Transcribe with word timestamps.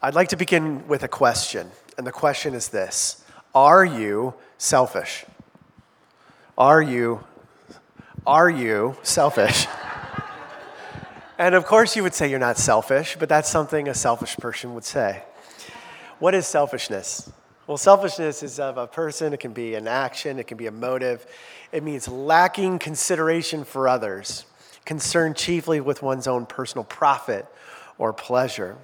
I'd 0.00 0.14
like 0.14 0.28
to 0.28 0.36
begin 0.36 0.86
with 0.86 1.02
a 1.02 1.08
question, 1.08 1.72
and 1.96 2.06
the 2.06 2.12
question 2.12 2.54
is 2.54 2.68
this 2.68 3.24
Are 3.52 3.84
you 3.84 4.34
selfish? 4.56 5.24
Are 6.56 6.80
you, 6.80 7.24
are 8.24 8.48
you 8.48 8.96
selfish? 9.02 9.66
and 11.38 11.56
of 11.56 11.66
course, 11.66 11.96
you 11.96 12.04
would 12.04 12.14
say 12.14 12.30
you're 12.30 12.38
not 12.38 12.58
selfish, 12.58 13.16
but 13.18 13.28
that's 13.28 13.48
something 13.48 13.88
a 13.88 13.94
selfish 13.94 14.36
person 14.36 14.72
would 14.74 14.84
say. 14.84 15.24
What 16.20 16.32
is 16.32 16.46
selfishness? 16.46 17.32
Well, 17.66 17.76
selfishness 17.76 18.44
is 18.44 18.60
of 18.60 18.78
a 18.78 18.86
person, 18.86 19.32
it 19.32 19.40
can 19.40 19.52
be 19.52 19.74
an 19.74 19.88
action, 19.88 20.38
it 20.38 20.46
can 20.46 20.56
be 20.56 20.66
a 20.66 20.72
motive. 20.72 21.26
It 21.72 21.82
means 21.82 22.06
lacking 22.06 22.78
consideration 22.78 23.64
for 23.64 23.88
others, 23.88 24.46
concerned 24.84 25.34
chiefly 25.34 25.80
with 25.80 26.02
one's 26.02 26.28
own 26.28 26.46
personal 26.46 26.84
profit 26.84 27.46
or 27.98 28.12
pleasure. 28.12 28.78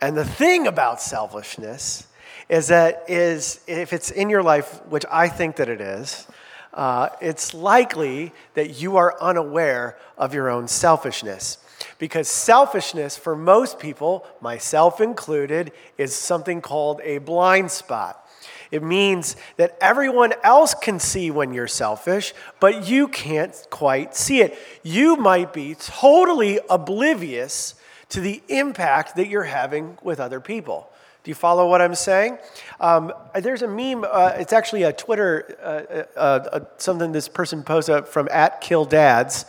And 0.00 0.16
the 0.16 0.24
thing 0.24 0.66
about 0.66 1.00
selfishness 1.00 2.06
is 2.48 2.68
that 2.68 3.04
is 3.08 3.60
if 3.66 3.92
it's 3.92 4.10
in 4.10 4.30
your 4.30 4.42
life, 4.42 4.80
which 4.88 5.04
I 5.10 5.28
think 5.28 5.56
that 5.56 5.68
it 5.68 5.80
is, 5.80 6.26
uh, 6.74 7.08
it's 7.20 7.54
likely 7.54 8.32
that 8.54 8.80
you 8.80 8.96
are 8.96 9.20
unaware 9.20 9.96
of 10.18 10.34
your 10.34 10.50
own 10.50 10.68
selfishness. 10.68 11.58
Because 11.98 12.28
selfishness, 12.28 13.16
for 13.16 13.34
most 13.34 13.78
people, 13.78 14.26
myself 14.40 15.00
included, 15.00 15.72
is 15.96 16.14
something 16.14 16.60
called 16.60 17.00
a 17.02 17.18
blind 17.18 17.70
spot. 17.70 18.22
It 18.70 18.82
means 18.82 19.36
that 19.56 19.76
everyone 19.80 20.34
else 20.42 20.74
can 20.74 20.98
see 20.98 21.30
when 21.30 21.54
you're 21.54 21.68
selfish, 21.68 22.34
but 22.60 22.88
you 22.88 23.08
can't 23.08 23.54
quite 23.70 24.14
see 24.14 24.40
it. 24.40 24.58
You 24.82 25.16
might 25.16 25.52
be 25.52 25.74
totally 25.76 26.60
oblivious 26.68 27.74
to 28.10 28.20
the 28.20 28.42
impact 28.48 29.16
that 29.16 29.28
you're 29.28 29.44
having 29.44 29.98
with 30.02 30.20
other 30.20 30.40
people. 30.40 30.90
Do 31.24 31.30
you 31.30 31.34
follow 31.34 31.68
what 31.68 31.82
I'm 31.82 31.96
saying? 31.96 32.38
Um, 32.78 33.12
there's 33.34 33.62
a 33.62 33.66
meme, 33.66 34.04
uh, 34.04 34.34
it's 34.36 34.52
actually 34.52 34.84
a 34.84 34.92
Twitter, 34.92 35.56
uh, 35.60 36.18
uh, 36.18 36.48
uh 36.52 36.60
something 36.78 37.10
this 37.10 37.26
person 37.26 37.64
posted 37.64 38.06
from 38.06 38.28
at 38.30 38.60
Kill 38.60 38.84
Dads, 38.84 39.44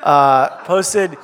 uh, 0.00 0.48
posted 0.64 1.16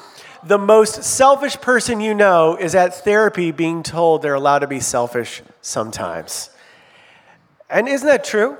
the 0.44 0.58
most 0.58 1.02
selfish 1.02 1.60
person 1.60 2.00
you 2.00 2.14
know 2.14 2.56
is 2.56 2.76
at 2.76 2.94
therapy 2.94 3.50
being 3.50 3.82
told 3.82 4.22
they're 4.22 4.34
allowed 4.34 4.60
to 4.60 4.68
be 4.68 4.78
selfish 4.78 5.42
sometimes. 5.60 6.50
And 7.68 7.88
isn't 7.88 8.06
that 8.06 8.22
true? 8.22 8.56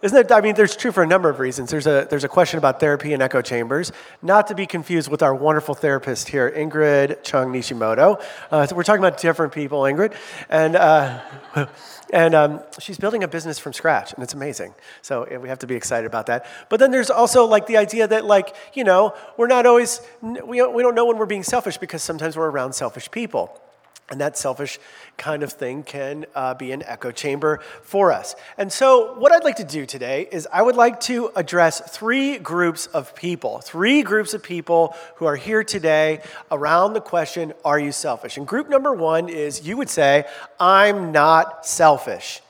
Isn't 0.00 0.28
that, 0.28 0.32
I 0.32 0.40
mean, 0.40 0.54
there's 0.54 0.74
true 0.74 0.90
for 0.90 1.02
a 1.02 1.06
number 1.06 1.28
of 1.28 1.38
reasons. 1.38 1.70
There's 1.70 1.86
a, 1.86 2.06
there's 2.08 2.24
a 2.24 2.28
question 2.28 2.56
about 2.56 2.80
therapy 2.80 3.12
and 3.12 3.22
echo 3.22 3.42
chambers, 3.42 3.92
not 4.22 4.46
to 4.46 4.54
be 4.54 4.64
confused 4.64 5.10
with 5.10 5.22
our 5.22 5.34
wonderful 5.34 5.74
therapist 5.74 6.28
here, 6.28 6.50
Ingrid 6.50 7.22
Chung 7.22 7.52
Nishimoto. 7.52 8.22
Uh, 8.50 8.66
so 8.66 8.74
we're 8.74 8.84
talking 8.84 9.04
about 9.04 9.20
different 9.20 9.52
people, 9.52 9.82
Ingrid. 9.82 10.14
And, 10.48 10.76
uh, 10.76 11.20
and 12.12 12.34
um, 12.34 12.60
she's 12.80 12.96
building 12.96 13.22
a 13.22 13.28
business 13.28 13.58
from 13.58 13.74
scratch, 13.74 14.14
and 14.14 14.22
it's 14.22 14.32
amazing. 14.32 14.74
So 15.02 15.26
we 15.42 15.50
have 15.50 15.58
to 15.58 15.66
be 15.66 15.74
excited 15.74 16.06
about 16.06 16.26
that. 16.26 16.46
But 16.70 16.80
then 16.80 16.90
there's 16.90 17.10
also 17.10 17.44
like 17.44 17.66
the 17.66 17.76
idea 17.76 18.08
that, 18.08 18.24
like, 18.24 18.56
you 18.72 18.84
know, 18.84 19.14
we're 19.36 19.46
not 19.46 19.66
always, 19.66 20.00
we 20.22 20.62
we 20.62 20.82
don't 20.82 20.94
know 20.94 21.04
when 21.04 21.18
we're 21.18 21.26
being 21.26 21.42
selfish 21.42 21.76
because 21.76 22.02
sometimes 22.02 22.34
we're 22.34 22.50
around 22.50 22.72
selfish 22.72 23.10
people. 23.10 23.60
And 24.08 24.20
that 24.20 24.38
selfish 24.38 24.78
kind 25.16 25.42
of 25.42 25.52
thing 25.52 25.82
can 25.82 26.26
uh, 26.34 26.54
be 26.54 26.70
an 26.70 26.84
echo 26.84 27.10
chamber 27.10 27.58
for 27.82 28.12
us. 28.12 28.36
And 28.56 28.72
so, 28.72 29.18
what 29.18 29.32
I'd 29.32 29.42
like 29.42 29.56
to 29.56 29.64
do 29.64 29.84
today 29.84 30.28
is 30.30 30.46
I 30.52 30.62
would 30.62 30.76
like 30.76 31.00
to 31.00 31.32
address 31.34 31.80
three 31.80 32.38
groups 32.38 32.86
of 32.86 33.16
people, 33.16 33.58
three 33.58 34.04
groups 34.04 34.32
of 34.32 34.44
people 34.44 34.94
who 35.16 35.26
are 35.26 35.34
here 35.34 35.64
today 35.64 36.22
around 36.52 36.92
the 36.92 37.00
question 37.00 37.52
Are 37.64 37.80
you 37.80 37.90
selfish? 37.90 38.36
And 38.36 38.46
group 38.46 38.68
number 38.68 38.94
one 38.94 39.28
is 39.28 39.66
you 39.66 39.76
would 39.76 39.90
say, 39.90 40.24
I'm 40.60 41.10
not 41.10 41.66
selfish. 41.66 42.42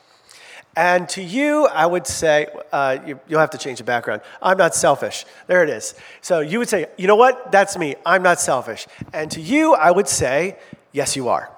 And 0.76 1.08
to 1.10 1.22
you, 1.22 1.66
I 1.68 1.86
would 1.86 2.06
say, 2.06 2.48
uh, 2.70 2.98
you, 3.06 3.18
will 3.30 3.38
have 3.38 3.50
to 3.50 3.58
change 3.58 3.78
the 3.78 3.84
background. 3.84 4.20
I'm 4.42 4.58
not 4.58 4.74
selfish. 4.74 5.24
There 5.47 5.64
it 5.64 5.70
is. 5.70 5.94
So 6.20 6.41
you 6.41 6.58
would 6.58 6.69
say, 6.69 6.84
you 6.98 7.06
know 7.06 7.16
what? 7.16 7.50
That's 7.50 7.78
me. 7.78 7.97
I'm 8.04 8.22
not 8.22 8.41
selfish. 8.41 8.86
And 9.14 9.31
to 9.31 9.41
you, 9.41 9.72
I 9.72 9.91
would 9.91 10.06
say, 10.06 10.58
Yes, 10.96 11.14
you 11.14 11.28
are. 11.28 11.52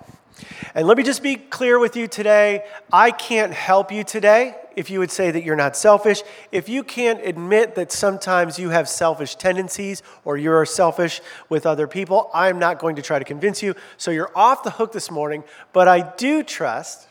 And 0.75 0.89
let 0.89 0.97
me 0.97 1.05
just 1.05 1.23
be 1.23 1.37
clear 1.37 1.79
with 1.79 1.95
you 1.95 2.09
today. 2.09 2.65
I 2.93 3.13
can't 3.13 3.53
help 3.53 3.93
you 3.93 4.03
today 4.03 4.57
if 4.75 4.91
you 4.91 4.99
would 4.99 5.13
say 5.13 5.31
that 5.31 5.45
you're 5.45 5.55
not 5.55 5.77
selfish. 5.77 6.25
If 6.51 6.69
you 6.69 6.83
can't 6.83 7.25
admit 7.25 7.77
that 7.77 7.93
sometimes 7.93 8.59
you 8.59 8.71
have 8.71 8.89
selfish 8.89 9.37
tendencies 9.37 10.03
or 10.25 10.37
you're 10.37 10.67
selfish 10.67 11.21
with 11.49 11.67
other 11.67 11.87
people, 11.87 12.33
I'm 12.35 12.59
not 12.59 12.81
going 12.81 12.97
to 12.97 13.03
try 13.03 13.21
to 13.21 13.25
convince 13.25 13.63
you. 13.63 13.77
So 13.97 14.11
you're 14.11 14.33
off 14.37 14.65
the 14.65 14.73
hook 14.73 14.91
this 14.91 15.09
morning. 15.09 15.45
But 15.73 15.87
I 15.87 16.13
do 16.17 16.43
trust, 16.43 17.07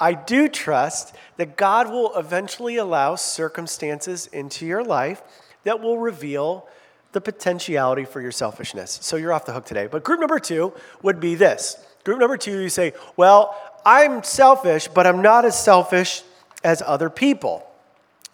I 0.00 0.14
do 0.14 0.48
trust 0.48 1.14
that 1.36 1.56
God 1.56 1.88
will 1.88 2.18
eventually 2.18 2.78
allow 2.78 3.14
circumstances 3.14 4.26
into 4.26 4.66
your 4.66 4.82
life 4.82 5.22
that 5.62 5.80
will 5.80 5.98
reveal 5.98 6.66
the 7.14 7.20
potentiality 7.20 8.04
for 8.04 8.20
your 8.20 8.32
selfishness. 8.32 8.98
So 9.00 9.16
you're 9.16 9.32
off 9.32 9.46
the 9.46 9.52
hook 9.52 9.64
today. 9.64 9.86
But 9.86 10.04
group 10.04 10.20
number 10.20 10.38
two 10.38 10.74
would 11.02 11.20
be 11.20 11.34
this. 11.34 11.76
Group 12.04 12.18
number 12.18 12.36
two, 12.36 12.60
you 12.60 12.68
say, 12.68 12.92
well, 13.16 13.56
I'm 13.86 14.22
selfish, 14.22 14.88
but 14.88 15.06
I'm 15.06 15.22
not 15.22 15.46
as 15.46 15.58
selfish 15.58 16.22
as 16.62 16.82
other 16.84 17.08
people. 17.08 17.66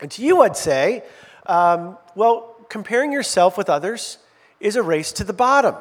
And 0.01 0.11
to 0.13 0.23
you, 0.23 0.43
I'd 0.43 0.57
say, 0.57 1.05
um, 1.47 1.97
well, 2.15 2.57
comparing 2.69 3.13
yourself 3.13 3.57
with 3.57 3.69
others 3.71 4.19
is 4.59 4.77
a 4.77 4.83
race 4.83 5.12
to 5.12 5.25
the 5.25 5.33
bottom. 5.33 5.77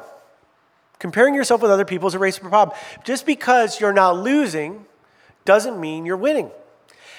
Comparing 0.98 1.34
yourself 1.34 1.62
with 1.62 1.70
other 1.70 1.84
people 1.84 2.08
is 2.08 2.14
a 2.14 2.18
race 2.18 2.36
to 2.36 2.44
the 2.44 2.50
bottom. 2.50 2.74
Just 3.04 3.26
because 3.26 3.80
you're 3.80 3.92
not 3.92 4.18
losing 4.18 4.84
doesn't 5.44 5.80
mean 5.80 6.04
you're 6.04 6.16
winning. 6.16 6.50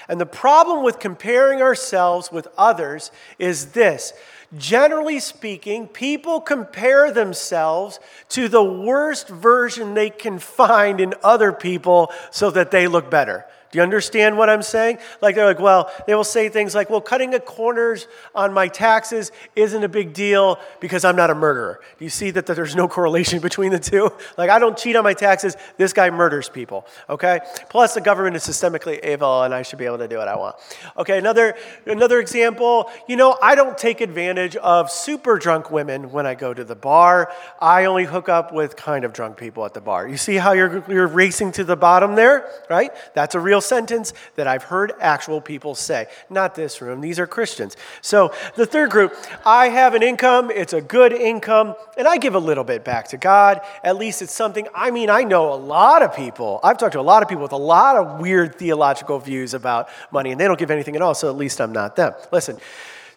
And 0.07 0.19
the 0.19 0.25
problem 0.25 0.83
with 0.83 0.99
comparing 0.99 1.61
ourselves 1.61 2.31
with 2.31 2.47
others 2.57 3.11
is 3.39 3.67
this 3.67 4.13
generally 4.57 5.19
speaking, 5.19 5.87
people 5.87 6.41
compare 6.41 7.11
themselves 7.11 7.99
to 8.29 8.47
the 8.47 8.63
worst 8.63 9.29
version 9.29 9.93
they 9.93 10.09
can 10.09 10.39
find 10.39 10.99
in 10.99 11.13
other 11.23 11.51
people 11.51 12.11
so 12.31 12.51
that 12.51 12.71
they 12.71 12.87
look 12.87 13.09
better. 13.09 13.45
Do 13.71 13.77
you 13.77 13.83
understand 13.83 14.37
what 14.37 14.49
I'm 14.49 14.61
saying? 14.61 14.97
Like 15.21 15.35
they're 15.35 15.45
like, 15.45 15.59
well, 15.59 15.89
they 16.05 16.13
will 16.13 16.25
say 16.25 16.49
things 16.49 16.75
like, 16.75 16.89
well, 16.89 16.99
cutting 16.99 17.33
a 17.33 17.39
corners 17.39 18.07
on 18.35 18.53
my 18.53 18.67
taxes 18.67 19.31
isn't 19.55 19.83
a 19.83 19.87
big 19.87 20.13
deal 20.13 20.59
because 20.81 21.05
I'm 21.05 21.15
not 21.15 21.29
a 21.29 21.35
murderer. 21.35 21.79
Do 21.97 22.03
you 22.03 22.09
see 22.09 22.31
that 22.31 22.45
there's 22.45 22.75
no 22.75 22.89
correlation 22.89 23.39
between 23.41 23.71
the 23.71 23.79
two? 23.79 24.11
Like 24.37 24.49
I 24.49 24.59
don't 24.59 24.77
cheat 24.77 24.95
on 24.95 25.03
my 25.05 25.13
taxes. 25.13 25.55
This 25.77 25.93
guy 25.93 26.09
murders 26.09 26.49
people. 26.49 26.85
Okay. 27.09 27.39
Plus 27.69 27.93
the 27.93 28.01
government 28.01 28.35
is 28.35 28.43
systemically 28.43 29.03
evil, 29.05 29.43
and 29.43 29.53
I 29.53 29.61
should 29.61 29.79
be 29.79 29.85
able 29.85 29.99
to 29.99 30.07
do 30.07 30.17
what 30.17 30.27
I 30.27 30.35
want. 30.35 30.57
Okay. 30.97 31.17
Another 31.17 31.55
another 31.85 32.19
example. 32.19 32.89
You 33.07 33.15
know, 33.15 33.37
I 33.41 33.55
don't 33.55 33.77
take 33.77 34.01
advantage 34.01 34.57
of 34.57 34.91
super 34.91 35.37
drunk 35.37 35.71
women 35.71 36.11
when 36.11 36.25
I 36.25 36.35
go 36.35 36.53
to 36.53 36.63
the 36.63 36.75
bar. 36.75 37.31
I 37.61 37.85
only 37.85 38.03
hook 38.03 38.27
up 38.27 38.51
with 38.51 38.75
kind 38.75 39.05
of 39.05 39.13
drunk 39.13 39.37
people 39.37 39.65
at 39.65 39.73
the 39.73 39.81
bar. 39.81 40.07
You 40.07 40.17
see 40.17 40.35
how 40.35 40.51
you're 40.51 40.83
you're 40.91 41.07
racing 41.07 41.53
to 41.53 41.63
the 41.63 41.77
bottom 41.77 42.15
there, 42.15 42.49
right? 42.69 42.91
That's 43.13 43.35
a 43.35 43.39
real 43.39 43.60
sentence 43.61 44.13
that 44.35 44.47
I've 44.47 44.63
heard 44.63 44.93
actual 44.99 45.41
people 45.41 45.75
say. 45.75 46.07
Not 46.29 46.55
this 46.55 46.81
room, 46.81 47.01
these 47.01 47.19
are 47.19 47.27
Christians. 47.27 47.77
So 48.01 48.33
the 48.55 48.65
third 48.65 48.91
group, 48.91 49.15
I 49.45 49.69
have 49.69 49.93
an 49.93 50.03
income, 50.03 50.51
it's 50.51 50.73
a 50.73 50.81
good 50.81 51.13
income, 51.13 51.75
and 51.97 52.07
I 52.07 52.17
give 52.17 52.35
a 52.35 52.39
little 52.39 52.63
bit 52.63 52.83
back 52.83 53.07
to 53.09 53.17
God. 53.17 53.61
At 53.83 53.97
least 53.97 54.21
it's 54.21 54.33
something, 54.33 54.67
I 54.73 54.91
mean, 54.91 55.09
I 55.09 55.23
know 55.23 55.53
a 55.53 55.55
lot 55.55 56.01
of 56.01 56.15
people, 56.15 56.59
I've 56.63 56.77
talked 56.77 56.93
to 56.93 56.99
a 56.99 57.01
lot 57.01 57.23
of 57.23 57.29
people 57.29 57.43
with 57.43 57.51
a 57.51 57.57
lot 57.57 57.95
of 57.95 58.19
weird 58.19 58.55
theological 58.55 59.19
views 59.19 59.53
about 59.53 59.89
money, 60.11 60.31
and 60.31 60.39
they 60.39 60.45
don't 60.45 60.59
give 60.59 60.71
anything 60.71 60.95
at 60.95 61.01
all, 61.01 61.13
so 61.13 61.29
at 61.29 61.37
least 61.37 61.61
I'm 61.61 61.71
not 61.71 61.95
them. 61.95 62.13
Listen, 62.31 62.57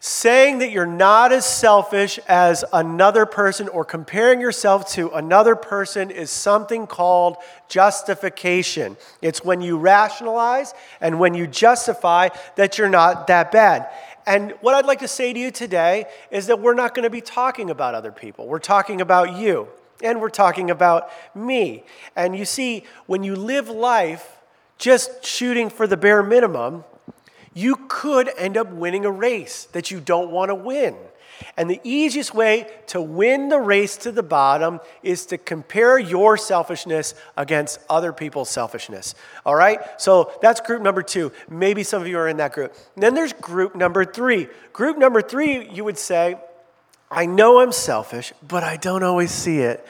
saying 0.06 0.58
that 0.58 0.70
you're 0.70 0.84
not 0.84 1.32
as 1.32 1.46
selfish 1.46 2.18
as 2.28 2.62
another 2.74 3.24
person 3.24 3.68
or 3.68 3.86
comparing 3.86 4.38
yourself 4.38 4.86
to 4.86 5.08
another 5.12 5.56
person 5.56 6.10
is 6.10 6.30
something 6.30 6.86
called 6.86 7.38
justification. 7.70 8.98
It's 9.22 9.42
when 9.42 9.62
you 9.62 9.78
rationalize 9.78 10.74
and 11.00 11.18
when 11.18 11.32
you 11.32 11.46
justify 11.46 12.28
that 12.56 12.76
you're 12.76 12.90
not 12.90 13.28
that 13.28 13.50
bad. 13.50 13.88
And 14.26 14.52
what 14.60 14.74
I'd 14.74 14.84
like 14.84 14.98
to 14.98 15.08
say 15.08 15.32
to 15.32 15.40
you 15.40 15.50
today 15.50 16.04
is 16.30 16.48
that 16.48 16.60
we're 16.60 16.74
not 16.74 16.94
going 16.94 17.04
to 17.04 17.10
be 17.10 17.22
talking 17.22 17.70
about 17.70 17.94
other 17.94 18.12
people. 18.12 18.46
We're 18.46 18.58
talking 18.58 19.00
about 19.00 19.38
you, 19.38 19.68
and 20.02 20.20
we're 20.20 20.28
talking 20.28 20.70
about 20.70 21.08
me. 21.34 21.82
And 22.14 22.36
you 22.36 22.44
see, 22.44 22.84
when 23.06 23.22
you 23.22 23.36
live 23.36 23.70
life 23.70 24.42
just 24.76 25.24
shooting 25.24 25.70
for 25.70 25.86
the 25.86 25.96
bare 25.96 26.22
minimum, 26.22 26.84
you 27.54 27.76
could 27.88 28.30
end 28.36 28.56
up 28.56 28.70
winning 28.70 29.04
a 29.04 29.10
race 29.10 29.64
that 29.72 29.90
you 29.90 30.00
don't 30.00 30.30
want 30.30 30.50
to 30.50 30.54
win. 30.54 30.96
And 31.56 31.68
the 31.68 31.80
easiest 31.84 32.34
way 32.34 32.68
to 32.88 33.00
win 33.00 33.48
the 33.48 33.58
race 33.58 33.96
to 33.98 34.12
the 34.12 34.22
bottom 34.22 34.80
is 35.02 35.26
to 35.26 35.38
compare 35.38 35.98
your 35.98 36.36
selfishness 36.36 37.14
against 37.36 37.80
other 37.88 38.12
people's 38.12 38.50
selfishness. 38.50 39.14
All 39.44 39.54
right? 39.54 39.80
So 40.00 40.32
that's 40.42 40.60
group 40.60 40.82
number 40.82 41.02
two. 41.02 41.32
Maybe 41.48 41.82
some 41.82 42.02
of 42.02 42.08
you 42.08 42.18
are 42.18 42.28
in 42.28 42.36
that 42.38 42.52
group. 42.52 42.74
And 42.94 43.02
then 43.02 43.14
there's 43.14 43.32
group 43.32 43.74
number 43.74 44.04
three. 44.04 44.48
Group 44.72 44.98
number 44.98 45.22
three, 45.22 45.68
you 45.70 45.84
would 45.84 45.98
say, 45.98 46.36
I 47.10 47.26
know 47.26 47.60
I'm 47.60 47.72
selfish, 47.72 48.32
but 48.46 48.64
I 48.64 48.76
don't 48.76 49.02
always 49.02 49.30
see 49.30 49.58
it. 49.58 49.86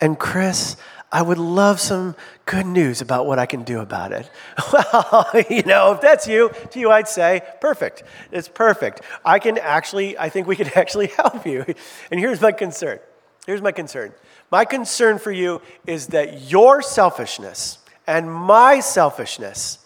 And 0.00 0.18
Chris, 0.18 0.76
I 1.10 1.22
would 1.22 1.38
love 1.38 1.80
some 1.80 2.14
good 2.44 2.66
news 2.66 3.00
about 3.00 3.24
what 3.26 3.38
I 3.38 3.46
can 3.46 3.62
do 3.62 3.80
about 3.80 4.12
it. 4.12 4.30
Well, 4.72 5.30
you 5.50 5.62
know, 5.62 5.92
if 5.92 6.00
that's 6.00 6.26
you, 6.26 6.50
to 6.70 6.80
you, 6.80 6.90
I'd 6.90 7.08
say, 7.08 7.42
perfect. 7.60 8.02
It's 8.30 8.48
perfect. 8.48 9.00
I 9.24 9.38
can 9.38 9.56
actually, 9.56 10.18
I 10.18 10.28
think 10.28 10.46
we 10.46 10.56
can 10.56 10.70
actually 10.74 11.06
help 11.08 11.46
you. 11.46 11.64
And 12.10 12.20
here's 12.20 12.40
my 12.40 12.52
concern. 12.52 12.98
Here's 13.46 13.62
my 13.62 13.72
concern. 13.72 14.12
My 14.50 14.66
concern 14.66 15.18
for 15.18 15.32
you 15.32 15.62
is 15.86 16.08
that 16.08 16.50
your 16.50 16.82
selfishness 16.82 17.78
and 18.06 18.30
my 18.30 18.80
selfishness, 18.80 19.78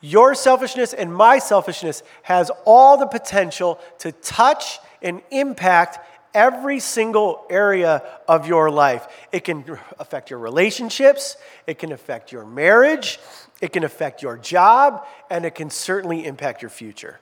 your 0.00 0.34
selfishness 0.34 0.92
and 0.92 1.14
my 1.14 1.38
selfishness 1.38 2.02
has 2.22 2.50
all 2.64 2.96
the 2.96 3.06
potential 3.06 3.80
to 3.98 4.10
touch 4.10 4.78
and 5.00 5.22
impact 5.30 5.98
every 6.34 6.80
single 6.80 7.46
area 7.48 8.02
of 8.28 8.46
your 8.46 8.70
life. 8.70 9.06
It 9.32 9.44
can 9.44 9.64
affect 9.98 10.30
your 10.30 10.38
relationships, 10.38 11.36
it 11.66 11.78
can 11.78 11.92
affect 11.92 12.32
your 12.32 12.44
marriage, 12.44 13.20
it 13.60 13.72
can 13.72 13.84
affect 13.84 14.22
your 14.22 14.36
job, 14.36 15.06
and 15.30 15.44
it 15.44 15.54
can 15.54 15.70
certainly 15.70 16.26
impact 16.26 16.60
your 16.60 16.70
future. 16.70 17.20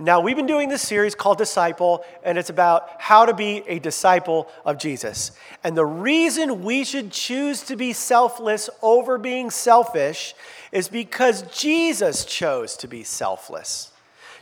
Now, 0.00 0.20
we've 0.20 0.36
been 0.36 0.46
doing 0.46 0.68
this 0.68 0.82
series 0.82 1.16
called 1.16 1.38
Disciple, 1.38 2.04
and 2.22 2.38
it's 2.38 2.50
about 2.50 2.88
how 3.00 3.26
to 3.26 3.34
be 3.34 3.64
a 3.66 3.80
disciple 3.80 4.48
of 4.64 4.78
Jesus. 4.78 5.32
And 5.64 5.76
the 5.76 5.84
reason 5.84 6.62
we 6.62 6.84
should 6.84 7.10
choose 7.10 7.62
to 7.62 7.74
be 7.74 7.92
selfless 7.92 8.70
over 8.80 9.18
being 9.18 9.50
selfish 9.50 10.36
is 10.70 10.88
because 10.88 11.42
Jesus 11.42 12.24
chose 12.24 12.76
to 12.76 12.86
be 12.86 13.02
selfless. 13.02 13.90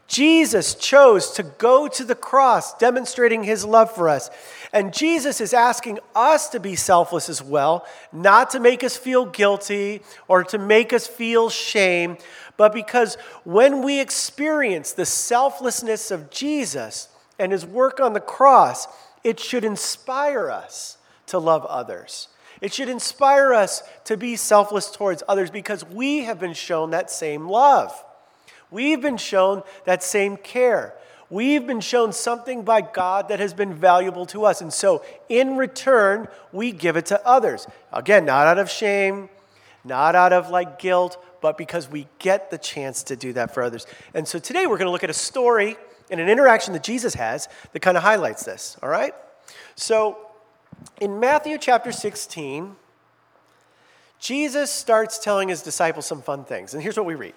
Jesus 0.09 0.75
chose 0.75 1.33
to 1.33 1.43
go 1.43 1.89
to 1.89 2.05
the 2.05 2.15
cross, 2.15 2.75
demonstrating 2.75 3.43
his 3.43 3.65
love 3.65 3.91
for 3.91 4.09
us. 4.09 4.31
And 4.73 4.95
Jesus 4.95 5.41
is 5.41 5.53
asking 5.53 5.99
us 6.15 6.49
to 6.51 6.61
be 6.61 6.77
selfless 6.77 7.29
as 7.29 7.43
well, 7.43 7.85
not 8.13 8.51
to 8.51 8.61
make 8.61 8.85
us 8.85 8.97
feel 8.97 9.27
guilty 9.27 10.03
or 10.29 10.45
to 10.45 10.59
make 10.59 10.93
us 10.93 11.07
feel 11.07 11.51
shame, 11.51 12.19
but 12.57 12.73
because 12.73 13.17
when 13.45 13.83
we 13.83 14.01
experience 14.01 14.93
the 14.93 15.07
selflessness 15.07 16.11
of 16.11 16.31
Jesus 16.31 17.09
and 17.39 17.53
his 17.53 17.67
work 17.67 18.01
on 18.01 18.13
the 18.13 18.21
cross, 18.21 18.87
it 19.25 19.41
should 19.41 19.65
inspire 19.65 20.51
us 20.51 20.99
to 21.27 21.39
love 21.39 21.67
others. 21.67 22.29
It 22.61 22.73
should 22.73 22.89
inspire 22.89 23.53
us 23.53 23.83
to 24.05 24.17
be 24.17 24.37
selfless 24.37 24.91
towards 24.91 25.23
others 25.29 25.51
because 25.51 25.85
we 25.85 26.25
have 26.25 26.41
been 26.41 26.55
shown 26.55 26.91
that 26.91 27.11
same 27.11 27.49
love. 27.49 27.93
We've 28.71 29.01
been 29.01 29.17
shown 29.17 29.63
that 29.85 30.03
same 30.03 30.37
care. 30.37 30.95
We've 31.29 31.67
been 31.67 31.81
shown 31.81 32.13
something 32.13 32.63
by 32.63 32.83
God 32.83 33.29
that 33.29 33.41
has 33.41 33.53
been 33.53 33.75
valuable 33.75 34.27
to 34.27 34.45
us. 34.45 34.61
And 34.61 34.73
so, 34.73 35.05
in 35.29 35.57
return, 35.57 36.29
we 36.53 36.71
give 36.71 36.97
it 36.97 37.07
to 37.07 37.27
others. 37.27 37.67
Again, 37.93 38.25
not 38.25 38.47
out 38.47 38.59
of 38.59 38.71
shame, 38.71 39.29
not 39.85 40.15
out 40.15 40.33
of 40.33 40.51
like 40.51 40.79
guilt, 40.79 41.23
but 41.41 41.59
because 41.59 41.89
we 41.89 42.07
get 42.19 42.51
the 42.51 42.59
chance 42.59 43.03
to 43.05 43.17
do 43.17 43.33
that 43.33 43.53
for 43.53 43.63
others. 43.63 43.87
And 44.15 44.27
so, 44.27 44.39
today 44.39 44.67
we're 44.67 44.79
going 44.79 44.87
to 44.87 44.93
look 44.93 45.05
at 45.05 45.11
a 45.11 45.15
story 45.15 45.77
and 46.11 46.21
an 46.21 46.29
interaction 46.29 46.73
that 46.75 46.85
Jesus 46.85 47.15
has 47.15 47.49
that 47.73 47.81
kind 47.81 47.97
of 47.97 48.05
highlights 48.05 48.45
this, 48.45 48.77
all 48.81 48.89
right? 48.89 49.15
So, 49.75 50.19
in 51.01 51.19
Matthew 51.19 51.59
chapter 51.59 51.91
16, 51.91 52.77
Jesus 54.21 54.71
starts 54.71 55.19
telling 55.19 55.49
his 55.49 55.63
disciples 55.63 56.07
some 56.07 56.23
fun 56.23 56.45
things. 56.45 56.73
And 56.73 56.83
here's 56.83 56.97
what 56.97 57.07
we 57.07 57.15
read. 57.15 57.35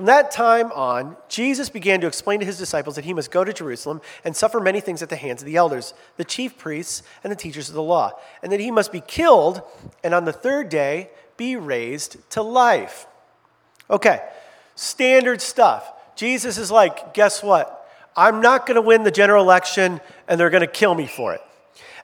From 0.00 0.06
that 0.06 0.30
time 0.30 0.72
on, 0.72 1.14
Jesus 1.28 1.68
began 1.68 2.00
to 2.00 2.06
explain 2.06 2.40
to 2.40 2.46
his 2.46 2.56
disciples 2.56 2.96
that 2.96 3.04
he 3.04 3.12
must 3.12 3.30
go 3.30 3.44
to 3.44 3.52
Jerusalem 3.52 4.00
and 4.24 4.34
suffer 4.34 4.58
many 4.58 4.80
things 4.80 5.02
at 5.02 5.10
the 5.10 5.16
hands 5.16 5.42
of 5.42 5.46
the 5.46 5.56
elders, 5.56 5.92
the 6.16 6.24
chief 6.24 6.56
priests, 6.56 7.02
and 7.22 7.30
the 7.30 7.36
teachers 7.36 7.68
of 7.68 7.74
the 7.74 7.82
law, 7.82 8.12
and 8.42 8.50
that 8.50 8.60
he 8.60 8.70
must 8.70 8.92
be 8.92 9.02
killed 9.02 9.60
and 10.02 10.14
on 10.14 10.24
the 10.24 10.32
third 10.32 10.70
day 10.70 11.10
be 11.36 11.54
raised 11.54 12.16
to 12.30 12.40
life. 12.40 13.06
Okay, 13.90 14.26
standard 14.74 15.42
stuff. 15.42 15.92
Jesus 16.16 16.56
is 16.56 16.70
like, 16.70 17.12
guess 17.12 17.42
what? 17.42 17.86
I'm 18.16 18.40
not 18.40 18.64
going 18.64 18.76
to 18.76 18.80
win 18.80 19.02
the 19.02 19.10
general 19.10 19.44
election, 19.44 20.00
and 20.26 20.40
they're 20.40 20.48
going 20.48 20.62
to 20.62 20.66
kill 20.66 20.94
me 20.94 21.08
for 21.08 21.34
it 21.34 21.42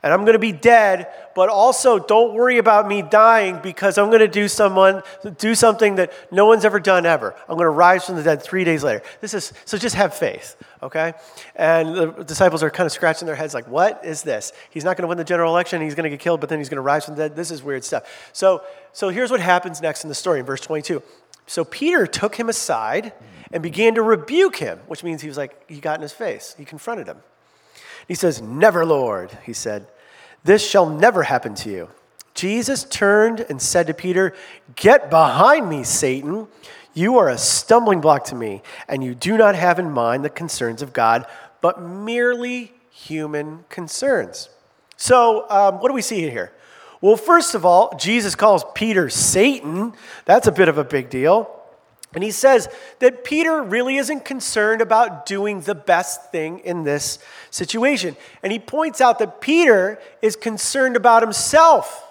and 0.07 0.13
I'm 0.13 0.21
going 0.21 0.35
to 0.35 0.39
be 0.39 0.53
dead, 0.53 1.09
but 1.35 1.49
also 1.49 1.99
don't 1.99 2.33
worry 2.33 2.59
about 2.59 2.87
me 2.87 3.03
dying 3.03 3.59
because 3.61 3.99
I'm 3.99 4.07
going 4.07 4.21
to 4.21 4.29
do 4.29 4.47
someone 4.47 5.03
do 5.37 5.57
something 5.57 5.97
that 5.97 6.13
no 6.31 6.47
one's 6.47 6.65
ever 6.65 6.79
done 6.79 7.07
ever. 7.07 7.35
I'm 7.49 7.57
going 7.57 7.67
to 7.67 7.71
rise 7.71 8.07
from 8.07 8.15
the 8.15 8.23
dead 8.23 8.41
3 8.41 8.63
days 8.63 8.85
later. 8.85 9.03
This 9.21 9.35
is 9.35 9.53
so 9.65 9.77
just 9.77 9.97
have 9.97 10.15
faith, 10.15 10.63
okay? 10.81 11.15
And 11.57 11.97
the 11.97 12.25
disciples 12.25 12.63
are 12.63 12.71
kind 12.71 12.87
of 12.87 12.93
scratching 12.93 13.27
their 13.27 13.35
heads 13.35 13.53
like, 13.53 13.67
"What 13.67 14.05
is 14.05 14.23
this? 14.23 14.53
He's 14.71 14.85
not 14.85 14.97
going 14.97 15.03
to 15.03 15.09
win 15.09 15.19
the 15.19 15.25
general 15.25 15.51
election, 15.51 15.83
he's 15.83 15.97
going 15.97 16.05
to 16.05 16.11
get 16.11 16.21
killed, 16.21 16.39
but 16.39 16.49
then 16.51 16.61
he's 16.61 16.69
going 16.69 16.77
to 16.77 16.83
rise 16.83 17.05
from 17.05 17.17
the 17.17 17.23
dead. 17.25 17.35
This 17.35 17.51
is 17.51 17.65
weird 17.65 17.83
stuff." 17.83 18.31
So 18.33 18.63
so 18.93 19.09
here's 19.09 19.33
what 19.33 19.41
happens 19.41 19.83
next 19.83 20.05
in 20.05 20.09
the 20.09 20.15
story 20.15 20.39
in 20.39 20.47
verse 20.47 20.61
22. 20.61 21.03
So 21.49 21.65
Peter 21.65 22.07
took 22.07 22.37
him 22.37 22.49
aside 22.49 23.13
and 23.51 23.61
began 23.61 23.97
to 23.97 24.03
rebuke 24.03 24.55
him, 24.55 24.79
which 24.87 25.03
means 25.03 25.21
he 25.21 25.27
was 25.29 25.37
like 25.37 25.69
he 25.69 25.81
got 25.81 25.97
in 25.97 26.03
his 26.03 26.13
face. 26.13 26.55
He 26.57 26.65
confronted 26.65 27.09
him. 27.09 27.19
He 28.09 28.15
says, 28.15 28.41
Never, 28.41 28.85
Lord, 28.87 29.37
he 29.45 29.53
said, 29.53 29.89
this 30.47 30.67
shall 30.67 30.89
never 30.89 31.25
happen 31.25 31.55
to 31.57 31.71
you. 31.71 31.89
Jesus 32.35 32.85
turned 32.85 33.41
and 33.41 33.61
said 33.61 33.87
to 33.87 33.95
Peter, 33.95 34.35
Get 34.77 35.11
behind 35.11 35.69
me, 35.69 35.83
Satan. 35.83 36.47
You 36.95 37.19
are 37.19 37.29
a 37.29 37.37
stumbling 37.37 38.01
block 38.01 38.25
to 38.27 38.35
me, 38.35 38.63
and 38.89 39.03
you 39.03 39.15
do 39.15 39.37
not 39.37 39.55
have 39.55 39.79
in 39.79 39.91
mind 39.91 40.25
the 40.25 40.31
concerns 40.31 40.83
of 40.83 40.93
God, 40.93 41.27
but 41.61 41.83
merely 41.83 42.73
human 42.91 43.65
concerns. 43.69 44.49
So, 44.97 45.49
um, 45.51 45.81
what 45.81 45.89
do 45.89 45.95
we 45.95 46.03
see 46.03 46.23
here? 46.31 46.53
Well, 47.01 47.17
first 47.17 47.55
of 47.55 47.67
all, 47.67 47.95
Jesus 47.99 48.35
calls 48.35 48.65
Peter 48.75 49.11
Satan. 49.11 49.93
That's 50.25 50.47
a 50.47 50.53
bit 50.53 50.69
of 50.69 50.79
a 50.79 50.85
big 50.85 51.11
deal. 51.11 51.56
And 52.17 52.25
he 52.25 52.31
says 52.31 52.71
that 53.01 53.25
Peter 53.25 53.63
really 53.63 53.99
isn't 53.99 54.25
concerned 54.25 54.81
about 54.81 55.27
doing 55.27 55.61
the 55.61 55.75
best 55.75 56.33
thing 56.33 56.61
in 56.61 56.83
this 56.83 57.19
situation. 57.51 58.17
And 58.43 58.51
he 58.51 58.59
points 58.59 59.03
out 59.03 59.19
that 59.19 59.43
Peter 59.43 60.01
is 60.23 60.35
concerned 60.35 60.97
about 60.97 61.23
himself. 61.23 62.03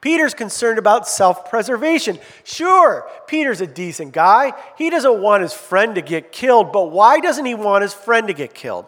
Peter's 0.00 0.32
concerned 0.32 0.78
about 0.78 1.06
self 1.06 1.50
preservation. 1.50 2.18
Sure, 2.42 3.06
Peter's 3.26 3.60
a 3.60 3.66
decent 3.66 4.14
guy. 4.14 4.54
He 4.78 4.88
doesn't 4.88 5.20
want 5.20 5.42
his 5.42 5.52
friend 5.52 5.94
to 5.96 6.00
get 6.00 6.32
killed, 6.32 6.72
but 6.72 6.90
why 6.90 7.20
doesn't 7.20 7.44
he 7.44 7.54
want 7.54 7.82
his 7.82 7.92
friend 7.92 8.28
to 8.28 8.32
get 8.32 8.54
killed? 8.54 8.86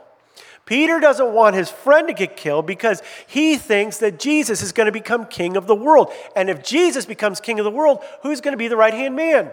Peter 0.64 1.00
doesn't 1.00 1.34
want 1.34 1.54
his 1.54 1.70
friend 1.70 2.08
to 2.08 2.14
get 2.14 2.34
killed 2.34 2.66
because 2.66 3.02
he 3.26 3.58
thinks 3.58 3.98
that 3.98 4.18
Jesus 4.18 4.62
is 4.62 4.72
going 4.72 4.86
to 4.86 4.92
become 4.92 5.26
king 5.26 5.58
of 5.58 5.66
the 5.66 5.74
world. 5.74 6.10
And 6.34 6.48
if 6.48 6.64
Jesus 6.64 7.04
becomes 7.04 7.40
king 7.40 7.58
of 7.58 7.64
the 7.66 7.70
world, 7.70 8.02
who's 8.22 8.40
going 8.40 8.52
to 8.54 8.58
be 8.58 8.68
the 8.68 8.76
right 8.78 8.94
hand 8.94 9.14
man? 9.14 9.50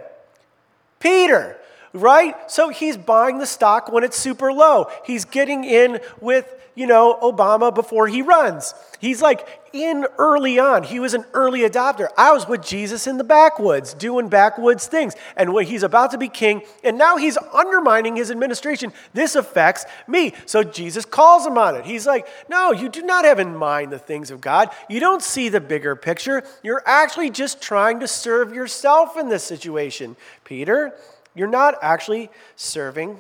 Peter, 1.00 1.58
right? 1.93 2.36
So 2.51 2.69
he's 2.69 2.98
buying 2.98 3.39
the 3.39 3.46
stock 3.46 3.91
when 3.91 4.03
it's 4.03 4.17
super 4.17 4.51
low. 4.51 4.88
He's 5.05 5.25
getting 5.25 5.63
in 5.63 6.00
with, 6.19 6.53
you 6.75 6.88
know, 6.88 7.17
Obama 7.22 7.74
before 7.74 8.08
he 8.08 8.22
runs. 8.22 8.74
He's 9.00 9.22
like 9.22 9.48
in 9.74 10.05
early 10.17 10.60
on. 10.60 10.84
He 10.84 11.00
was 11.00 11.13
an 11.13 11.25
early 11.34 11.62
adopter. 11.62 12.08
I 12.17 12.31
was 12.31 12.48
with 12.48 12.63
Jesus 12.63 13.08
in 13.08 13.17
the 13.17 13.24
backwoods 13.24 13.93
doing 13.93 14.29
backwoods 14.29 14.88
things. 14.88 15.15
And 15.36 15.53
when 15.53 15.65
he's 15.65 15.84
about 15.84 16.12
to 16.12 16.17
be 16.17 16.27
king, 16.27 16.63
and 16.84 16.98
now 16.98 17.17
he's 17.17 17.38
undermining 17.53 18.15
his 18.15 18.31
administration, 18.31 18.93
this 19.13 19.36
affects 19.36 19.86
me. 20.08 20.34
So 20.46 20.63
Jesus 20.63 21.05
calls 21.05 21.46
him 21.46 21.58
on 21.58 21.75
it. 21.75 21.86
He's 21.86 22.05
like, 22.05 22.27
No, 22.50 22.72
you 22.72 22.89
do 22.89 23.01
not 23.01 23.25
have 23.25 23.39
in 23.39 23.55
mind 23.55 23.91
the 23.91 24.00
things 24.00 24.31
of 24.31 24.41
God. 24.41 24.69
You 24.89 25.00
don't 25.00 25.22
see 25.22 25.50
the 25.50 25.62
bigger 25.62 25.96
picture. 25.96 26.43
You're 26.63 26.84
actually 26.86 27.29
just 27.29 27.62
trying 27.62 28.00
to 28.01 28.08
serve 28.08 28.53
yourself 28.53 29.17
in 29.17 29.29
this 29.29 29.43
situation, 29.43 30.15
Peter. 30.43 30.93
You're 31.39 31.48
not 31.48 31.75
actually 31.81 32.29
serving. 32.58 33.17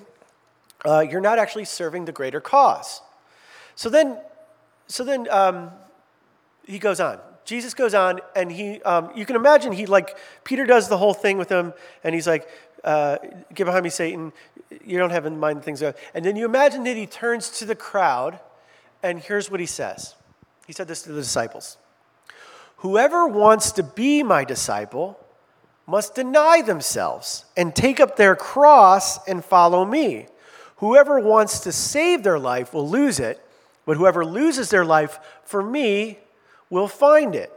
Uh, 0.83 1.05
you're 1.09 1.21
not 1.21 1.39
actually 1.39 1.63
serving 1.63 2.03
the 2.03 2.11
greater 2.11 2.41
cause. 2.41 3.01
So 3.75 3.89
then, 3.89 4.17
so 4.87 5.05
then 5.05 5.29
um, 5.31 5.71
he 6.65 6.79
goes 6.79 6.99
on. 6.99 7.19
Jesus 7.45 7.73
goes 7.73 7.93
on, 7.93 8.19
and 8.35 8.51
he, 8.51 8.81
um, 8.81 9.09
you 9.15 9.25
can 9.25 9.37
imagine 9.37 9.71
he 9.71 9.85
like 9.85 10.17
Peter 10.43 10.65
does 10.65 10.89
the 10.89 10.97
whole 10.97 11.13
thing 11.13 11.37
with 11.37 11.47
him, 11.47 11.73
and 12.03 12.13
he's 12.13 12.27
like, 12.27 12.45
uh, 12.83 13.19
"Get 13.53 13.63
behind 13.63 13.85
me, 13.85 13.89
Satan! 13.89 14.33
You 14.85 14.97
don't 14.97 15.11
have 15.11 15.25
in 15.25 15.39
mind 15.39 15.63
things." 15.63 15.81
And 15.81 16.25
then 16.25 16.35
you 16.35 16.43
imagine 16.43 16.83
that 16.83 16.97
he 16.97 17.07
turns 17.07 17.49
to 17.59 17.65
the 17.65 17.73
crowd, 17.73 18.41
and 19.01 19.19
here's 19.19 19.49
what 19.49 19.61
he 19.61 19.65
says. 19.65 20.15
He 20.67 20.73
said 20.73 20.89
this 20.89 21.03
to 21.03 21.13
the 21.13 21.21
disciples: 21.21 21.77
"Whoever 22.79 23.27
wants 23.27 23.71
to 23.71 23.83
be 23.83 24.23
my 24.23 24.43
disciple 24.43 25.18
must 25.89 26.13
deny 26.13 26.61
themselves 26.61 27.45
and 27.57 27.75
take 27.75 27.99
up 27.99 28.15
their 28.15 28.35
cross 28.35 29.25
and 29.27 29.43
follow 29.43 29.83
me. 29.83 30.27
Whoever 30.77 31.19
wants 31.19 31.61
to 31.61 31.71
save 31.71 32.23
their 32.23 32.39
life 32.39 32.73
will 32.73 32.87
lose 32.87 33.19
it." 33.19 33.43
But 33.85 33.97
whoever 33.97 34.23
loses 34.23 34.69
their 34.69 34.85
life 34.85 35.19
for 35.43 35.63
me 35.63 36.19
will 36.69 36.87
find 36.87 37.35
it. 37.35 37.51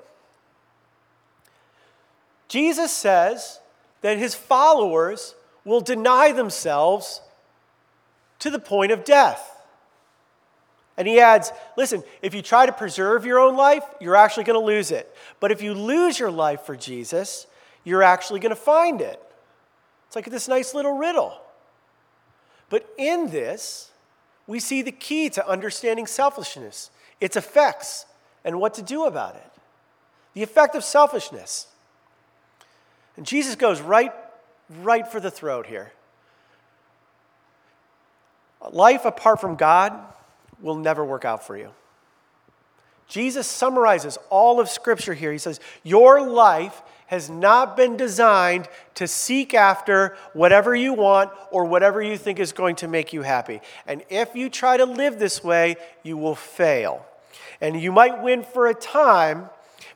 Jesus 2.48 2.90
says 2.90 3.60
that 4.00 4.16
his 4.16 4.34
followers 4.34 5.34
will 5.64 5.82
deny 5.82 6.32
themselves 6.32 7.20
to 8.38 8.50
the 8.50 8.58
point 8.58 8.92
of 8.92 9.04
death. 9.04 9.50
And 10.96 11.06
he 11.06 11.20
adds, 11.20 11.52
listen, 11.76 12.02
if 12.22 12.34
you 12.34 12.42
try 12.42 12.66
to 12.66 12.72
preserve 12.72 13.24
your 13.26 13.38
own 13.38 13.56
life, 13.56 13.84
you're 14.00 14.16
actually 14.16 14.44
going 14.44 14.58
to 14.58 14.66
lose 14.66 14.90
it. 14.90 15.14
But 15.38 15.52
if 15.52 15.62
you 15.62 15.74
lose 15.74 16.18
your 16.18 16.30
life 16.30 16.62
for 16.62 16.76
Jesus, 16.76 17.46
you're 17.84 18.02
actually 18.02 18.40
going 18.40 18.54
to 18.54 18.60
find 18.60 19.00
it. 19.00 19.20
It's 20.06 20.16
like 20.16 20.26
this 20.26 20.48
nice 20.48 20.74
little 20.74 20.96
riddle. 20.96 21.40
But 22.68 22.88
in 22.96 23.30
this, 23.30 23.90
we 24.46 24.60
see 24.60 24.82
the 24.82 24.92
key 24.92 25.30
to 25.30 25.48
understanding 25.48 26.06
selfishness, 26.06 26.90
its 27.20 27.36
effects, 27.36 28.06
and 28.44 28.58
what 28.60 28.74
to 28.74 28.82
do 28.82 29.04
about 29.04 29.36
it. 29.36 29.50
The 30.34 30.42
effect 30.42 30.74
of 30.74 30.84
selfishness. 30.84 31.66
And 33.16 33.26
Jesus 33.26 33.54
goes 33.54 33.80
right, 33.80 34.12
right 34.80 35.06
for 35.06 35.20
the 35.20 35.30
throat 35.30 35.66
here. 35.66 35.92
Life 38.70 39.04
apart 39.04 39.40
from 39.40 39.56
God 39.56 39.92
will 40.60 40.76
never 40.76 41.04
work 41.04 41.24
out 41.24 41.46
for 41.46 41.56
you. 41.56 41.70
Jesus 43.08 43.46
summarizes 43.46 44.16
all 44.30 44.60
of 44.60 44.68
Scripture 44.68 45.12
here. 45.12 45.32
He 45.32 45.38
says, 45.38 45.60
Your 45.82 46.26
life 46.26 46.80
has 47.12 47.28
not 47.28 47.76
been 47.76 47.94
designed 47.94 48.66
to 48.94 49.06
seek 49.06 49.52
after 49.52 50.16
whatever 50.32 50.74
you 50.74 50.94
want 50.94 51.30
or 51.50 51.66
whatever 51.66 52.00
you 52.00 52.16
think 52.16 52.40
is 52.40 52.52
going 52.52 52.74
to 52.74 52.88
make 52.88 53.12
you 53.12 53.20
happy. 53.20 53.60
And 53.86 54.02
if 54.08 54.34
you 54.34 54.48
try 54.48 54.78
to 54.78 54.86
live 54.86 55.18
this 55.18 55.44
way, 55.44 55.76
you 56.02 56.16
will 56.16 56.34
fail. 56.34 57.04
And 57.60 57.78
you 57.78 57.92
might 57.92 58.22
win 58.22 58.42
for 58.42 58.66
a 58.66 58.72
time, 58.72 59.50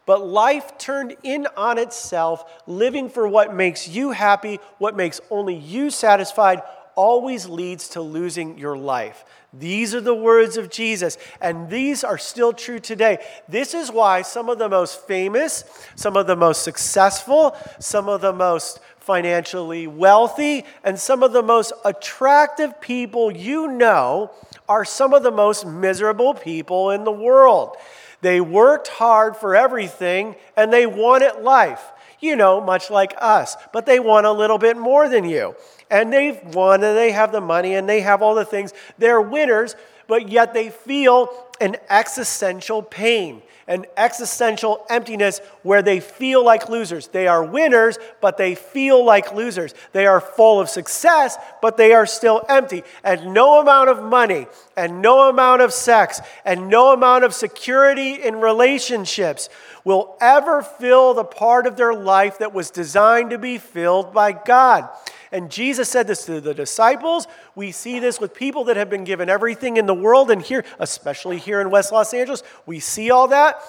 but 0.05 0.27
life 0.27 0.77
turned 0.77 1.17
in 1.23 1.47
on 1.57 1.79
itself, 1.79 2.45
living 2.67 3.09
for 3.09 3.27
what 3.27 3.55
makes 3.55 3.89
you 3.89 4.11
happy, 4.11 4.61
what 4.77 4.95
makes 4.95 5.19
only 5.31 5.57
you 5.57 5.89
satisfied, 5.89 6.61
always 6.97 7.47
leads 7.47 7.91
to 7.91 8.01
losing 8.01 8.59
your 8.59 8.77
life. 8.77 9.25
These 9.53 9.95
are 9.95 10.01
the 10.01 10.15
words 10.15 10.57
of 10.57 10.71
Jesus, 10.71 11.17
and 11.41 11.71
these 11.71 12.03
are 12.03 12.19
still 12.19 12.53
true 12.53 12.81
today. 12.81 13.25
This 13.49 13.75
is 13.75 13.93
why 13.93 14.23
some 14.23 14.49
of 14.49 14.59
the 14.59 14.69
most 14.69 15.07
famous, 15.07 15.65
some 15.95 16.17
of 16.17 16.27
the 16.27 16.37
most 16.37 16.63
successful, 16.63 17.57
some 17.79 18.09
of 18.09 18.21
the 18.21 18.33
most 18.33 18.81
financially 18.99 19.87
wealthy, 19.87 20.65
and 20.83 20.99
some 20.99 21.23
of 21.23 21.33
the 21.33 21.43
most 21.43 21.73
attractive 21.85 22.81
people 22.81 23.31
you 23.31 23.69
know 23.69 24.31
are 24.69 24.85
some 24.85 25.15
of 25.15 25.23
the 25.23 25.31
most 25.31 25.65
miserable 25.67 26.35
people 26.35 26.91
in 26.91 27.05
the 27.05 27.13
world. 27.13 27.77
They 28.21 28.41
worked 28.41 28.89
hard 28.89 29.37
for 29.37 29.55
everything 29.55 30.35
and 30.57 30.73
they 30.73 30.87
wanted 30.87 31.43
life, 31.43 31.93
you 32.19 32.35
know, 32.35 32.61
much 32.61 32.91
like 32.91 33.15
us, 33.19 33.57
but 33.73 33.87
they 33.87 34.01
want 34.01 34.27
a 34.27 34.33
little 34.33 34.59
bit 34.59 34.77
more 34.77 35.09
than 35.09 35.25
you 35.25 35.55
and 35.91 36.13
they've 36.13 36.41
won 36.55 36.83
and 36.83 36.97
they 36.97 37.13
have 37.13 37.33
the 37.33 37.41
money 37.41 37.75
and 37.75 37.89
they 37.89 38.01
have 38.01 38.23
all 38.23 38.35
the 38.35 38.45
things. 38.45 38.73
They're 38.99 39.21
winners, 39.21 39.77
but 40.07 40.29
yet 40.29 40.55
they 40.55 40.71
feel 40.71 41.31
an 41.61 41.77
existential 41.89 42.83
pain, 42.83 43.43
an 43.67 43.87
existential 43.97 44.85
emptiness 44.89 45.41
where 45.63 45.83
they 45.83 46.01
feel 46.01 46.45
like 46.45 46.69
losers. 46.69 47.09
They 47.09 47.27
are 47.27 47.45
winners, 47.45 47.99
but 48.21 48.37
they 48.37 48.55
feel 48.55 49.05
like 49.05 49.35
losers. 49.35 49.75
They 49.93 50.07
are 50.07 50.21
full 50.21 50.61
of 50.61 50.69
success, 50.69 51.37
but 51.63 51.77
they 51.77 51.93
are 51.93 52.07
still 52.07 52.45
empty. 52.49 52.85
And 53.03 53.33
no 53.33 53.61
amount 53.61 53.89
of 53.89 54.03
money, 54.03 54.47
and 54.77 55.03
no 55.03 55.29
amount 55.29 55.63
of 55.63 55.73
sex, 55.73 56.21
and 56.45 56.69
no 56.69 56.93
amount 56.93 57.25
of 57.25 57.35
security 57.35 58.15
in 58.15 58.37
relationships 58.37 59.49
will 59.83 60.17
ever 60.21 60.63
fill 60.63 61.15
the 61.15 61.25
part 61.25 61.67
of 61.67 61.77
their 61.77 61.95
life 61.95 62.39
that 62.39 62.53
was 62.53 62.71
designed 62.71 63.31
to 63.31 63.39
be 63.39 63.59
filled 63.59 64.13
by 64.13 64.33
God. 64.33 64.89
And 65.37 65.51
Jesus 65.51 65.91
said 65.91 66.07
this 66.07 66.25
to 66.25 66.41
the 66.41 66.55
disciples. 66.55 67.29
We 67.55 67.71
see 67.71 67.99
this 67.99 68.19
with 68.19 68.33
people 68.33 68.65
that 68.65 68.79
have 68.79 68.89
been 68.89 69.05
given 69.05 69.29
everything 69.29 69.77
in 69.77 69.85
the 69.85 69.93
world. 69.93 70.31
And 70.31 70.41
here, 70.41 70.65
especially 70.79 71.37
here 71.37 71.61
in 71.61 71.69
West 71.69 71.93
Los 71.93 72.15
Angeles, 72.15 72.43
we 72.65 72.81
see 72.81 73.11
all 73.11 73.29
that. 73.29 73.61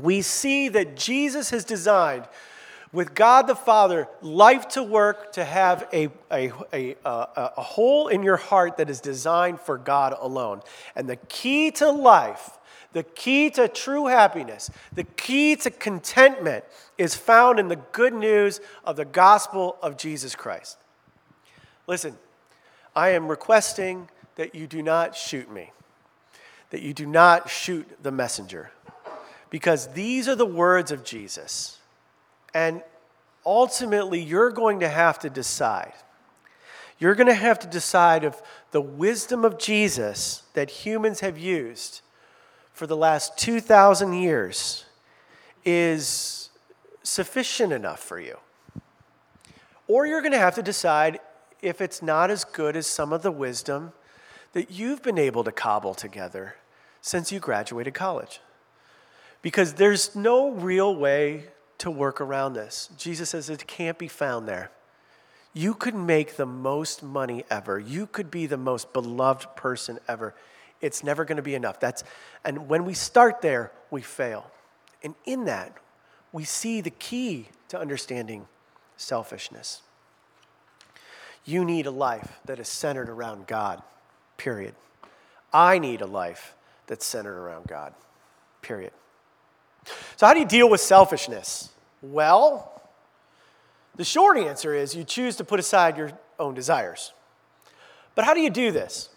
We 0.00 0.22
see 0.22 0.68
that 0.68 0.96
Jesus 0.96 1.50
has 1.50 1.64
designed 1.64 2.28
with 2.92 3.14
God 3.16 3.48
the 3.48 3.56
Father, 3.56 4.06
life 4.20 4.68
to 4.68 4.84
work 4.84 5.32
to 5.32 5.44
have 5.44 5.88
a, 5.92 6.08
a, 6.30 6.52
a, 6.72 6.94
a, 7.04 7.62
hole 7.62 8.06
in 8.06 8.22
your 8.22 8.36
heart 8.36 8.76
that 8.76 8.88
is 8.88 9.00
designed 9.00 9.58
for 9.58 9.78
God 9.78 10.14
alone. 10.20 10.60
And 10.94 11.08
the 11.08 11.16
key 11.16 11.72
to 11.72 11.90
life, 11.90 12.58
the 12.92 13.02
key 13.02 13.50
to 13.50 13.66
true 13.66 14.06
happiness, 14.06 14.70
the 14.92 15.02
key 15.02 15.56
to 15.56 15.70
contentment 15.72 16.64
is 16.96 17.16
found 17.16 17.58
in 17.58 17.66
the 17.66 17.80
good 17.90 18.14
news 18.14 18.60
of 18.84 18.94
the 18.94 19.04
gospel 19.04 19.78
of 19.82 19.96
Jesus 19.96 20.36
Christ. 20.36 20.78
Listen, 21.86 22.16
I 22.94 23.10
am 23.10 23.28
requesting 23.28 24.08
that 24.36 24.54
you 24.54 24.66
do 24.66 24.82
not 24.82 25.16
shoot 25.16 25.50
me, 25.50 25.72
that 26.70 26.82
you 26.82 26.94
do 26.94 27.06
not 27.06 27.50
shoot 27.50 27.86
the 28.02 28.12
messenger, 28.12 28.70
because 29.50 29.88
these 29.88 30.28
are 30.28 30.36
the 30.36 30.46
words 30.46 30.90
of 30.90 31.04
Jesus. 31.04 31.78
And 32.54 32.82
ultimately, 33.44 34.20
you're 34.20 34.50
going 34.50 34.80
to 34.80 34.88
have 34.88 35.18
to 35.20 35.30
decide. 35.30 35.92
You're 36.98 37.14
going 37.14 37.26
to 37.26 37.34
have 37.34 37.58
to 37.60 37.66
decide 37.66 38.24
if 38.24 38.40
the 38.70 38.80
wisdom 38.80 39.44
of 39.44 39.58
Jesus 39.58 40.44
that 40.54 40.70
humans 40.70 41.20
have 41.20 41.36
used 41.36 42.00
for 42.72 42.86
the 42.86 42.96
last 42.96 43.36
2,000 43.38 44.12
years 44.12 44.84
is 45.64 46.50
sufficient 47.02 47.72
enough 47.72 48.00
for 48.00 48.20
you. 48.20 48.38
Or 49.88 50.06
you're 50.06 50.20
going 50.20 50.32
to 50.32 50.38
have 50.38 50.54
to 50.54 50.62
decide 50.62 51.18
if 51.62 51.80
it's 51.80 52.02
not 52.02 52.30
as 52.30 52.44
good 52.44 52.76
as 52.76 52.86
some 52.86 53.12
of 53.12 53.22
the 53.22 53.30
wisdom 53.30 53.92
that 54.52 54.70
you've 54.70 55.02
been 55.02 55.18
able 55.18 55.44
to 55.44 55.52
cobble 55.52 55.94
together 55.94 56.56
since 57.00 57.32
you 57.32 57.40
graduated 57.40 57.94
college. 57.94 58.40
Because 59.40 59.74
there's 59.74 60.14
no 60.14 60.50
real 60.50 60.94
way 60.94 61.44
to 61.78 61.90
work 61.90 62.20
around 62.20 62.52
this. 62.52 62.90
Jesus 62.96 63.30
says 63.30 63.48
it 63.48 63.66
can't 63.66 63.98
be 63.98 64.08
found 64.08 64.46
there. 64.46 64.70
You 65.54 65.74
could 65.74 65.94
make 65.94 66.36
the 66.36 66.46
most 66.46 67.02
money 67.02 67.44
ever. 67.50 67.78
You 67.78 68.06
could 68.06 68.30
be 68.30 68.46
the 68.46 68.56
most 68.56 68.92
beloved 68.92 69.54
person 69.56 69.98
ever. 70.08 70.34
It's 70.80 71.04
never 71.04 71.24
going 71.24 71.36
to 71.36 71.42
be 71.42 71.54
enough. 71.54 71.78
That's 71.78 72.04
and 72.44 72.68
when 72.68 72.84
we 72.84 72.94
start 72.94 73.40
there, 73.40 73.72
we 73.90 74.00
fail. 74.00 74.50
And 75.02 75.14
in 75.24 75.44
that, 75.46 75.76
we 76.32 76.44
see 76.44 76.80
the 76.80 76.90
key 76.90 77.48
to 77.68 77.78
understanding 77.78 78.46
selfishness. 78.96 79.82
You 81.44 81.64
need 81.64 81.86
a 81.86 81.90
life 81.90 82.40
that 82.44 82.58
is 82.58 82.68
centered 82.68 83.08
around 83.08 83.46
God, 83.46 83.82
period. 84.36 84.74
I 85.52 85.78
need 85.78 86.00
a 86.00 86.06
life 86.06 86.54
that's 86.86 87.04
centered 87.04 87.36
around 87.36 87.66
God, 87.66 87.94
period. 88.60 88.92
So, 90.16 90.26
how 90.26 90.34
do 90.34 90.40
you 90.40 90.46
deal 90.46 90.70
with 90.70 90.80
selfishness? 90.80 91.70
Well, 92.00 92.80
the 93.96 94.04
short 94.04 94.38
answer 94.38 94.74
is 94.74 94.94
you 94.94 95.04
choose 95.04 95.36
to 95.36 95.44
put 95.44 95.58
aside 95.58 95.96
your 95.96 96.12
own 96.38 96.54
desires. 96.54 97.12
But 98.14 98.24
how 98.24 98.34
do 98.34 98.40
you 98.40 98.50
do 98.50 98.70
this? 98.70 99.08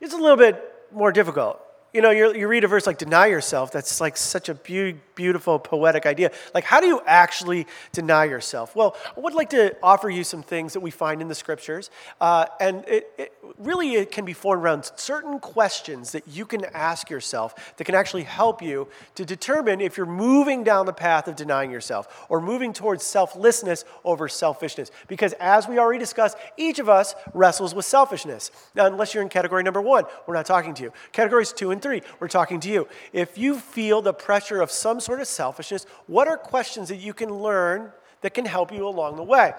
It's 0.00 0.14
a 0.14 0.18
little 0.18 0.36
bit 0.36 0.62
more 0.92 1.12
difficult 1.12 1.61
you 1.92 2.00
know, 2.00 2.10
you 2.10 2.48
read 2.48 2.64
a 2.64 2.68
verse 2.68 2.86
like 2.86 2.96
deny 2.96 3.26
yourself. 3.26 3.70
That's 3.70 4.00
like 4.00 4.16
such 4.16 4.48
a 4.48 4.54
be- 4.54 4.96
beautiful, 5.14 5.58
poetic 5.58 6.06
idea. 6.06 6.30
Like, 6.54 6.64
how 6.64 6.80
do 6.80 6.86
you 6.86 7.02
actually 7.06 7.66
deny 7.92 8.24
yourself? 8.24 8.74
Well, 8.74 8.96
I 9.14 9.20
would 9.20 9.34
like 9.34 9.50
to 9.50 9.76
offer 9.82 10.08
you 10.08 10.24
some 10.24 10.42
things 10.42 10.72
that 10.72 10.80
we 10.80 10.90
find 10.90 11.20
in 11.20 11.28
the 11.28 11.34
scriptures. 11.34 11.90
Uh, 12.18 12.46
and 12.60 12.84
it, 12.88 13.10
it, 13.18 13.34
really, 13.58 13.94
it 13.96 14.10
can 14.10 14.24
be 14.24 14.32
formed 14.32 14.62
around 14.62 14.90
certain 14.96 15.38
questions 15.38 16.12
that 16.12 16.26
you 16.26 16.46
can 16.46 16.64
ask 16.72 17.10
yourself 17.10 17.74
that 17.76 17.84
can 17.84 17.94
actually 17.94 18.22
help 18.22 18.62
you 18.62 18.88
to 19.16 19.26
determine 19.26 19.82
if 19.82 19.98
you're 19.98 20.06
moving 20.06 20.64
down 20.64 20.86
the 20.86 20.94
path 20.94 21.28
of 21.28 21.36
denying 21.36 21.70
yourself 21.70 22.24
or 22.30 22.40
moving 22.40 22.72
towards 22.72 23.04
selflessness 23.04 23.84
over 24.02 24.28
selfishness. 24.28 24.90
Because 25.08 25.34
as 25.34 25.68
we 25.68 25.78
already 25.78 25.98
discussed, 25.98 26.38
each 26.56 26.78
of 26.78 26.88
us 26.88 27.14
wrestles 27.34 27.74
with 27.74 27.84
selfishness. 27.84 28.50
Now, 28.74 28.86
unless 28.86 29.12
you're 29.12 29.22
in 29.22 29.28
category 29.28 29.62
number 29.62 29.82
one, 29.82 30.04
we're 30.26 30.34
not 30.34 30.46
talking 30.46 30.72
to 30.74 30.82
you. 30.84 30.92
Categories 31.12 31.52
two 31.52 31.70
and 31.70 31.81
three, 31.82 32.02
we're 32.20 32.28
talking 32.28 32.60
to 32.60 32.68
you. 32.68 32.88
If 33.12 33.36
you 33.36 33.58
feel 33.58 34.00
the 34.00 34.14
pressure 34.14 34.62
of 34.62 34.70
some 34.70 35.00
sort 35.00 35.20
of 35.20 35.26
selfishness, 35.26 35.84
what 36.06 36.28
are 36.28 36.36
questions 36.36 36.88
that 36.88 36.96
you 36.96 37.12
can 37.12 37.30
learn 37.30 37.92
that 38.22 38.34
can 38.34 38.44
help 38.44 38.72
you 38.72 38.86
along 38.86 39.16
the 39.16 39.22
way? 39.22 39.52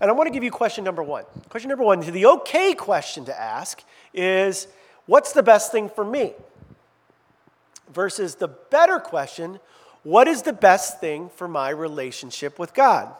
And 0.00 0.10
I 0.10 0.12
want 0.12 0.26
to 0.26 0.32
give 0.32 0.42
you 0.42 0.50
question 0.50 0.84
number 0.84 1.02
one. 1.02 1.24
Question 1.48 1.68
number 1.68 1.84
one, 1.84 2.00
the 2.00 2.26
okay 2.26 2.74
question 2.74 3.24
to 3.26 3.40
ask 3.40 3.82
is 4.12 4.66
what's 5.06 5.32
the 5.32 5.42
best 5.42 5.72
thing 5.72 5.88
for 5.88 6.04
me? 6.04 6.34
Versus 7.92 8.34
the 8.34 8.48
better 8.48 8.98
question, 8.98 9.60
what 10.02 10.28
is 10.28 10.42
the 10.42 10.52
best 10.52 11.00
thing 11.00 11.30
for 11.34 11.48
my 11.48 11.70
relationship 11.70 12.58
with 12.58 12.74
God? 12.74 13.14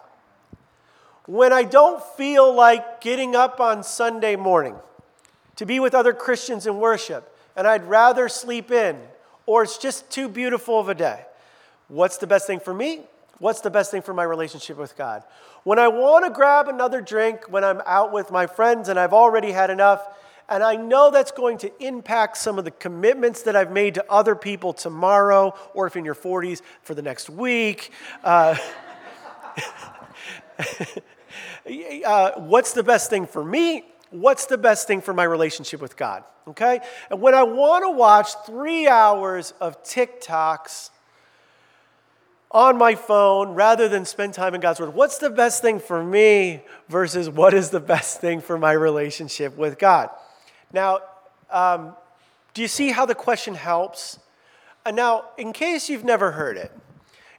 When 1.27 1.53
I 1.53 1.63
don't 1.63 2.03
feel 2.17 2.53
like 2.53 3.01
getting 3.01 3.37
up 3.37 3.61
on 3.61 3.83
Sunday 3.83 4.37
morning 4.37 4.77
to 5.57 5.67
be 5.67 5.81
with 5.81 5.95
other 5.95 6.13
Christians 6.13 6.67
in 6.67 6.79
worship, 6.79 7.35
and 7.59 7.67
I'd 7.67 7.89
rather 7.89 8.29
sleep 8.29 8.71
in, 8.71 8.97
or 9.45 9.65
it's 9.65 9.79
just 9.79 10.09
too 10.11 10.29
beautiful 10.29 10.79
of 10.79 10.89
a 10.89 10.95
day. 10.95 11.25
What's 11.89 12.19
the 12.19 12.27
best 12.29 12.47
thing 12.47 12.61
for 12.61 12.73
me? 12.73 13.01
What's 13.41 13.63
the 13.63 13.71
best 13.71 13.91
thing 13.91 14.01
for 14.01 14.15
my 14.15 14.23
relationship 14.23 14.79
with 14.79 14.97
God? 14.97 15.25
When 15.65 15.81
I 15.81 15.89
want 15.89 16.25
to 16.25 16.31
grab 16.31 16.69
another 16.69 17.01
drink 17.01 17.51
when 17.51 17.65
I'm 17.65 17.83
out 17.85 18.13
with 18.13 18.31
my 18.31 18.47
friends 18.47 18.89
and 18.89 18.97
I've 18.99 19.13
already 19.13 19.51
had 19.51 19.71
enough, 19.71 20.07
And 20.51 20.63
I 20.63 20.77
know 20.77 21.11
that's 21.11 21.33
going 21.33 21.59
to 21.59 21.71
impact 21.79 22.39
some 22.39 22.59
of 22.59 22.65
the 22.65 22.71
commitments 22.71 23.43
that 23.43 23.55
I've 23.55 23.71
made 23.71 23.97
to 23.97 24.05
other 24.09 24.35
people 24.35 24.73
tomorrow, 24.73 25.55
or 25.75 25.87
if 25.87 25.95
in 25.95 26.07
your 26.07 26.15
40s, 26.15 26.63
for 26.81 26.95
the 26.95 27.03
next 27.03 27.29
week. 27.29 27.93
Uh, 28.25 28.57
uh, 32.07 32.41
what's 32.41 32.73
the 32.73 32.83
best 32.83 33.11
thing 33.11 33.27
for 33.27 33.45
me? 33.45 33.85
What's 34.11 34.47
the 34.47 34.59
best 34.59 34.87
thing 34.87 35.01
for 35.01 35.13
my 35.13 35.25
relationship 35.25 35.81
with 35.81 35.97
God? 35.97 36.25
Okay? 36.49 36.81
And 37.11 37.21
when 37.21 37.35
I 37.35 37.43
want 37.43 37.85
to 37.85 37.91
watch 37.91 38.29
three 38.47 38.89
hours 38.89 39.53
of 39.61 39.83
TikToks 39.85 40.91
on 42.51 42.79
my 42.79 42.95
phone 42.95 43.51
rather 43.51 43.89
than 43.89 44.05
spend 44.07 44.33
time 44.33 44.55
in 44.55 44.61
God's 44.61 44.81
Word, 44.81 44.95
what's 44.95 45.19
the 45.19 45.31
best 45.31 45.61
thing 45.61 45.79
for 45.79 46.03
me 46.03 46.63
versus 46.89 47.29
what 47.29 47.53
is 47.53 47.71
the 47.71 47.81
best 47.81 48.21
thing 48.21 48.41
for 48.41 48.59
my 48.59 48.73
relationship 48.73 49.57
with 49.57 49.79
God? 49.79 50.11
Now, 50.73 51.01
um, 51.51 51.95
do 52.55 52.63
you 52.63 52.69
see 52.69 52.91
how 52.91 53.07
the 53.07 53.15
question 53.15 53.55
helps? 53.55 54.19
And 54.87 54.97
now, 54.97 55.27
in 55.37 55.53
case 55.53 55.89
you've 55.91 56.05
never 56.05 56.33
heard 56.33 56.57
it, 56.57 56.73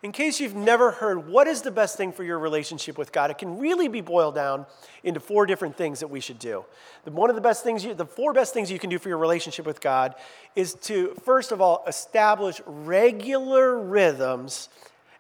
in 0.01 0.13
case 0.13 0.39
you've 0.39 0.56
never 0.56 0.91
heard 0.91 1.27
what 1.27 1.48
is 1.48 1.62
the 1.62 1.72
best 1.72 1.98
thing 1.98 2.13
for 2.13 2.24
your 2.24 2.39
relationship 2.39 2.98
with 2.98 3.12
God, 3.12 3.32
it 3.32 3.38
can 3.38 3.58
really 3.60 3.89
be 3.89 4.00
boiled 4.00 4.36
down 4.36 4.65
into 5.03 5.20
four 5.20 5.46
different 5.46 5.75
things 5.75 6.00
that 6.00 6.08
we 6.08 6.22
should 6.22 6.39
do. 6.39 6.63
One 7.03 7.29
of 7.29 7.36
the 7.36 7.41
best 7.41 7.63
things, 7.63 7.84
you, 7.84 7.94
the 7.94 8.06
four 8.06 8.32
best 8.32 8.53
things 8.53 8.72
you 8.72 8.79
can 8.79 8.89
do 8.89 8.98
for 8.98 9.10
your 9.10 9.18
relationship 9.18 9.65
with 9.65 9.82
God 9.82 10.15
is 10.56 10.75
to, 10.84 11.15
first 11.25 11.51
of 11.51 11.60
all, 11.60 11.84
establish 11.86 12.62
regular 12.65 13.77
rhythms 13.77 14.70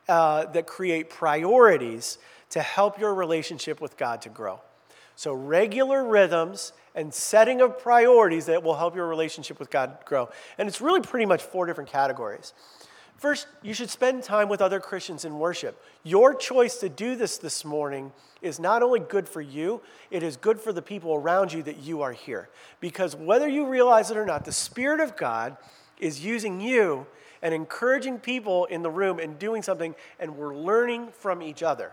uh, 0.07 0.45
that 0.45 0.65
create 0.65 1.09
priorities 1.09 2.17
to 2.51 2.61
help 2.61 2.99
your 2.99 3.13
relationship 3.13 3.81
with 3.81 3.97
God 3.97 4.21
to 4.21 4.29
grow. 4.29 4.61
So, 5.15 5.33
regular 5.33 6.05
rhythms 6.05 6.71
and 6.95 7.13
setting 7.13 7.59
of 7.59 7.77
priorities 7.77 8.45
that 8.45 8.63
will 8.63 8.75
help 8.75 8.95
your 8.95 9.07
relationship 9.07 9.59
with 9.59 9.69
God 9.69 9.97
grow. 10.05 10.29
And 10.57 10.67
it's 10.67 10.79
really 10.79 11.01
pretty 11.01 11.25
much 11.25 11.41
four 11.41 11.65
different 11.65 11.89
categories. 11.89 12.53
First, 13.19 13.47
you 13.61 13.73
should 13.73 13.89
spend 13.89 14.23
time 14.23 14.47
with 14.47 14.61
other 14.61 14.79
Christians 14.79 15.25
in 15.25 15.39
worship. 15.39 15.81
Your 16.03 16.33
choice 16.33 16.77
to 16.77 16.87
do 16.87 17.17
this 17.17 17.37
this 17.37 17.65
morning 17.65 18.13
is 18.41 18.61
not 18.61 18.81
only 18.81 19.01
good 19.01 19.27
for 19.27 19.41
you, 19.41 19.81
it 20.09 20.23
is 20.23 20.37
good 20.37 20.57
for 20.57 20.71
the 20.71 20.81
people 20.81 21.13
around 21.13 21.51
you 21.51 21.61
that 21.63 21.79
you 21.79 22.01
are 22.01 22.13
here. 22.13 22.47
Because 22.79 23.17
whether 23.17 23.45
you 23.45 23.67
realize 23.67 24.09
it 24.09 24.15
or 24.15 24.25
not, 24.25 24.45
the 24.45 24.53
Spirit 24.53 25.01
of 25.01 25.17
God 25.17 25.57
is 25.99 26.23
using 26.23 26.61
you 26.61 27.07
and 27.41 27.53
encouraging 27.53 28.19
people 28.19 28.63
in 28.65 28.83
the 28.83 28.89
room 28.89 29.19
and 29.19 29.37
doing 29.37 29.63
something, 29.63 29.95
and 30.17 30.37
we're 30.37 30.55
learning 30.55 31.09
from 31.11 31.41
each 31.41 31.61
other. 31.61 31.91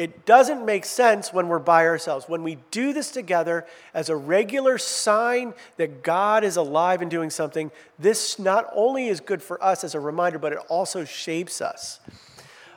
It 0.00 0.24
doesn't 0.24 0.64
make 0.64 0.86
sense 0.86 1.30
when 1.30 1.48
we're 1.48 1.58
by 1.58 1.86
ourselves. 1.86 2.26
When 2.26 2.42
we 2.42 2.56
do 2.70 2.94
this 2.94 3.10
together 3.10 3.66
as 3.92 4.08
a 4.08 4.16
regular 4.16 4.78
sign 4.78 5.52
that 5.76 6.02
God 6.02 6.42
is 6.42 6.56
alive 6.56 7.02
and 7.02 7.10
doing 7.10 7.28
something, 7.28 7.70
this 7.98 8.38
not 8.38 8.66
only 8.74 9.08
is 9.08 9.20
good 9.20 9.42
for 9.42 9.62
us 9.62 9.84
as 9.84 9.94
a 9.94 10.00
reminder, 10.00 10.38
but 10.38 10.54
it 10.54 10.58
also 10.70 11.04
shapes 11.04 11.60
us. 11.60 12.00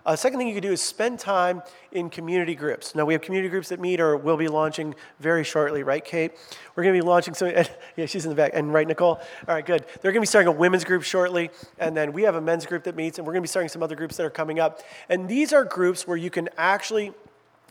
Uh, 0.06 0.16
second 0.16 0.38
thing 0.38 0.48
you 0.48 0.54
can 0.54 0.64
do 0.64 0.72
is 0.72 0.82
spend 0.82 1.18
time 1.18 1.62
in 1.94 2.10
community 2.10 2.56
groups. 2.56 2.94
Now, 2.94 3.06
we 3.06 3.14
have 3.14 3.22
community 3.22 3.50
groups 3.50 3.70
that 3.70 3.80
meet 3.80 4.02
or 4.02 4.18
will 4.18 4.36
be 4.36 4.48
launching 4.48 4.96
very 5.20 5.44
shortly, 5.44 5.84
right, 5.84 6.04
Kate? 6.04 6.34
We're 6.76 6.84
going 6.84 6.96
to 6.96 7.02
be 7.02 7.08
launching 7.08 7.34
some, 7.34 7.50
yeah, 7.96 8.06
she's 8.06 8.26
in 8.26 8.30
the 8.30 8.36
back. 8.36 8.52
And 8.54 8.74
right, 8.74 8.88
Nicole? 8.88 9.16
All 9.48 9.56
right, 9.56 9.66
good. 9.66 9.86
They're 10.02 10.12
going 10.12 10.16
to 10.16 10.22
be 10.22 10.28
starting 10.28 10.50
a 10.50 10.52
women's 10.52 10.84
group 10.84 11.04
shortly. 11.04 11.52
And 11.80 11.96
then 11.96 12.12
we 12.12 12.24
have 12.24 12.36
a 12.36 12.42
men's 12.42 12.66
group 12.66 12.84
that 12.84 12.96
meets, 12.96 13.18
and 13.18 13.26
we're 13.26 13.34
going 13.34 13.42
to 13.42 13.48
be 13.48 13.50
starting 13.50 13.70
some 13.70 13.84
other 13.84 13.96
groups 13.96 14.18
that 14.18 14.26
are 14.26 14.30
coming 14.30 14.60
up. 14.60 14.82
And 15.08 15.30
these 15.30 15.54
are 15.54 15.64
groups 15.64 16.06
where 16.06 16.18
you 16.18 16.30
can 16.30 16.50
actually 16.58 17.14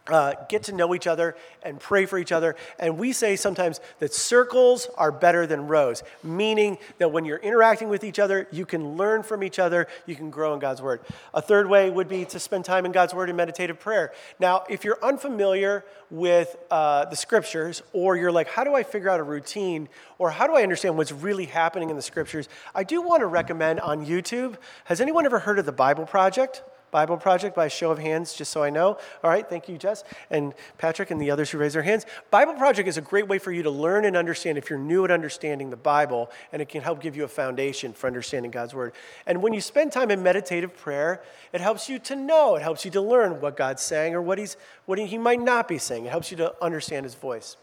uh, 0.08 0.34
get 0.48 0.64
to 0.64 0.72
know 0.72 0.94
each 0.94 1.06
other 1.06 1.36
and 1.62 1.78
pray 1.78 2.06
for 2.06 2.18
each 2.18 2.32
other. 2.32 2.56
And 2.78 2.98
we 2.98 3.12
say 3.12 3.36
sometimes 3.36 3.80
that 4.00 4.12
circles 4.12 4.88
are 4.96 5.12
better 5.12 5.46
than 5.46 5.68
rows, 5.68 6.02
meaning 6.22 6.78
that 6.98 7.12
when 7.12 7.24
you're 7.24 7.38
interacting 7.38 7.88
with 7.88 8.02
each 8.02 8.18
other, 8.18 8.48
you 8.50 8.66
can 8.66 8.96
learn 8.96 9.22
from 9.22 9.44
each 9.44 9.58
other, 9.58 9.86
you 10.06 10.16
can 10.16 10.30
grow 10.30 10.54
in 10.54 10.60
God's 10.60 10.82
Word. 10.82 11.00
A 11.34 11.40
third 11.42 11.68
way 11.68 11.88
would 11.88 12.08
be 12.08 12.24
to 12.26 12.40
spend 12.40 12.64
time 12.64 12.84
in 12.84 12.92
God's 12.92 13.14
Word 13.14 13.30
in 13.30 13.36
meditative 13.36 13.78
prayer. 13.78 14.12
Now, 14.40 14.64
if 14.68 14.84
you're 14.84 14.98
unfamiliar 15.02 15.84
with 16.10 16.56
uh, 16.70 17.04
the 17.06 17.16
Scriptures, 17.16 17.82
or 17.92 18.16
you're 18.16 18.32
like, 18.32 18.48
how 18.48 18.64
do 18.64 18.74
I 18.74 18.82
figure 18.82 19.08
out 19.08 19.20
a 19.20 19.24
routine, 19.24 19.88
or 20.18 20.30
how 20.30 20.46
do 20.46 20.54
I 20.54 20.62
understand 20.62 20.96
what's 20.96 21.12
really 21.12 21.46
happening 21.46 21.90
in 21.90 21.96
the 21.96 22.02
Scriptures, 22.02 22.48
I 22.74 22.82
do 22.84 23.00
want 23.02 23.20
to 23.20 23.26
recommend 23.26 23.80
on 23.80 24.04
YouTube. 24.04 24.56
Has 24.84 25.00
anyone 25.00 25.26
ever 25.26 25.38
heard 25.38 25.58
of 25.58 25.66
the 25.66 25.72
Bible 25.72 26.06
Project? 26.06 26.62
Bible 26.92 27.16
Project 27.16 27.56
by 27.56 27.68
show 27.68 27.90
of 27.90 27.98
hands, 27.98 28.34
just 28.34 28.52
so 28.52 28.62
I 28.62 28.68
know. 28.68 28.98
All 29.24 29.30
right, 29.30 29.48
thank 29.48 29.66
you, 29.66 29.78
Jess, 29.78 30.04
and 30.30 30.52
Patrick, 30.76 31.10
and 31.10 31.20
the 31.20 31.30
others 31.30 31.50
who 31.50 31.56
raised 31.56 31.74
their 31.74 31.82
hands. 31.82 32.04
Bible 32.30 32.52
Project 32.52 32.86
is 32.86 32.98
a 32.98 33.00
great 33.00 33.26
way 33.26 33.38
for 33.38 33.50
you 33.50 33.62
to 33.62 33.70
learn 33.70 34.04
and 34.04 34.14
understand 34.14 34.58
if 34.58 34.68
you're 34.68 34.78
new 34.78 35.04
at 35.06 35.10
understanding 35.10 35.70
the 35.70 35.76
Bible, 35.76 36.30
and 36.52 36.60
it 36.60 36.68
can 36.68 36.82
help 36.82 37.00
give 37.00 37.16
you 37.16 37.24
a 37.24 37.28
foundation 37.28 37.94
for 37.94 38.06
understanding 38.06 38.50
God's 38.50 38.74
Word. 38.74 38.92
And 39.26 39.42
when 39.42 39.54
you 39.54 39.62
spend 39.62 39.90
time 39.90 40.10
in 40.10 40.22
meditative 40.22 40.76
prayer, 40.76 41.22
it 41.54 41.62
helps 41.62 41.88
you 41.88 41.98
to 42.00 42.14
know, 42.14 42.56
it 42.56 42.62
helps 42.62 42.84
you 42.84 42.90
to 42.90 43.00
learn 43.00 43.40
what 43.40 43.56
God's 43.56 43.82
saying 43.82 44.14
or 44.14 44.20
what, 44.20 44.38
he's, 44.38 44.58
what 44.84 44.98
He 44.98 45.16
might 45.16 45.40
not 45.40 45.66
be 45.68 45.78
saying. 45.78 46.04
It 46.04 46.10
helps 46.10 46.30
you 46.30 46.36
to 46.36 46.54
understand 46.62 47.04
His 47.04 47.14
voice. 47.14 47.56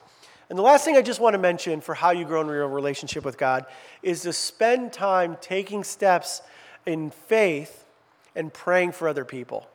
And 0.49 0.57
the 0.57 0.63
last 0.63 0.83
thing 0.85 0.97
I 0.97 1.03
just 1.03 1.19
want 1.19 1.35
to 1.35 1.39
mention 1.39 1.81
for 1.81 1.93
how 1.93 2.09
you 2.09 2.25
grow 2.25 2.41
in 2.41 2.47
your 2.47 2.67
relationship 2.67 3.23
with 3.23 3.37
God 3.37 3.67
is 4.01 4.23
to 4.23 4.33
spend 4.33 4.91
time 4.91 5.37
taking 5.39 5.83
steps 5.83 6.41
in 6.87 7.11
faith 7.11 7.85
and 8.35 8.53
praying 8.53 8.91
for 8.91 9.07
other 9.07 9.25
people. 9.25 9.67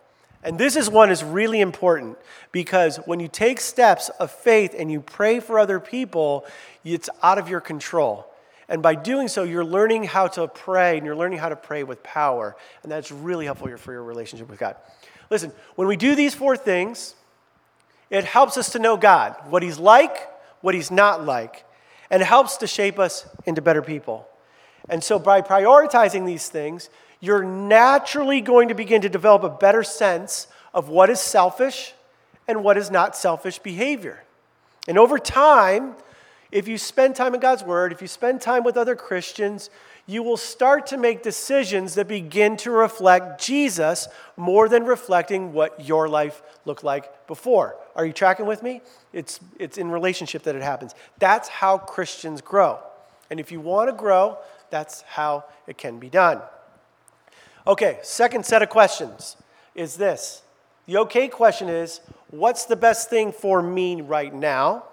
And 0.42 0.58
this 0.58 0.76
is 0.76 0.90
one 0.90 1.10
is 1.10 1.24
really 1.24 1.60
important 1.60 2.18
because 2.52 2.98
when 3.06 3.18
you 3.18 3.28
take 3.28 3.60
steps 3.60 4.10
of 4.20 4.30
faith 4.30 4.74
and 4.78 4.92
you 4.92 5.00
pray 5.00 5.40
for 5.40 5.58
other 5.58 5.80
people, 5.80 6.44
it's 6.84 7.08
out 7.22 7.38
of 7.38 7.48
your 7.48 7.60
control. 7.60 8.26
And 8.68 8.82
by 8.82 8.94
doing 8.94 9.28
so, 9.28 9.42
you're 9.42 9.64
learning 9.64 10.04
how 10.04 10.28
to 10.28 10.48
pray 10.48 10.96
and 10.96 11.06
you're 11.06 11.16
learning 11.16 11.38
how 11.38 11.48
to 11.48 11.56
pray 11.56 11.82
with 11.82 12.02
power. 12.02 12.56
And 12.82 12.92
that's 12.92 13.10
really 13.10 13.46
helpful 13.46 13.74
for 13.76 13.92
your 13.92 14.02
relationship 14.02 14.48
with 14.48 14.58
God. 14.58 14.76
Listen, 15.30 15.52
when 15.76 15.88
we 15.88 15.96
do 15.96 16.14
these 16.14 16.34
four 16.34 16.56
things, 16.56 17.14
it 18.10 18.24
helps 18.24 18.56
us 18.56 18.70
to 18.72 18.78
know 18.78 18.96
God, 18.96 19.36
what 19.48 19.62
He's 19.62 19.78
like, 19.78 20.28
what 20.60 20.74
He's 20.74 20.90
not 20.90 21.24
like, 21.24 21.64
and 22.10 22.22
helps 22.22 22.58
to 22.58 22.66
shape 22.66 22.98
us 22.98 23.26
into 23.46 23.62
better 23.62 23.82
people. 23.82 24.28
And 24.88 25.02
so 25.02 25.18
by 25.18 25.40
prioritizing 25.40 26.26
these 26.26 26.48
things, 26.48 26.90
you're 27.24 27.44
naturally 27.44 28.40
going 28.40 28.68
to 28.68 28.74
begin 28.74 29.00
to 29.00 29.08
develop 29.08 29.42
a 29.42 29.48
better 29.48 29.82
sense 29.82 30.46
of 30.74 30.88
what 30.88 31.08
is 31.08 31.20
selfish 31.20 31.94
and 32.46 32.62
what 32.62 32.76
is 32.76 32.90
not 32.90 33.16
selfish 33.16 33.58
behavior. 33.58 34.22
And 34.86 34.98
over 34.98 35.18
time, 35.18 35.94
if 36.52 36.68
you 36.68 36.76
spend 36.76 37.16
time 37.16 37.34
in 37.34 37.40
God's 37.40 37.64
Word, 37.64 37.92
if 37.92 38.02
you 38.02 38.08
spend 38.08 38.42
time 38.42 38.62
with 38.62 38.76
other 38.76 38.94
Christians, 38.94 39.70
you 40.06 40.22
will 40.22 40.36
start 40.36 40.86
to 40.88 40.98
make 40.98 41.22
decisions 41.22 41.94
that 41.94 42.08
begin 42.08 42.58
to 42.58 42.70
reflect 42.70 43.42
Jesus 43.42 44.08
more 44.36 44.68
than 44.68 44.84
reflecting 44.84 45.54
what 45.54 45.88
your 45.88 46.08
life 46.08 46.42
looked 46.66 46.84
like 46.84 47.26
before. 47.26 47.76
Are 47.96 48.04
you 48.04 48.12
tracking 48.12 48.44
with 48.44 48.62
me? 48.62 48.82
It's, 49.14 49.40
it's 49.58 49.78
in 49.78 49.90
relationship 49.90 50.42
that 50.42 50.54
it 50.54 50.62
happens. 50.62 50.94
That's 51.18 51.48
how 51.48 51.78
Christians 51.78 52.42
grow. 52.42 52.80
And 53.30 53.40
if 53.40 53.50
you 53.50 53.60
want 53.60 53.88
to 53.88 53.96
grow, 53.96 54.36
that's 54.68 55.00
how 55.02 55.44
it 55.66 55.78
can 55.78 55.98
be 55.98 56.10
done. 56.10 56.42
Okay, 57.66 57.98
second 58.02 58.44
set 58.44 58.62
of 58.62 58.68
questions 58.68 59.36
is 59.74 59.96
this. 59.96 60.42
The 60.86 60.98
okay 60.98 61.28
question 61.28 61.68
is 61.68 62.00
what's 62.30 62.66
the 62.66 62.76
best 62.76 63.08
thing 63.08 63.32
for 63.32 63.62
me 63.62 64.02
right 64.02 64.34
now 64.34 64.84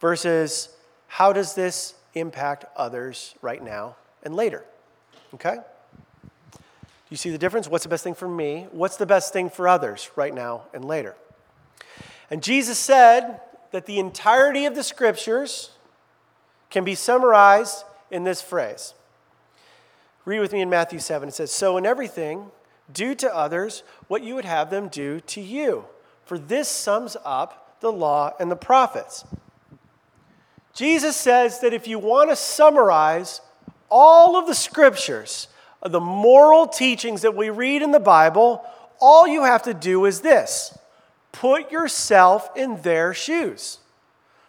versus 0.00 0.68
how 1.08 1.32
does 1.32 1.54
this 1.54 1.94
impact 2.14 2.66
others 2.76 3.34
right 3.42 3.62
now 3.62 3.96
and 4.22 4.36
later? 4.36 4.64
Okay? 5.34 5.56
Do 6.52 6.60
you 7.10 7.16
see 7.16 7.30
the 7.30 7.38
difference? 7.38 7.68
What's 7.68 7.84
the 7.84 7.90
best 7.90 8.04
thing 8.04 8.14
for 8.14 8.28
me? 8.28 8.66
What's 8.70 8.96
the 8.96 9.06
best 9.06 9.32
thing 9.32 9.50
for 9.50 9.66
others 9.66 10.10
right 10.14 10.34
now 10.34 10.62
and 10.72 10.84
later? 10.84 11.16
And 12.30 12.42
Jesus 12.42 12.78
said 12.78 13.40
that 13.72 13.86
the 13.86 13.98
entirety 13.98 14.66
of 14.66 14.74
the 14.74 14.82
scriptures 14.82 15.70
can 16.70 16.84
be 16.84 16.94
summarized 16.94 17.84
in 18.10 18.24
this 18.24 18.40
phrase 18.40 18.94
Read 20.26 20.40
with 20.40 20.52
me 20.52 20.60
in 20.60 20.68
Matthew 20.68 20.98
7. 20.98 21.28
It 21.28 21.34
says, 21.34 21.52
So 21.52 21.78
in 21.78 21.86
everything, 21.86 22.50
do 22.92 23.14
to 23.14 23.34
others 23.34 23.84
what 24.08 24.22
you 24.22 24.34
would 24.34 24.44
have 24.44 24.70
them 24.70 24.88
do 24.88 25.20
to 25.20 25.40
you. 25.40 25.86
For 26.24 26.36
this 26.36 26.68
sums 26.68 27.16
up 27.24 27.78
the 27.80 27.92
law 27.92 28.34
and 28.38 28.50
the 28.50 28.56
prophets. 28.56 29.24
Jesus 30.74 31.16
says 31.16 31.60
that 31.60 31.72
if 31.72 31.86
you 31.86 31.98
want 32.00 32.30
to 32.30 32.36
summarize 32.36 33.40
all 33.88 34.36
of 34.36 34.48
the 34.48 34.54
scriptures, 34.54 35.46
the 35.82 36.00
moral 36.00 36.66
teachings 36.66 37.22
that 37.22 37.36
we 37.36 37.48
read 37.48 37.80
in 37.80 37.92
the 37.92 38.00
Bible, 38.00 38.64
all 39.00 39.28
you 39.28 39.44
have 39.44 39.62
to 39.62 39.74
do 39.74 40.04
is 40.04 40.20
this 40.20 40.76
put 41.30 41.70
yourself 41.70 42.50
in 42.56 42.82
their 42.82 43.14
shoes. 43.14 43.78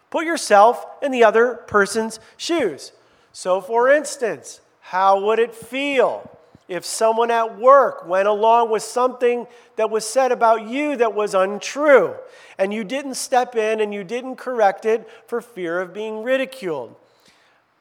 Put 0.10 0.26
yourself 0.26 0.86
in 1.04 1.12
the 1.12 1.24
other 1.24 1.54
person's 1.54 2.20
shoes. 2.36 2.94
So, 3.32 3.62
for 3.62 3.92
instance, 3.92 4.62
how 4.88 5.20
would 5.26 5.38
it 5.38 5.54
feel 5.54 6.30
If 6.70 6.86
someone 6.86 7.32
at 7.32 7.58
work 7.58 8.06
went 8.06 8.28
along 8.28 8.72
with 8.72 8.84
something 8.84 9.48
that 9.78 9.90
was 9.90 10.06
said 10.06 10.34
about 10.34 10.68
you 10.68 10.98
that 10.98 11.14
was 11.14 11.34
untrue, 11.34 12.16
and 12.58 12.74
you 12.74 12.84
didn't 12.84 13.14
step 13.16 13.56
in 13.56 13.80
and 13.80 13.94
you 13.94 14.04
didn't 14.04 14.36
correct 14.36 14.86
it 14.86 15.08
for 15.28 15.40
fear 15.40 15.80
of 15.80 15.94
being 15.94 16.24
ridiculed, 16.24 16.94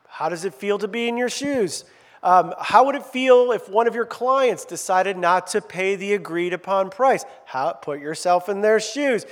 how 0.09 0.29
does 0.29 0.45
it 0.45 0.55
feel 0.55 0.79
to 0.79 0.89
be 0.89 1.09
in 1.09 1.17
your 1.17 1.29
shoes? 1.29 1.85
Um, 2.23 2.55
how 2.61 2.87
would 2.87 2.95
it 2.95 3.05
feel 3.05 3.53
if 3.53 3.69
one 3.69 3.87
of 3.89 3.95
your 3.95 4.07
clients 4.07 4.65
decided 4.65 5.17
not 5.17 5.49
to 5.49 5.61
pay 5.61 5.97
the 5.97 6.15
agreed 6.15 6.53
upon 6.53 6.91
price? 6.91 7.25
How, 7.45 7.73
put 7.73 8.01
yourself 8.01 8.49
in 8.49 8.63
their 8.63 8.81
shoes. 8.81 9.27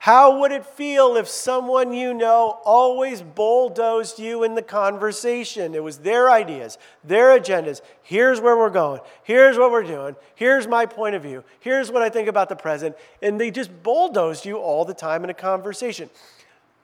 How 0.00 0.40
would 0.40 0.50
it 0.50 0.64
feel 0.64 1.18
if 1.18 1.28
someone 1.28 1.92
you 1.92 2.14
know 2.14 2.58
always 2.64 3.20
bulldozed 3.20 4.18
you 4.18 4.44
in 4.44 4.54
the 4.54 4.62
conversation? 4.62 5.74
It 5.74 5.84
was 5.84 5.98
their 5.98 6.30
ideas, 6.30 6.78
their 7.04 7.38
agendas. 7.38 7.82
Here's 8.02 8.40
where 8.40 8.56
we're 8.56 8.70
going. 8.70 9.02
Here's 9.24 9.58
what 9.58 9.70
we're 9.70 9.82
doing. 9.82 10.16
Here's 10.34 10.66
my 10.66 10.86
point 10.86 11.16
of 11.16 11.22
view. 11.22 11.44
Here's 11.60 11.92
what 11.92 12.00
I 12.00 12.08
think 12.08 12.28
about 12.28 12.48
the 12.48 12.56
present. 12.56 12.96
And 13.20 13.38
they 13.38 13.50
just 13.50 13.82
bulldozed 13.82 14.46
you 14.46 14.56
all 14.56 14.86
the 14.86 14.94
time 14.94 15.22
in 15.22 15.28
a 15.28 15.34
conversation. 15.34 16.08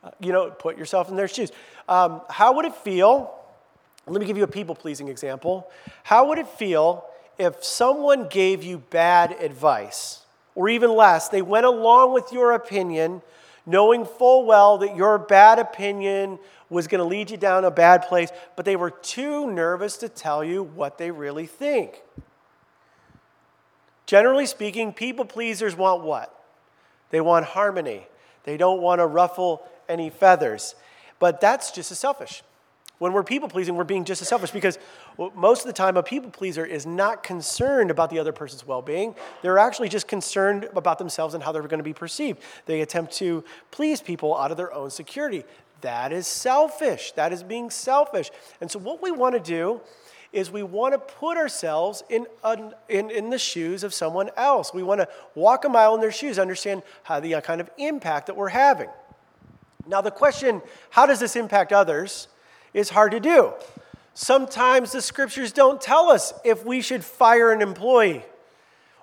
Uh, 0.05 0.11
you 0.21 0.31
know, 0.31 0.51
put 0.51 0.77
yourself 0.77 1.09
in 1.09 1.17
their 1.17 1.27
shoes. 1.27 1.53
Um, 1.89 2.21
how 2.29 2.53
would 2.53 2.67
it 2.67 2.75
feel? 2.75 3.35
Let 4.07 4.21
me 4.21 4.27
give 4.27 4.37
you 4.37 4.45
a 4.45 4.47
people 4.47 4.75
pleasing 4.75 5.09
example. 5.09 5.71
How 6.03 6.29
would 6.29 6.37
it 6.37 6.49
feel 6.49 7.07
if 7.39 7.65
someone 7.65 8.29
gave 8.29 8.63
you 8.63 8.77
bad 8.77 9.33
advice? 9.41 10.26
Or 10.57 10.69
even 10.69 10.91
less, 10.91 11.29
they 11.29 11.43
went 11.43 11.67
along 11.67 12.13
with 12.13 12.33
your 12.33 12.53
opinion, 12.53 13.23
knowing 13.65 14.05
full 14.05 14.45
well 14.45 14.79
that 14.79 14.97
your 14.97 15.19
bad 15.19 15.61
opinion 15.61 16.41
was 16.69 16.89
going 16.89 16.99
to 16.99 17.05
lead 17.05 17.31
you 17.31 17.37
down 17.37 17.65
a 17.65 17.71
bad 17.71 18.03
place, 18.03 18.31
but 18.57 18.65
they 18.65 18.75
were 18.75 18.91
too 18.91 19.49
nervous 19.49 19.97
to 19.99 20.09
tell 20.09 20.43
you 20.43 20.65
what 20.65 20.99
they 20.99 21.13
really 21.13 21.47
think. 21.47 22.03
Generally 24.07 24.47
speaking, 24.47 24.93
people 24.93 25.25
pleasers 25.25 25.77
want 25.77 26.03
what? 26.03 26.33
They 27.11 27.21
want 27.21 27.45
harmony. 27.45 28.07
They 28.45 28.57
don't 28.57 28.81
want 28.81 29.01
to 29.01 29.07
ruffle 29.07 29.67
any 29.89 30.11
feathers. 30.11 30.75
But 31.19 31.41
that's 31.41 31.71
just 31.71 31.93
as 31.93 31.99
selfish. 31.99 32.43
When 32.99 33.13
we're 33.13 33.25
people 33.25 33.49
pleasing, 33.49 33.77
we're 33.77 33.85
being 33.85 34.05
just 34.05 34.23
as 34.23 34.29
selfish 34.29 34.51
because 34.51 34.79
most 35.35 35.61
of 35.61 35.67
the 35.67 35.75
time, 35.75 35.99
a 35.99 36.03
people 36.03 36.31
pleaser 36.31 36.65
is 36.65 36.87
not 36.87 37.23
concerned 37.23 37.91
about 37.91 38.09
the 38.09 38.19
other 38.19 38.33
person's 38.33 38.67
well 38.67 38.81
being. 38.81 39.15
They're 39.43 39.59
actually 39.59 39.91
just 39.91 40.09
concerned 40.09 40.69
about 40.75 40.99
themselves 40.99 41.35
and 41.35 41.43
how 41.43 41.53
they're 41.53 41.63
going 41.63 41.79
to 41.79 41.85
be 41.85 41.93
perceived. 41.93 42.41
They 42.65 42.81
attempt 42.81 43.13
to 43.15 43.45
please 43.71 44.01
people 44.01 44.37
out 44.37 44.51
of 44.51 44.57
their 44.57 44.73
own 44.73 44.91
security. 44.91 45.45
That 45.83 46.11
is 46.11 46.27
selfish. 46.27 47.13
That 47.13 47.35
is 47.35 47.43
being 47.43 47.69
selfish. 47.69 48.31
And 48.63 48.71
so, 48.71 48.79
what 48.79 49.03
we 49.03 49.11
want 49.11 49.35
to 49.35 49.41
do 49.41 49.83
is 50.33 50.51
we 50.51 50.63
want 50.63 50.95
to 50.95 50.99
put 50.99 51.37
ourselves 51.37 52.03
in, 52.09 52.27
in, 52.89 53.11
in 53.11 53.31
the 53.31 53.39
shoes 53.39 53.85
of 53.85 53.95
someone 53.95 54.31
else. 54.37 54.73
We 54.73 54.83
want 54.83 55.01
to 55.01 55.09
walk 55.35 55.65
a 55.65 55.69
mile 55.69 55.95
in 55.95 56.01
their 56.01 56.13
shoes, 56.13 56.39
understand 56.39 56.83
how 57.05 57.21
the 57.21 57.37
uh, 57.37 57.41
kind 57.41 57.61
of 57.61 57.71
impact 57.79 58.27
that 58.27 58.37
we're 58.37 58.49
having. 58.49 58.89
Now, 59.87 60.01
the 60.01 60.11
question, 60.11 60.63
how 60.91 61.07
does 61.07 61.21
this 61.21 61.37
impact 61.37 61.73
others? 61.73 62.29
Is 62.77 62.91
hard 62.91 63.11
to 63.13 63.21
do. 63.21 63.53
Sometimes 64.15 64.93
the 64.93 65.03
scriptures 65.03 65.51
don't 65.51 65.81
tell 65.81 66.11
us 66.11 66.33
if 66.45 66.65
we 66.65 66.81
should 66.81 67.03
fire 67.03 67.51
an 67.51 67.63
employee 67.63 68.25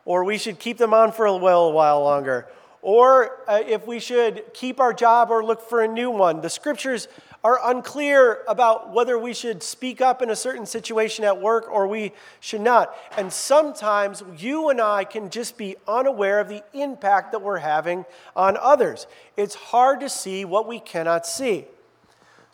or 0.05 0.23
we 0.23 0.37
should 0.37 0.59
keep 0.59 0.77
them 0.77 0.93
on 0.93 1.11
for 1.11 1.25
a 1.25 1.35
while, 1.35 1.73
while 1.73 2.03
longer 2.03 2.47
or 2.83 3.39
uh, 3.47 3.61
if 3.65 3.87
we 3.87 3.97
should 3.97 4.43
keep 4.53 4.79
our 4.79 4.93
job 4.93 5.31
or 5.31 5.43
look 5.43 5.61
for 5.61 5.81
a 5.81 5.87
new 5.87 6.11
one. 6.11 6.41
The 6.41 6.49
scriptures 6.49 7.07
are 7.41 7.57
unclear 7.63 8.41
about 8.47 8.93
whether 8.93 9.17
we 9.17 9.33
should 9.33 9.63
speak 9.63 10.01
up 10.01 10.21
in 10.21 10.29
a 10.29 10.35
certain 10.35 10.65
situation 10.65 11.23
at 11.25 11.41
work 11.41 11.69
or 11.71 11.87
we 11.87 12.11
should 12.41 12.61
not. 12.61 12.95
And 13.17 13.31
sometimes 13.31 14.21
you 14.37 14.69
and 14.69 14.81
I 14.81 15.05
can 15.05 15.29
just 15.29 15.57
be 15.57 15.77
unaware 15.87 16.41
of 16.41 16.49
the 16.49 16.61
impact 16.73 17.31
that 17.31 17.41
we're 17.41 17.57
having 17.57 18.05
on 18.35 18.57
others. 18.57 19.07
It's 19.37 19.55
hard 19.55 20.01
to 20.01 20.09
see 20.09 20.43
what 20.45 20.67
we 20.67 20.79
cannot 20.79 21.25
see. 21.25 21.65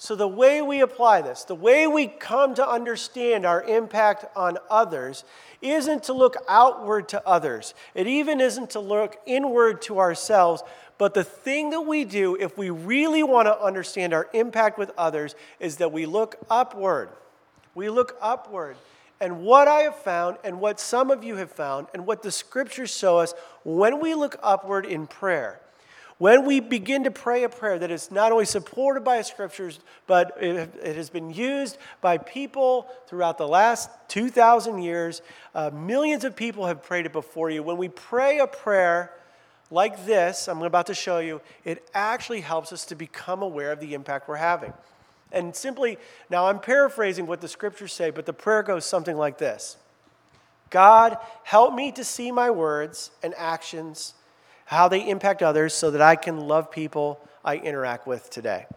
So, 0.02 0.16
the 0.16 0.30
way 0.30 0.62
we 0.62 0.80
apply 0.80 1.24
this, 1.24 1.44
the 1.44 1.54
way 1.54 1.86
we 1.86 2.08
come 2.08 2.56
to 2.56 2.66
understand 2.66 3.46
our 3.46 3.62
impact 3.62 4.24
on 4.34 4.58
others, 4.70 5.26
isn't 5.62 6.04
to 6.04 6.14
look 6.14 6.38
outward 6.48 7.10
to 7.10 7.28
others. 7.28 7.74
It 7.94 8.08
even 8.08 8.40
isn't 8.40 8.70
to 8.72 8.80
look 8.80 9.18
inward 9.26 9.82
to 9.84 10.00
ourselves. 10.00 10.64
But 10.98 11.16
the 11.16 11.26
thing 11.26 11.72
that 11.72 11.82
we 11.82 12.06
do, 12.06 12.38
if 12.40 12.58
we 12.58 12.70
really 12.70 13.24
want 13.24 13.48
to 13.48 13.62
understand 13.62 14.14
our 14.14 14.30
impact 14.34 14.80
with 14.80 14.90
others, 14.98 15.36
is 15.60 15.76
that 15.78 15.92
we 15.92 16.06
look 16.06 16.38
upward. 16.50 17.10
We 17.76 17.90
look 17.90 18.16
upward. 18.22 18.78
And 19.20 19.42
what 19.42 19.68
I 19.68 19.82
have 19.82 19.98
found, 19.98 20.38
and 20.46 20.62
what 20.62 20.80
some 20.80 21.12
of 21.12 21.26
you 21.26 21.36
have 21.36 21.52
found, 21.52 21.88
and 21.94 22.08
what 22.08 22.24
the 22.24 22.32
scriptures 22.32 22.90
show 22.90 23.18
us 23.18 23.34
when 23.66 24.00
we 24.00 24.16
look 24.16 24.38
upward 24.42 24.86
in 24.86 25.08
prayer, 25.08 25.60
when 26.20 26.46
we 26.46 26.60
begin 26.60 27.06
to 27.06 27.12
pray 27.12 27.44
a 27.44 27.50
prayer 27.50 27.80
that 27.80 27.90
is 27.90 28.12
not 28.12 28.34
only 28.34 28.44
supported 28.46 29.06
by 29.06 29.22
scriptures, 29.22 29.80
but 30.06 30.38
it, 30.40 30.70
it 30.84 30.96
has 30.98 31.10
been 31.10 31.32
used 31.32 31.78
by 32.02 32.18
people 32.18 32.88
throughout 33.08 33.38
the 33.38 33.48
last 33.48 33.90
2,000 34.10 34.80
years, 34.80 35.22
uh, 35.56 35.70
millions 35.70 36.26
of 36.26 36.36
people 36.36 36.68
have 36.68 36.84
prayed 36.84 37.06
it 37.06 37.14
before 37.14 37.50
you. 37.50 37.64
When 37.64 37.78
we 37.78 37.88
pray 37.88 38.40
a 38.40 38.48
prayer 38.48 39.14
like 39.72 40.06
this, 40.06 40.50
I'm 40.50 40.62
about 40.62 40.88
to 40.88 40.94
show 40.94 41.20
you, 41.20 41.40
it 41.64 41.90
actually 41.94 42.42
helps 42.42 42.74
us 42.74 42.86
to 42.88 42.96
become 42.96 43.42
aware 43.42 43.72
of 43.72 43.80
the 43.80 43.94
impact 43.94 44.28
we're 44.28 44.36
having. 44.36 44.74
And 45.32 45.56
simply, 45.56 45.98
now 46.30 46.48
I'm 46.48 46.60
paraphrasing 46.60 47.28
what 47.28 47.40
the 47.40 47.48
scriptures 47.48 47.94
say, 47.94 48.10
but 48.10 48.26
the 48.26 48.34
prayer 48.34 48.64
goes 48.64 48.84
something 48.84 49.16
like 49.16 49.38
this 49.38 49.78
God, 50.70 51.18
help 51.44 51.74
me 51.74 51.94
to 51.94 52.04
see 52.04 52.30
my 52.30 52.50
words 52.50 53.12
and 53.24 53.34
actions 53.38 54.16
how 54.70 54.88
they 54.88 55.10
impact 55.10 55.42
others 55.42 55.74
so 55.74 55.90
that 55.90 56.00
I 56.00 56.16
can 56.16 56.42
love 56.42 56.70
people 56.70 57.20
I 57.44 57.56
interact 57.56 58.06
with 58.06 58.30
today. 58.30 58.68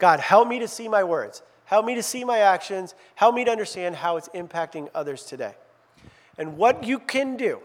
God, 0.00 0.18
help 0.18 0.48
me 0.48 0.58
to 0.58 0.66
see 0.66 0.88
my 0.88 1.04
words. 1.04 1.42
Help 1.64 1.86
me 1.86 1.94
to 1.94 2.02
see 2.02 2.24
my 2.24 2.38
actions. 2.38 2.96
Help 3.14 3.36
me 3.36 3.44
to 3.44 3.50
understand 3.52 3.94
how 3.94 4.16
it's 4.16 4.28
impacting 4.30 4.88
others 4.96 5.22
today. 5.22 5.54
And 6.38 6.56
what 6.56 6.82
you 6.82 6.98
can 6.98 7.36
do, 7.36 7.60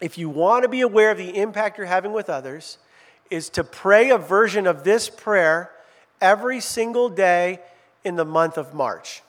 if 0.00 0.16
you 0.16 0.28
want 0.28 0.62
to 0.62 0.68
be 0.68 0.80
aware 0.80 1.10
of 1.10 1.18
the 1.18 1.36
impact 1.36 1.76
you're 1.76 1.88
having 1.88 2.12
with 2.12 2.30
others, 2.30 2.78
is 3.30 3.48
to 3.50 3.64
pray 3.64 4.10
a 4.10 4.18
version 4.18 4.68
of 4.68 4.84
this 4.84 5.10
prayer 5.10 5.72
every 6.20 6.60
single 6.60 7.08
day 7.08 7.58
in 8.04 8.14
the 8.14 8.24
month 8.24 8.56
of 8.56 8.74
March. 8.74 9.22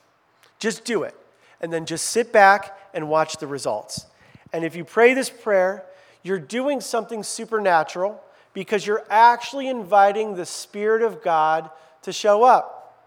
Just 0.60 0.86
do 0.86 1.02
it. 1.02 1.16
And 1.60 1.74
then 1.74 1.88
just 1.88 2.06
sit 2.06 2.32
back 2.32 2.78
and 2.94 3.10
watch 3.10 3.38
the 3.38 3.48
results. 3.48 4.06
And 4.54 4.64
if 4.64 4.76
you 4.76 4.86
pray 4.86 5.16
this 5.16 5.32
prayer, 5.32 5.84
you're 6.24 6.40
doing 6.40 6.82
something 6.82 7.24
supernatural 7.24 8.22
because 8.54 8.88
you're 8.88 9.06
actually 9.10 9.68
inviting 9.68 10.36
the 10.36 10.46
Spirit 10.46 11.02
of 11.02 11.22
God 11.22 11.70
to 12.02 12.12
show 12.12 12.44
up. 12.44 13.06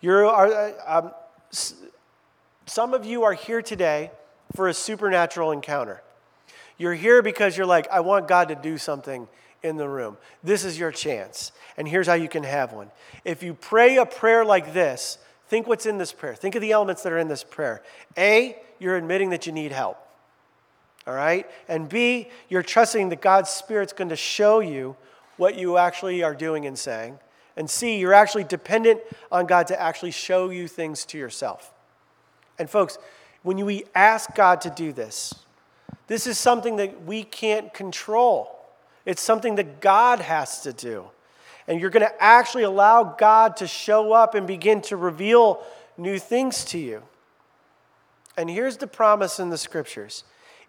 You're, 0.00 0.26
uh, 0.26 0.72
um, 0.86 1.10
some 2.66 2.94
of 2.94 3.04
you 3.04 3.24
are 3.24 3.32
here 3.32 3.62
today 3.62 4.10
for 4.54 4.68
a 4.68 4.74
supernatural 4.74 5.50
encounter. 5.50 6.02
You're 6.78 6.94
here 6.94 7.22
because 7.22 7.56
you're 7.56 7.66
like, 7.66 7.88
I 7.90 8.00
want 8.00 8.28
God 8.28 8.48
to 8.48 8.54
do 8.54 8.78
something 8.78 9.26
in 9.62 9.76
the 9.76 9.88
room. 9.88 10.16
This 10.44 10.64
is 10.64 10.78
your 10.78 10.92
chance. 10.92 11.52
And 11.76 11.88
here's 11.88 12.06
how 12.06 12.14
you 12.14 12.28
can 12.28 12.44
have 12.44 12.72
one. 12.72 12.90
If 13.24 13.42
you 13.42 13.54
pray 13.54 13.96
a 13.96 14.06
prayer 14.06 14.44
like 14.44 14.72
this, 14.72 15.18
think 15.48 15.66
what's 15.66 15.86
in 15.86 15.98
this 15.98 16.12
prayer. 16.12 16.34
Think 16.34 16.54
of 16.54 16.62
the 16.62 16.72
elements 16.72 17.02
that 17.02 17.12
are 17.12 17.18
in 17.18 17.28
this 17.28 17.42
prayer. 17.42 17.82
A, 18.16 18.56
you're 18.78 18.96
admitting 18.96 19.30
that 19.30 19.46
you 19.46 19.52
need 19.52 19.72
help 19.72 19.98
all 21.06 21.14
right? 21.14 21.48
And 21.68 21.88
B, 21.88 22.28
you're 22.48 22.62
trusting 22.62 23.08
that 23.10 23.20
God's 23.20 23.50
Spirit's 23.50 23.92
going 23.92 24.08
to 24.08 24.16
show 24.16 24.60
you 24.60 24.96
what 25.36 25.56
you 25.56 25.76
actually 25.76 26.22
are 26.22 26.34
doing 26.34 26.66
and 26.66 26.78
saying. 26.78 27.18
And 27.56 27.70
C, 27.70 27.98
you're 27.98 28.14
actually 28.14 28.44
dependent 28.44 29.00
on 29.30 29.46
God 29.46 29.68
to 29.68 29.80
actually 29.80 30.10
show 30.10 30.50
you 30.50 30.68
things 30.68 31.04
to 31.06 31.18
yourself. 31.18 31.72
And 32.58 32.68
folks, 32.68 32.98
when 33.42 33.64
we 33.64 33.84
ask 33.94 34.34
God 34.34 34.60
to 34.62 34.70
do 34.70 34.92
this, 34.92 35.34
this 36.06 36.26
is 36.26 36.38
something 36.38 36.76
that 36.76 37.04
we 37.04 37.22
can't 37.22 37.72
control. 37.72 38.52
It's 39.04 39.22
something 39.22 39.54
that 39.56 39.80
God 39.80 40.20
has 40.20 40.62
to 40.62 40.72
do. 40.72 41.06
And 41.68 41.80
you're 41.80 41.90
going 41.90 42.06
to 42.06 42.22
actually 42.22 42.64
allow 42.64 43.02
God 43.04 43.56
to 43.58 43.66
show 43.66 44.12
up 44.12 44.34
and 44.34 44.46
begin 44.46 44.80
to 44.82 44.96
reveal 44.96 45.62
new 45.96 46.18
things 46.18 46.64
to 46.66 46.78
you. 46.78 47.02
And 48.36 48.50
here's 48.50 48.76
the 48.76 48.86
promise 48.86 49.40
in 49.40 49.50
the 49.50 49.58
scriptures 49.58 50.24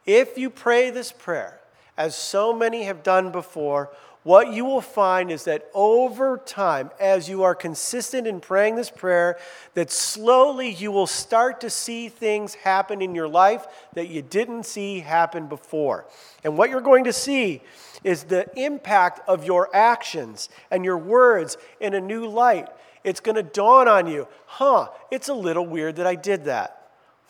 if 0.08 0.38
you 0.38 0.50
pray 0.50 0.90
this 0.90 1.12
prayer, 1.12 1.60
as 1.98 2.16
so 2.16 2.54
many 2.54 2.84
have 2.84 3.04
done 3.04 3.32
before, 3.32 3.92
what 4.24 4.52
you 4.52 4.66
will 4.66 4.82
find 4.82 5.32
is 5.32 5.46
that 5.46 5.70
over 5.74 6.38
time, 6.38 6.92
as 7.00 7.30
you 7.30 7.44
are 7.44 7.56
consistent 7.56 8.28
in 8.28 8.42
praying 8.42 8.76
this 8.76 8.90
prayer, 8.90 9.38
that 9.74 9.90
slowly 9.90 10.70
you 10.70 10.92
will 10.92 11.08
start 11.08 11.62
to 11.62 11.70
see 11.70 12.10
things 12.10 12.56
happen 12.56 13.02
in 13.02 13.16
your 13.16 13.30
life 13.30 13.66
that 13.94 14.10
you 14.10 14.22
didn't 14.22 14.66
see 14.66 15.00
happen 15.00 15.48
before. 15.48 16.06
And 16.44 16.58
what 16.58 16.70
you're 16.70 16.82
going 16.82 17.06
to 17.06 17.14
see 17.14 17.62
is 18.04 18.24
the 18.24 18.50
impact 18.62 19.22
of 19.30 19.46
your 19.46 19.74
actions 19.74 20.50
and 20.72 20.84
your 20.84 20.98
words 20.98 21.58
in 21.80 21.94
a 21.94 22.02
new 22.02 22.28
light. 22.28 22.68
It's 23.04 23.22
going 23.22 23.36
to 23.36 23.44
dawn 23.44 23.88
on 23.88 24.08
you, 24.08 24.28
huh, 24.46 24.90
it's 25.10 25.30
a 25.30 25.34
little 25.34 25.66
weird 25.66 25.96
that 25.96 26.08
I 26.08 26.16
did 26.16 26.46
that. 26.46 26.77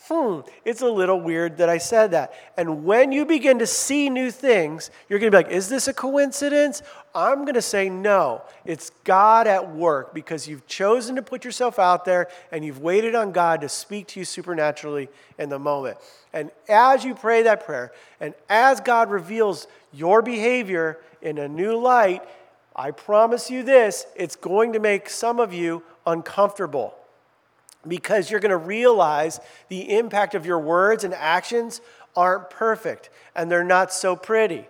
Hmm, 0.07 0.41
it's 0.63 0.81
a 0.81 0.89
little 0.89 1.19
weird 1.19 1.57
that 1.57 1.69
I 1.69 1.77
said 1.77 2.11
that. 2.11 2.33
And 2.55 2.85
when 2.85 3.11
you 3.11 3.25
begin 3.25 3.59
to 3.59 3.67
see 3.67 4.09
new 4.09 4.31
things, 4.31 4.89
you're 5.09 5.19
going 5.19 5.31
to 5.31 5.37
be 5.37 5.43
like, 5.43 5.51
is 5.51 5.67
this 5.69 5.87
a 5.87 5.93
coincidence? 5.93 6.81
I'm 7.13 7.43
going 7.43 7.55
to 7.55 7.61
say 7.61 7.89
no. 7.89 8.43
It's 8.63 8.91
God 9.03 9.47
at 9.47 9.75
work 9.75 10.13
because 10.13 10.47
you've 10.47 10.65
chosen 10.67 11.15
to 11.15 11.21
put 11.21 11.43
yourself 11.43 11.79
out 11.79 12.05
there 12.05 12.29
and 12.51 12.63
you've 12.63 12.79
waited 12.79 13.15
on 13.15 13.31
God 13.31 13.61
to 13.61 13.69
speak 13.69 14.07
to 14.07 14.19
you 14.19 14.25
supernaturally 14.25 15.09
in 15.37 15.49
the 15.49 15.59
moment. 15.59 15.97
And 16.31 16.51
as 16.69 17.03
you 17.03 17.15
pray 17.15 17.43
that 17.43 17.65
prayer, 17.65 17.91
and 18.19 18.33
as 18.49 18.79
God 18.79 19.09
reveals 19.09 19.67
your 19.91 20.21
behavior 20.21 20.99
in 21.21 21.37
a 21.37 21.47
new 21.47 21.75
light, 21.75 22.23
I 22.75 22.91
promise 22.91 23.49
you 23.49 23.63
this 23.63 24.05
it's 24.15 24.35
going 24.35 24.73
to 24.73 24.79
make 24.79 25.09
some 25.09 25.39
of 25.39 25.53
you 25.53 25.83
uncomfortable 26.05 26.93
because 27.88 28.30
you're 28.30 28.39
going 28.39 28.50
to 28.50 28.58
realize 28.58 29.39
the 29.69 29.97
impact 29.97 30.36
of 30.36 30.45
your 30.45 30.60
words 30.60 31.04
and 31.04 31.13
actions 31.13 31.82
aren't 32.15 32.50
perfect 32.50 33.10
and 33.36 33.52
they're 33.52 33.63
not 33.63 33.93
so 33.93 34.15
pretty. 34.15 34.67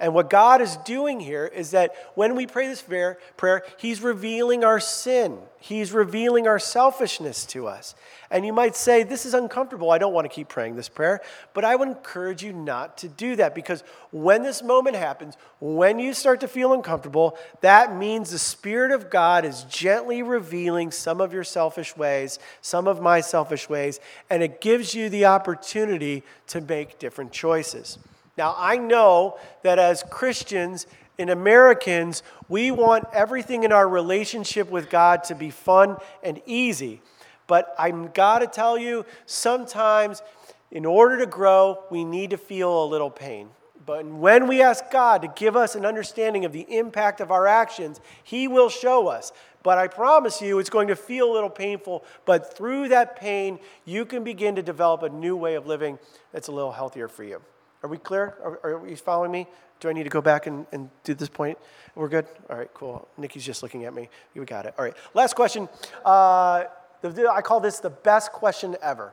And 0.00 0.14
what 0.14 0.30
God 0.30 0.62
is 0.62 0.76
doing 0.78 1.20
here 1.20 1.44
is 1.44 1.72
that 1.72 1.94
when 2.14 2.34
we 2.34 2.46
pray 2.46 2.66
this 2.66 2.82
prayer, 2.82 3.62
He's 3.76 4.00
revealing 4.00 4.64
our 4.64 4.80
sin. 4.80 5.38
He's 5.58 5.92
revealing 5.92 6.48
our 6.48 6.58
selfishness 6.58 7.44
to 7.46 7.66
us. 7.66 7.94
And 8.30 8.46
you 8.46 8.52
might 8.54 8.74
say, 8.74 9.02
This 9.02 9.26
is 9.26 9.34
uncomfortable. 9.34 9.90
I 9.90 9.98
don't 9.98 10.14
want 10.14 10.24
to 10.24 10.34
keep 10.34 10.48
praying 10.48 10.76
this 10.76 10.88
prayer. 10.88 11.20
But 11.52 11.66
I 11.66 11.76
would 11.76 11.88
encourage 11.88 12.42
you 12.42 12.54
not 12.54 12.96
to 12.98 13.08
do 13.08 13.36
that 13.36 13.54
because 13.54 13.84
when 14.10 14.42
this 14.42 14.62
moment 14.62 14.96
happens, 14.96 15.36
when 15.60 15.98
you 15.98 16.14
start 16.14 16.40
to 16.40 16.48
feel 16.48 16.72
uncomfortable, 16.72 17.36
that 17.60 17.94
means 17.94 18.30
the 18.30 18.38
Spirit 18.38 18.92
of 18.92 19.10
God 19.10 19.44
is 19.44 19.64
gently 19.64 20.22
revealing 20.22 20.90
some 20.90 21.20
of 21.20 21.34
your 21.34 21.44
selfish 21.44 21.94
ways, 21.94 22.38
some 22.62 22.88
of 22.88 23.02
my 23.02 23.20
selfish 23.20 23.68
ways, 23.68 24.00
and 24.30 24.42
it 24.42 24.62
gives 24.62 24.94
you 24.94 25.10
the 25.10 25.26
opportunity 25.26 26.22
to 26.46 26.62
make 26.62 26.98
different 26.98 27.32
choices. 27.32 27.98
Now, 28.36 28.54
I 28.56 28.76
know 28.76 29.38
that 29.62 29.78
as 29.78 30.02
Christians 30.10 30.86
and 31.18 31.30
Americans, 31.30 32.22
we 32.48 32.70
want 32.70 33.04
everything 33.12 33.64
in 33.64 33.72
our 33.72 33.88
relationship 33.88 34.70
with 34.70 34.88
God 34.88 35.24
to 35.24 35.34
be 35.34 35.50
fun 35.50 35.96
and 36.22 36.40
easy. 36.46 37.02
But 37.46 37.74
I'm 37.78 38.08
got 38.12 38.38
to 38.38 38.46
tell 38.46 38.78
you, 38.78 39.04
sometimes 39.26 40.22
in 40.70 40.86
order 40.86 41.18
to 41.18 41.26
grow, 41.26 41.82
we 41.90 42.04
need 42.04 42.30
to 42.30 42.38
feel 42.38 42.84
a 42.84 42.86
little 42.86 43.10
pain. 43.10 43.50
But 43.84 44.06
when 44.06 44.46
we 44.46 44.62
ask 44.62 44.88
God 44.90 45.22
to 45.22 45.28
give 45.34 45.56
us 45.56 45.74
an 45.74 45.84
understanding 45.84 46.44
of 46.44 46.52
the 46.52 46.66
impact 46.68 47.20
of 47.20 47.30
our 47.30 47.46
actions, 47.46 48.00
He 48.22 48.46
will 48.46 48.68
show 48.68 49.08
us. 49.08 49.32
But 49.62 49.78
I 49.78 49.88
promise 49.88 50.40
you, 50.40 50.58
it's 50.58 50.70
going 50.70 50.88
to 50.88 50.96
feel 50.96 51.30
a 51.30 51.34
little 51.34 51.50
painful. 51.50 52.04
But 52.24 52.56
through 52.56 52.88
that 52.90 53.16
pain, 53.16 53.58
you 53.84 54.04
can 54.04 54.22
begin 54.22 54.54
to 54.56 54.62
develop 54.62 55.02
a 55.02 55.08
new 55.08 55.36
way 55.36 55.54
of 55.54 55.66
living 55.66 55.98
that's 56.32 56.48
a 56.48 56.52
little 56.52 56.72
healthier 56.72 57.08
for 57.08 57.24
you. 57.24 57.42
Are 57.82 57.88
we 57.88 57.98
clear? 57.98 58.34
Are, 58.42 58.60
are 58.62 58.88
you 58.88 58.96
following 58.96 59.30
me? 59.30 59.46
Do 59.80 59.88
I 59.88 59.92
need 59.94 60.04
to 60.04 60.10
go 60.10 60.20
back 60.20 60.46
and, 60.46 60.66
and 60.72 60.90
do 61.04 61.14
this 61.14 61.30
point? 61.30 61.56
We're 61.94 62.08
good? 62.08 62.26
All 62.50 62.56
right, 62.56 62.72
cool. 62.74 63.08
Nikki's 63.16 63.44
just 63.44 63.62
looking 63.62 63.86
at 63.86 63.94
me. 63.94 64.10
We 64.34 64.44
got 64.44 64.66
it. 64.66 64.74
All 64.78 64.84
right, 64.84 64.94
last 65.14 65.34
question. 65.34 65.68
Uh, 66.04 66.64
I 67.02 67.40
call 67.42 67.60
this 67.60 67.78
the 67.78 67.90
best 67.90 68.32
question 68.32 68.76
ever. 68.82 69.12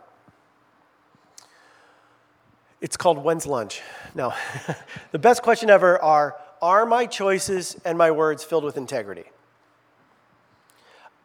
It's 2.82 2.98
called 2.98 3.24
When's 3.24 3.46
Lunch? 3.46 3.82
No. 4.14 4.34
the 5.12 5.20
best 5.20 5.42
question 5.42 5.70
ever 5.70 6.02
are 6.02 6.36
Are 6.62 6.86
my 6.86 7.06
choices 7.06 7.78
and 7.86 7.98
my 7.98 8.12
words 8.12 8.44
filled 8.44 8.66
with 8.66 8.76
integrity? 8.76 9.26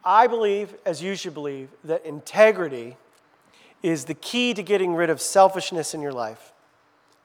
I 0.05 0.27
believe, 0.27 0.75
as 0.85 1.01
you 1.01 1.15
should 1.15 1.33
believe, 1.33 1.69
that 1.83 2.05
integrity 2.05 2.97
is 3.81 4.05
the 4.05 4.13
key 4.13 4.53
to 4.53 4.63
getting 4.63 4.95
rid 4.95 5.09
of 5.09 5.21
selfishness 5.21 5.93
in 5.93 6.01
your 6.01 6.11
life 6.13 6.52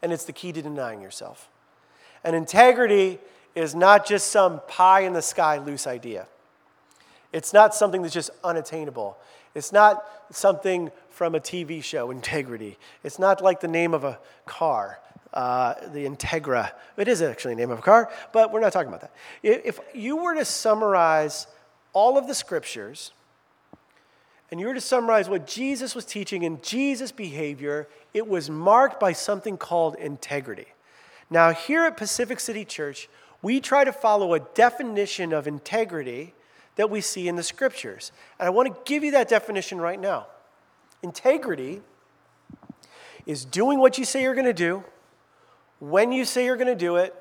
and 0.03 0.13
it's 0.13 0.25
the 0.25 0.33
key 0.33 0.53
to 0.53 0.63
denying 0.63 1.01
yourself. 1.01 1.49
And 2.25 2.35
integrity 2.35 3.19
is 3.55 3.75
not 3.75 4.07
just 4.07 4.29
some 4.29 4.61
pie 4.69 5.01
in 5.01 5.13
the 5.13 5.23
sky 5.23 5.59
loose 5.59 5.87
idea. 5.87 6.27
It's 7.33 7.53
not 7.53 7.75
something 7.75 8.03
that's 8.03 8.15
just 8.15 8.31
unattainable. 8.43 9.19
It's 9.55 9.73
not 9.73 10.05
something 10.31 10.91
from 11.11 11.35
a 11.35 11.41
TV 11.41 11.83
show, 11.83 12.11
integrity. 12.13 12.79
It's 13.03 13.19
not 13.19 13.43
like 13.43 13.61
the 13.61 13.69
name 13.69 13.95
of 13.95 14.05
a 14.05 14.19
car, 14.47 15.01
uh, 15.33 15.75
the 15.93 16.07
Integra. 16.07 16.73
It 16.97 17.09
is 17.09 17.23
actually 17.23 17.55
the 17.55 17.61
name 17.61 17.71
of 17.71 17.81
a 17.81 17.83
car, 17.83 18.11
but 18.33 18.53
we're 18.53 18.61
not 18.61 18.73
talking 18.73 18.89
about 18.89 19.03
that. 19.03 19.13
If 19.43 19.81
you 19.95 20.17
were 20.17 20.35
to 20.35 20.45
summarize 20.45 21.47
all 21.93 22.17
of 22.17 22.27
the 22.27 22.35
scriptures, 22.35 23.13
and 24.51 24.59
you 24.59 24.67
were 24.67 24.75
to 24.75 24.81
summarize 24.81 25.29
what 25.29 25.47
Jesus 25.47 25.95
was 25.95 26.05
teaching 26.05 26.43
in 26.43 26.61
Jesus' 26.63 27.13
behavior, 27.13 27.89
it 28.15 28.27
was 28.27 28.49
marked 28.49 28.99
by 28.99 29.13
something 29.13 29.59
called 29.59 29.95
integrity. 29.97 30.69
Now, 31.31 31.53
here 31.53 31.85
at 31.85 31.97
Pacific 31.97 32.41
City 32.41 32.65
Church, 32.65 33.09
we 33.43 33.61
try 33.61 33.85
to 33.85 33.93
follow 33.93 34.35
a 34.35 34.41
definition 34.41 35.33
of 35.33 35.47
integrity 35.47 36.35
that 36.77 36.89
we 36.89 37.01
see 37.01 37.29
in 37.29 37.37
the 37.37 37.43
scriptures. 37.43 38.13
And 38.39 38.47
I 38.47 38.51
want 38.51 38.69
to 38.69 38.81
give 38.91 39.05
you 39.05 39.11
that 39.13 39.29
definition 39.29 39.81
right 39.81 40.01
now. 40.01 40.27
Integrity 41.03 41.83
is 43.27 43.45
doing 43.45 43.79
what 43.79 43.99
you 43.99 44.05
say 44.05 44.23
you're 44.23 44.35
going 44.35 44.47
to 44.47 44.53
do, 44.55 44.83
when 45.81 46.11
you 46.11 46.25
say 46.25 46.47
you're 46.47 46.57
going 46.57 46.67
to 46.67 46.75
do 46.75 46.97
it, 46.97 47.15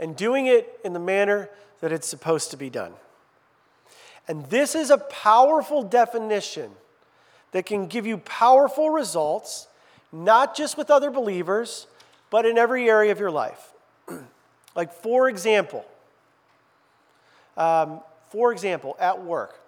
and 0.00 0.16
doing 0.16 0.46
it 0.46 0.80
in 0.84 0.92
the 0.92 0.98
manner 0.98 1.48
that 1.80 1.92
it's 1.92 2.08
supposed 2.08 2.50
to 2.50 2.56
be 2.56 2.68
done. 2.68 2.92
And 4.28 4.46
this 4.46 4.74
is 4.74 4.90
a 4.90 4.98
powerful 4.98 5.82
definition 5.82 6.70
that 7.52 7.66
can 7.66 7.86
give 7.86 8.06
you 8.06 8.18
powerful 8.18 8.90
results, 8.90 9.68
not 10.10 10.56
just 10.56 10.76
with 10.76 10.90
other 10.90 11.10
believers, 11.10 11.86
but 12.30 12.46
in 12.46 12.56
every 12.56 12.88
area 12.88 13.12
of 13.12 13.20
your 13.20 13.30
life. 13.30 13.72
like, 14.76 14.92
for 14.92 15.28
example, 15.28 15.84
um, 17.56 18.00
for 18.30 18.52
example, 18.52 18.96
at 18.98 19.22
work, 19.22 19.58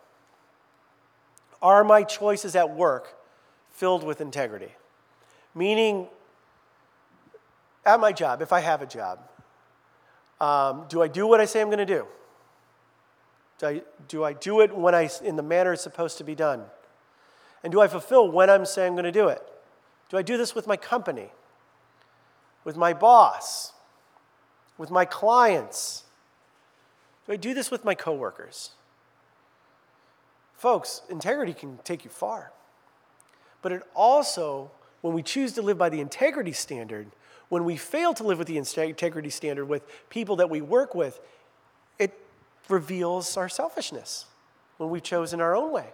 are 1.60 1.84
my 1.84 2.02
choices 2.02 2.56
at 2.56 2.70
work 2.70 3.14
filled 3.72 4.04
with 4.04 4.20
integrity? 4.20 4.72
Meaning, 5.54 6.08
at 7.84 8.00
my 8.00 8.12
job, 8.12 8.40
if 8.40 8.52
I 8.52 8.60
have 8.60 8.80
a 8.80 8.86
job, 8.86 9.18
um, 10.40 10.86
do 10.88 11.02
I 11.02 11.08
do 11.08 11.26
what 11.26 11.40
I 11.40 11.44
say 11.44 11.60
I'm 11.60 11.68
going 11.68 11.78
to 11.78 11.86
do? 11.86 12.06
Do 13.64 13.70
I, 13.70 13.82
do 14.08 14.24
I 14.24 14.32
do 14.34 14.60
it 14.60 14.76
when 14.76 14.94
I, 14.94 15.08
in 15.22 15.36
the 15.36 15.42
manner 15.42 15.72
it's 15.72 15.82
supposed 15.82 16.18
to 16.18 16.24
be 16.24 16.34
done? 16.34 16.64
And 17.62 17.72
do 17.72 17.80
I 17.80 17.88
fulfill 17.88 18.30
when 18.30 18.50
I'm 18.50 18.66
saying 18.66 18.88
I'm 18.88 18.94
going 18.94 19.04
to 19.04 19.12
do 19.12 19.28
it? 19.28 19.42
Do 20.10 20.18
I 20.18 20.22
do 20.22 20.36
this 20.36 20.54
with 20.54 20.66
my 20.66 20.76
company, 20.76 21.30
with 22.62 22.76
my 22.76 22.92
boss, 22.92 23.72
with 24.76 24.90
my 24.90 25.06
clients? 25.06 26.04
Do 27.26 27.32
I 27.32 27.36
do 27.36 27.54
this 27.54 27.70
with 27.70 27.86
my 27.86 27.94
coworkers? 27.94 28.72
Folks, 30.52 31.00
integrity 31.08 31.54
can 31.54 31.78
take 31.84 32.04
you 32.04 32.10
far. 32.10 32.52
But 33.62 33.72
it 33.72 33.82
also, 33.94 34.72
when 35.00 35.14
we 35.14 35.22
choose 35.22 35.54
to 35.54 35.62
live 35.62 35.78
by 35.78 35.88
the 35.88 36.00
integrity 36.00 36.52
standard, 36.52 37.06
when 37.48 37.64
we 37.64 37.78
fail 37.78 38.12
to 38.12 38.24
live 38.24 38.36
with 38.36 38.46
the 38.46 38.58
integrity 38.58 39.30
standard 39.30 39.64
with 39.64 39.86
people 40.10 40.36
that 40.36 40.50
we 40.50 40.60
work 40.60 40.94
with, 40.94 41.16
it 41.16 41.22
reveals 42.68 43.36
our 43.36 43.48
selfishness 43.48 44.26
when 44.78 44.90
we've 44.90 45.02
chosen 45.02 45.40
our 45.40 45.56
own 45.56 45.72
way. 45.72 45.88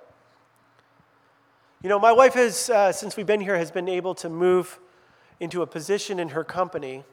You 1.83 1.89
know, 1.89 1.99
my 1.99 2.13
wife 2.13 2.35
has, 2.35 2.69
uh, 2.69 2.93
since 2.93 3.17
we've 3.17 3.27
been 3.27 3.41
here, 3.41 3.57
has 3.57 3.71
been 3.71 3.89
able 3.89 4.15
to 4.17 4.29
move 4.29 4.79
into 5.41 5.63
a 5.63 5.67
position 5.67 6.21
in 6.21 6.31
her 6.31 6.45
company 6.45 7.05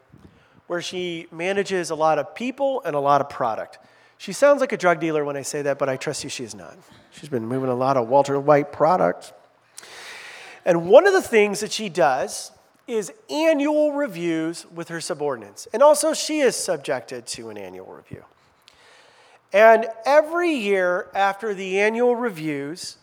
where 0.68 0.82
she 0.82 1.28
manages 1.32 1.90
a 1.90 1.96
lot 1.96 2.20
of 2.20 2.36
people 2.36 2.82
and 2.84 2.96
a 2.96 3.00
lot 3.00 3.22
of 3.22 3.30
product. 3.30 3.80
She 4.18 4.34
sounds 4.34 4.60
like 4.60 4.74
a 4.74 4.78
drug 4.78 5.00
dealer 5.00 5.24
when 5.24 5.38
I 5.38 5.42
say 5.42 5.62
that, 5.62 5.80
but 5.80 5.88
I 5.88 5.96
trust 5.96 6.24
you, 6.24 6.30
she's 6.30 6.54
not. 6.54 6.78
She's 7.12 7.30
been 7.30 7.46
moving 7.46 7.70
a 7.70 7.76
lot 7.76 7.96
of 7.98 8.10
Walter 8.10 8.40
White 8.40 8.74
product. 8.74 9.32
And 10.66 10.90
one 10.90 11.08
of 11.08 11.14
the 11.14 11.22
things 11.22 11.62
that 11.62 11.72
she 11.72 11.88
does 11.88 12.52
is 12.88 13.12
annual 13.30 13.94
reviews 13.94 14.66
with 14.66 14.90
her 14.90 15.00
subordinates. 15.00 15.68
And 15.74 15.82
also, 15.82 16.14
she 16.14 16.40
is 16.40 16.56
subjected 16.56 17.26
to 17.28 17.50
an 17.50 17.58
annual 17.58 17.88
review. 17.88 18.24
And 19.54 19.88
every 20.06 20.52
year 20.52 21.08
after 21.14 21.54
the 21.54 21.80
annual 21.80 22.16
reviews, 22.16 22.98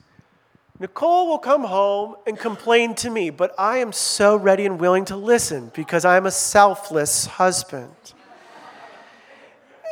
Nicole 0.79 1.29
will 1.29 1.39
come 1.39 1.65
home 1.65 2.17
and 2.27 2.39
complain 2.39 2.95
to 2.97 3.11
me, 3.11 3.31
but 3.31 3.55
I 3.59 3.79
am 3.79 3.93
so 3.93 4.37
ready 4.37 4.67
and 4.67 4.79
willing 4.79 5.05
to 5.07 5.17
listen 5.17 5.71
because 5.75 6.05
I'm 6.05 6.27
a 6.27 6.31
selfless 6.31 7.27
husband. 7.27 7.95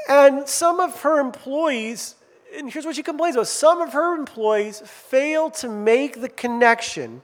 and 0.08 0.46
some 0.46 0.80
of 0.80 1.00
her 1.02 1.20
employees, 1.20 2.16
and 2.54 2.70
here's 2.70 2.84
what 2.84 2.96
she 2.96 3.02
complains 3.02 3.36
about 3.36 3.46
some 3.46 3.80
of 3.80 3.92
her 3.92 4.14
employees 4.14 4.82
fail 4.84 5.50
to 5.50 5.68
make 5.68 6.20
the 6.20 6.28
connection 6.28 7.22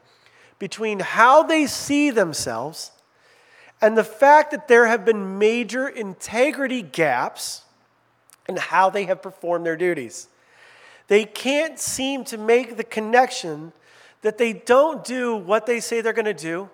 between 0.59 1.01
how 1.01 1.43
they 1.43 1.67
see 1.67 2.11
themselves 2.11 2.93
and 3.81 3.97
the 3.99 4.05
fact 4.05 4.53
that 4.53 4.69
there 4.69 4.87
have 4.87 5.05
been 5.05 5.39
major 5.39 5.87
integrity 5.87 6.81
gaps 6.81 7.63
and 8.49 8.59
how 8.59 8.91
they 8.91 9.05
have 9.05 9.23
performed 9.23 9.65
their 9.65 9.77
duties. 9.77 10.29
They 11.07 11.25
can't 11.25 11.79
seem 11.79 12.25
to 12.25 12.39
make 12.39 12.77
the 12.77 12.85
connection 12.85 13.73
that 14.23 14.39
they 14.39 14.53
don't 14.53 15.05
do 15.05 15.37
what 15.37 15.67
they 15.67 15.81
say 15.81 16.01
they're 16.01 16.13
going 16.13 16.25
to 16.25 16.35
do 16.35 16.69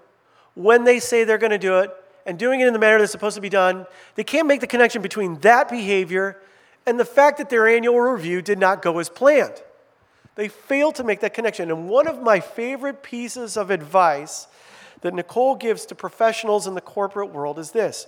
when 0.54 0.84
they 0.84 1.00
say 1.00 1.24
they're 1.24 1.38
going 1.38 1.50
to 1.50 1.58
do 1.58 1.80
it 1.80 1.90
and 2.26 2.38
doing 2.38 2.60
it 2.60 2.66
in 2.66 2.72
the 2.72 2.78
manner 2.78 2.98
that's 2.98 3.12
supposed 3.12 3.34
to 3.34 3.40
be 3.40 3.48
done, 3.48 3.86
they 4.14 4.24
can't 4.24 4.46
make 4.46 4.60
the 4.60 4.66
connection 4.66 5.02
between 5.02 5.38
that 5.40 5.68
behavior 5.68 6.40
and 6.86 6.98
the 6.98 7.04
fact 7.04 7.38
that 7.38 7.50
their 7.50 7.66
annual 7.66 8.00
review 8.00 8.40
did 8.40 8.58
not 8.58 8.82
go 8.82 8.98
as 8.98 9.08
planned. 9.08 9.62
They 10.36 10.48
fail 10.48 10.90
to 10.92 11.04
make 11.04 11.20
that 11.20 11.34
connection. 11.34 11.70
And 11.70 11.88
one 11.88 12.08
of 12.08 12.22
my 12.22 12.40
favorite 12.40 13.02
pieces 13.02 13.56
of 13.56 13.70
advice 13.70 14.48
that 15.02 15.14
Nicole 15.14 15.54
gives 15.54 15.86
to 15.86 15.94
professionals 15.94 16.66
in 16.66 16.74
the 16.74 16.80
corporate 16.80 17.30
world 17.30 17.58
is 17.58 17.72
this 17.72 18.06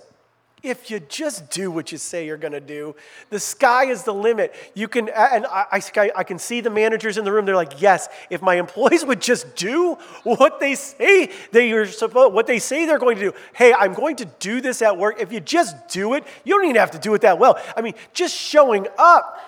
if 0.63 0.89
you 0.89 0.99
just 0.99 1.51
do 1.51 1.69
what 1.69 1.91
you 1.91 1.99
say 1.99 2.25
you're 2.25 2.35
going 2.35 2.53
to 2.53 2.59
do, 2.59 2.95
the 3.29 3.39
sky 3.39 3.85
is 3.85 4.03
the 4.03 4.13
limit. 4.13 4.55
You 4.73 4.87
can, 4.87 5.07
and 5.09 5.45
I, 5.45 5.65
I, 5.71 6.11
I, 6.15 6.23
can 6.23 6.39
see 6.39 6.61
the 6.61 6.71
managers 6.71 7.17
in 7.17 7.25
the 7.25 7.31
room. 7.31 7.45
They're 7.45 7.55
like, 7.55 7.79
yes, 7.79 8.07
if 8.31 8.41
my 8.41 8.55
employees 8.55 9.05
would 9.05 9.21
just 9.21 9.55
do 9.55 9.97
what 10.23 10.59
they 10.59 10.73
say 10.73 11.31
they 11.51 11.71
are 11.73 11.85
supposed, 11.85 12.33
what 12.33 12.47
they 12.47 12.57
say 12.57 12.87
they're 12.87 12.97
going 12.97 13.17
to 13.17 13.31
do. 13.31 13.33
Hey, 13.53 13.71
I'm 13.71 13.93
going 13.93 14.15
to 14.17 14.25
do 14.39 14.59
this 14.59 14.81
at 14.81 14.97
work. 14.97 15.21
If 15.21 15.31
you 15.31 15.39
just 15.39 15.89
do 15.89 16.15
it, 16.15 16.23
you 16.43 16.55
don't 16.55 16.65
even 16.65 16.77
have 16.77 16.91
to 16.91 16.99
do 16.99 17.13
it 17.13 17.21
that 17.21 17.37
well. 17.37 17.59
I 17.75 17.81
mean, 17.81 17.93
just 18.13 18.35
showing 18.35 18.87
up. 18.97 19.39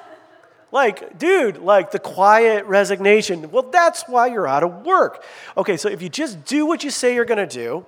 Like, 0.71 1.17
dude, 1.17 1.57
like 1.57 1.89
the 1.89 1.97
quiet 1.97 2.65
resignation. 2.65 3.49
Well, 3.49 3.63
that's 3.63 4.03
why 4.03 4.27
you're 4.27 4.47
out 4.47 4.61
of 4.61 4.85
work. 4.85 5.23
Okay, 5.57 5.77
so 5.77 5.89
if 5.89 6.03
you 6.03 6.09
just 6.09 6.45
do 6.45 6.67
what 6.67 6.83
you 6.83 6.91
say 6.91 7.15
you're 7.15 7.25
going 7.25 7.49
to 7.49 7.51
do, 7.51 7.87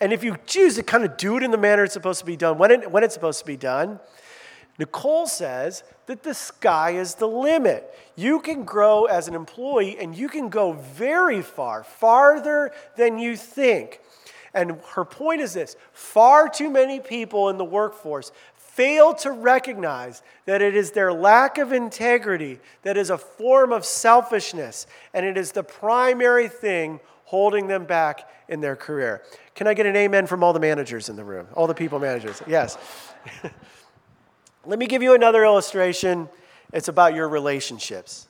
and 0.00 0.12
if 0.12 0.22
you 0.22 0.36
choose 0.46 0.76
to 0.76 0.82
kind 0.82 1.04
of 1.04 1.16
do 1.16 1.36
it 1.36 1.42
in 1.42 1.50
the 1.50 1.58
manner 1.58 1.84
it's 1.84 1.94
supposed 1.94 2.20
to 2.20 2.26
be 2.26 2.36
done, 2.36 2.58
when, 2.58 2.70
it, 2.70 2.90
when 2.90 3.02
it's 3.02 3.14
supposed 3.14 3.38
to 3.40 3.46
be 3.46 3.56
done, 3.56 3.98
Nicole 4.78 5.26
says 5.26 5.84
that 6.06 6.22
the 6.22 6.34
sky 6.34 6.90
is 6.90 7.14
the 7.14 7.28
limit. 7.28 7.92
You 8.14 8.40
can 8.40 8.64
grow 8.64 9.06
as 9.06 9.26
an 9.26 9.34
employee 9.34 9.96
and 9.98 10.14
you 10.14 10.28
can 10.28 10.50
go 10.50 10.72
very 10.72 11.40
far, 11.40 11.82
farther 11.82 12.72
than 12.96 13.18
you 13.18 13.36
think. 13.36 14.00
And 14.52 14.80
her 14.94 15.04
point 15.04 15.40
is 15.40 15.54
this 15.54 15.76
far 15.92 16.48
too 16.48 16.70
many 16.70 17.00
people 17.00 17.48
in 17.48 17.56
the 17.56 17.64
workforce 17.64 18.32
fail 18.54 19.14
to 19.14 19.30
recognize 19.30 20.22
that 20.44 20.60
it 20.60 20.76
is 20.76 20.90
their 20.90 21.12
lack 21.12 21.56
of 21.56 21.72
integrity 21.72 22.60
that 22.82 22.98
is 22.98 23.08
a 23.08 23.16
form 23.16 23.72
of 23.72 23.86
selfishness, 23.86 24.86
and 25.14 25.24
it 25.24 25.38
is 25.38 25.52
the 25.52 25.62
primary 25.62 26.48
thing 26.48 27.00
holding 27.26 27.66
them 27.66 27.84
back 27.84 28.30
in 28.48 28.60
their 28.60 28.76
career. 28.76 29.20
Can 29.54 29.66
I 29.66 29.74
get 29.74 29.84
an 29.84 29.96
amen 29.96 30.26
from 30.28 30.44
all 30.44 30.52
the 30.52 30.60
managers 30.60 31.08
in 31.08 31.16
the 31.16 31.24
room? 31.24 31.48
All 31.54 31.66
the 31.66 31.74
people 31.74 31.98
managers? 31.98 32.40
Yes. 32.46 32.78
Let 34.64 34.78
me 34.78 34.86
give 34.86 35.02
you 35.02 35.14
another 35.14 35.44
illustration. 35.44 36.28
It's 36.72 36.86
about 36.88 37.14
your 37.14 37.28
relationships. 37.28 38.28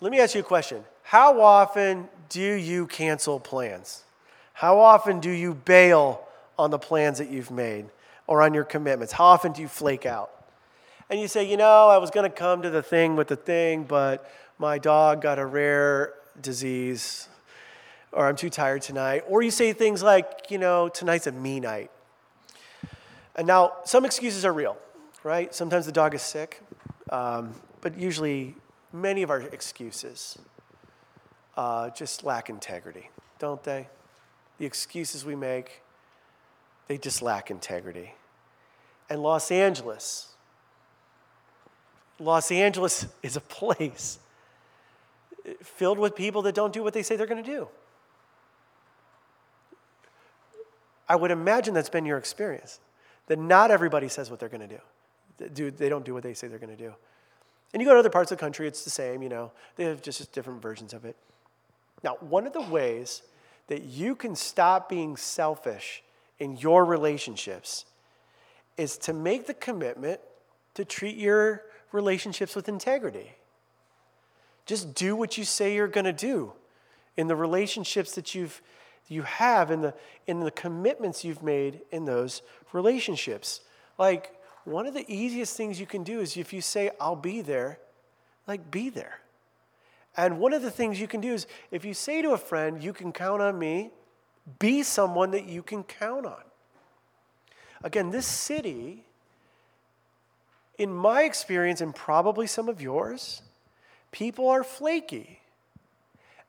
Let 0.00 0.12
me 0.12 0.20
ask 0.20 0.34
you 0.34 0.42
a 0.42 0.44
question. 0.44 0.84
How 1.04 1.40
often 1.40 2.08
do 2.28 2.42
you 2.42 2.86
cancel 2.86 3.40
plans? 3.40 4.04
How 4.52 4.78
often 4.78 5.18
do 5.20 5.30
you 5.30 5.54
bail 5.54 6.22
on 6.58 6.70
the 6.70 6.78
plans 6.78 7.16
that 7.16 7.30
you've 7.30 7.50
made 7.50 7.86
or 8.26 8.42
on 8.42 8.52
your 8.52 8.64
commitments? 8.64 9.14
How 9.14 9.24
often 9.24 9.52
do 9.52 9.62
you 9.62 9.68
flake 9.68 10.04
out? 10.04 10.30
And 11.08 11.18
you 11.18 11.28
say, 11.28 11.48
you 11.48 11.56
know, 11.56 11.88
I 11.88 11.96
was 11.96 12.10
going 12.10 12.30
to 12.30 12.36
come 12.36 12.60
to 12.60 12.68
the 12.68 12.82
thing 12.82 13.16
with 13.16 13.28
the 13.28 13.36
thing, 13.36 13.84
but 13.84 14.30
my 14.58 14.76
dog 14.76 15.22
got 15.22 15.38
a 15.38 15.46
rare 15.46 16.12
disease 16.42 17.28
or 18.12 18.26
I'm 18.26 18.36
too 18.36 18.50
tired 18.50 18.82
tonight. 18.82 19.24
Or 19.28 19.42
you 19.42 19.50
say 19.50 19.72
things 19.72 20.02
like, 20.02 20.46
you 20.50 20.58
know, 20.58 20.88
tonight's 20.88 21.26
a 21.26 21.32
me 21.32 21.60
night. 21.60 21.90
And 23.34 23.46
now, 23.46 23.74
some 23.84 24.04
excuses 24.04 24.44
are 24.44 24.52
real, 24.52 24.78
right? 25.22 25.54
Sometimes 25.54 25.84
the 25.84 25.92
dog 25.92 26.14
is 26.14 26.22
sick, 26.22 26.62
um, 27.10 27.54
but 27.82 27.98
usually, 27.98 28.54
many 28.92 29.22
of 29.22 29.30
our 29.30 29.40
excuses 29.40 30.38
uh, 31.56 31.90
just 31.90 32.24
lack 32.24 32.48
integrity, 32.48 33.10
don't 33.38 33.62
they? 33.62 33.88
The 34.58 34.64
excuses 34.64 35.24
we 35.24 35.34
make, 35.34 35.82
they 36.88 36.96
just 36.96 37.20
lack 37.20 37.50
integrity. 37.50 38.14
And 39.10 39.22
Los 39.22 39.50
Angeles, 39.50 40.28
Los 42.18 42.50
Angeles 42.50 43.06
is 43.22 43.36
a 43.36 43.40
place 43.40 44.18
filled 45.62 45.98
with 45.98 46.16
people 46.16 46.42
that 46.42 46.54
don't 46.54 46.72
do 46.72 46.82
what 46.82 46.94
they 46.94 47.02
say 47.02 47.16
they're 47.16 47.26
going 47.26 47.42
to 47.42 47.50
do. 47.50 47.68
I 51.08 51.16
would 51.16 51.30
imagine 51.30 51.74
that's 51.74 51.88
been 51.88 52.06
your 52.06 52.18
experience. 52.18 52.80
That 53.26 53.38
not 53.38 53.70
everybody 53.70 54.08
says 54.08 54.30
what 54.30 54.40
they're 54.40 54.48
going 54.48 54.68
to 54.68 54.80
do. 55.48 55.70
They 55.70 55.88
don't 55.88 56.04
do 56.04 56.14
what 56.14 56.22
they 56.22 56.34
say 56.34 56.48
they're 56.48 56.58
going 56.58 56.76
to 56.76 56.82
do. 56.82 56.94
And 57.72 57.82
you 57.82 57.86
go 57.86 57.94
to 57.94 57.98
other 57.98 58.10
parts 58.10 58.30
of 58.30 58.38
the 58.38 58.40
country, 58.40 58.66
it's 58.66 58.84
the 58.84 58.90
same, 58.90 59.22
you 59.22 59.28
know. 59.28 59.52
They 59.76 59.84
have 59.84 60.00
just 60.00 60.32
different 60.32 60.62
versions 60.62 60.94
of 60.94 61.04
it. 61.04 61.16
Now, 62.02 62.16
one 62.20 62.46
of 62.46 62.52
the 62.52 62.62
ways 62.62 63.22
that 63.66 63.82
you 63.82 64.14
can 64.14 64.36
stop 64.36 64.88
being 64.88 65.16
selfish 65.16 66.02
in 66.38 66.56
your 66.56 66.84
relationships 66.84 67.84
is 68.76 68.96
to 68.98 69.12
make 69.12 69.46
the 69.46 69.54
commitment 69.54 70.20
to 70.74 70.84
treat 70.84 71.16
your 71.16 71.64
relationships 71.92 72.54
with 72.54 72.68
integrity. 72.68 73.32
Just 74.66 74.94
do 74.94 75.16
what 75.16 75.36
you 75.36 75.44
say 75.44 75.74
you're 75.74 75.88
going 75.88 76.04
to 76.04 76.12
do 76.12 76.52
in 77.16 77.26
the 77.26 77.36
relationships 77.36 78.14
that 78.14 78.34
you've 78.34 78.60
you 79.08 79.22
have 79.22 79.70
in 79.70 79.82
the, 79.82 79.94
in 80.26 80.40
the 80.40 80.50
commitments 80.50 81.24
you've 81.24 81.42
made 81.42 81.80
in 81.90 82.04
those 82.04 82.42
relationships. 82.72 83.60
Like, 83.98 84.32
one 84.64 84.86
of 84.86 84.94
the 84.94 85.04
easiest 85.12 85.56
things 85.56 85.78
you 85.78 85.86
can 85.86 86.02
do 86.02 86.20
is 86.20 86.36
if 86.36 86.52
you 86.52 86.60
say, 86.60 86.90
I'll 87.00 87.16
be 87.16 87.40
there, 87.40 87.78
like, 88.46 88.70
be 88.70 88.90
there. 88.90 89.20
And 90.16 90.40
one 90.40 90.52
of 90.52 90.62
the 90.62 90.70
things 90.70 91.00
you 91.00 91.06
can 91.06 91.20
do 91.20 91.32
is 91.34 91.46
if 91.70 91.84
you 91.84 91.94
say 91.94 92.22
to 92.22 92.30
a 92.30 92.38
friend, 92.38 92.82
you 92.82 92.92
can 92.92 93.12
count 93.12 93.42
on 93.42 93.58
me, 93.58 93.90
be 94.58 94.82
someone 94.82 95.30
that 95.32 95.46
you 95.46 95.62
can 95.62 95.84
count 95.84 96.26
on. 96.26 96.42
Again, 97.84 98.10
this 98.10 98.26
city, 98.26 99.04
in 100.78 100.92
my 100.92 101.22
experience 101.22 101.80
and 101.80 101.94
probably 101.94 102.46
some 102.46 102.68
of 102.68 102.80
yours, 102.80 103.42
people 104.10 104.48
are 104.48 104.64
flaky. 104.64 105.40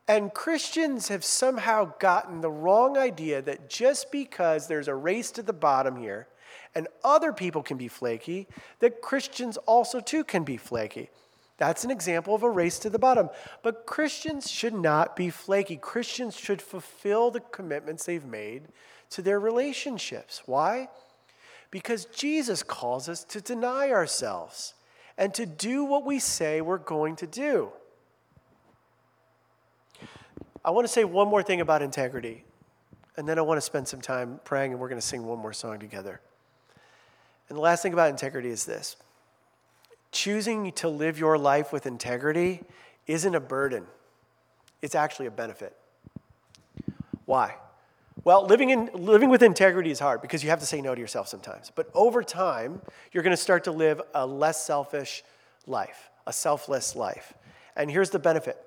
And 0.08 0.34
Christians 0.34 1.10
have 1.10 1.26
somehow 1.26 1.94
gotten 2.00 2.40
the 2.40 2.50
wrong 2.50 2.98
idea 2.98 3.42
that 3.42 3.70
just 3.70 4.12
because 4.12 4.68
there's 4.68 4.88
a 4.88 4.96
race 4.96 5.32
to 5.32 5.42
the 5.42 5.54
bottom 5.54 5.98
here 5.98 6.28
and 6.74 6.88
other 7.04 7.34
people 7.34 7.62
can 7.62 7.78
be 7.78 7.90
flaky, 7.90 8.48
that 8.80 9.02
Christians 9.02 9.58
also 9.58 10.00
too 10.00 10.24
can 10.24 10.44
be 10.44 10.56
flaky. 10.56 11.10
That's 11.58 11.84
an 11.84 11.92
example 11.92 12.36
of 12.36 12.44
a 12.44 12.50
race 12.50 12.80
to 12.80 12.90
the 12.90 13.00
bottom. 13.00 13.30
But 13.64 13.86
Christians 13.86 14.50
should 14.50 14.76
not 14.76 15.16
be 15.16 15.30
flaky. 15.30 15.76
Christians 15.76 16.38
should 16.38 16.62
fulfill 16.62 17.32
the 17.32 17.40
commitments 17.40 18.06
they've 18.06 18.24
made 18.24 18.68
to 19.10 19.22
their 19.22 19.40
relationships. 19.40 20.44
Why? 20.46 20.90
Because 21.72 22.06
Jesus 22.06 22.64
calls 22.64 23.10
us 23.10 23.24
to 23.26 23.42
deny 23.42 23.90
ourselves 23.90 24.74
and 25.18 25.34
to 25.34 25.46
do 25.46 25.84
what 25.84 26.06
we 26.06 26.20
say 26.20 26.62
we're 26.62 26.78
going 26.78 27.16
to 27.18 27.28
do. 27.28 27.72
I 30.68 30.70
want 30.72 30.86
to 30.86 30.92
say 30.92 31.06
one 31.06 31.30
more 31.30 31.42
thing 31.42 31.62
about 31.62 31.82
integrity, 31.82 32.44
and 33.16 33.28
then 33.28 33.40
I 33.40 33.42
want 33.42 33.56
to 33.56 33.62
spend 33.62 33.88
some 33.88 34.02
time 34.02 34.42
praying, 34.44 34.74
and 34.74 34.82
we're 34.82 34.90
going 34.90 35.00
to 35.00 35.08
sing 35.08 35.26
one 35.26 35.40
more 35.40 35.54
song 35.54 35.80
together. 35.80 36.20
And 37.48 37.58
the 37.58 37.62
last 37.62 37.82
thing 37.82 37.94
about 37.94 38.10
integrity 38.10 38.50
is 38.50 38.66
this 38.66 38.98
choosing 40.12 40.74
to 40.74 40.90
live 40.90 41.18
your 41.18 41.38
life 41.38 41.72
with 41.72 41.86
integrity 41.86 42.64
isn't 43.08 43.34
a 43.34 43.40
burden, 43.40 43.86
it's 44.82 44.94
actually 44.94 45.28
a 45.28 45.32
benefit. 45.32 45.74
Why? 47.24 47.56
Well, 48.26 48.46
living, 48.46 48.70
in, 48.70 48.90
living 48.94 49.30
with 49.30 49.44
integrity 49.44 49.92
is 49.92 50.00
hard 50.00 50.22
because 50.22 50.44
you 50.44 50.50
have 50.50 50.60
to 50.60 50.66
say 50.66 50.82
no 50.82 50.94
to 50.94 51.00
yourself 51.00 51.30
sometimes. 51.30 51.72
But 51.74 51.90
over 51.94 52.24
time, 52.24 52.82
you're 53.14 53.24
going 53.24 53.32
to 53.32 53.42
start 53.42 53.64
to 53.66 53.72
live 53.72 54.02
a 54.14 54.28
less 54.28 54.66
selfish 54.66 55.24
life, 55.66 56.10
a 56.26 56.34
selfless 56.34 56.94
life. 56.94 57.34
And 57.78 57.90
here's 57.90 58.10
the 58.10 58.20
benefit 58.20 58.67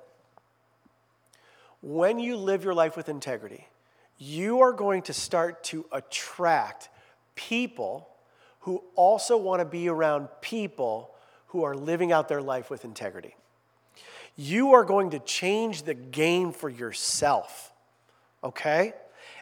when 1.82 2.18
you 2.18 2.36
live 2.36 2.64
your 2.64 2.74
life 2.74 2.96
with 2.96 3.08
integrity, 3.08 3.66
you 4.18 4.60
are 4.60 4.72
going 4.72 5.02
to 5.02 5.12
start 5.12 5.64
to 5.64 5.86
attract 5.92 6.88
people 7.34 8.08
who 8.60 8.82
also 8.94 9.36
want 9.36 9.60
to 9.60 9.64
be 9.64 9.88
around 9.88 10.28
people 10.42 11.14
who 11.48 11.64
are 11.64 11.74
living 11.74 12.12
out 12.12 12.28
their 12.28 12.42
life 12.42 12.70
with 12.70 12.84
integrity. 12.84 13.34
You 14.36 14.72
are 14.74 14.84
going 14.84 15.10
to 15.10 15.18
change 15.18 15.82
the 15.82 15.94
game 15.94 16.52
for 16.52 16.68
yourself, 16.68 17.72
okay? 18.44 18.92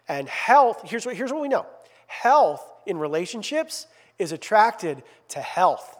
And 0.08 0.28
health, 0.28 0.82
here's 0.84 1.04
what, 1.04 1.16
here's 1.16 1.32
what 1.32 1.42
we 1.42 1.48
know 1.48 1.66
health 2.06 2.64
in 2.86 2.96
relationships 2.96 3.86
is 4.18 4.32
attracted 4.32 5.02
to 5.28 5.40
health, 5.40 5.96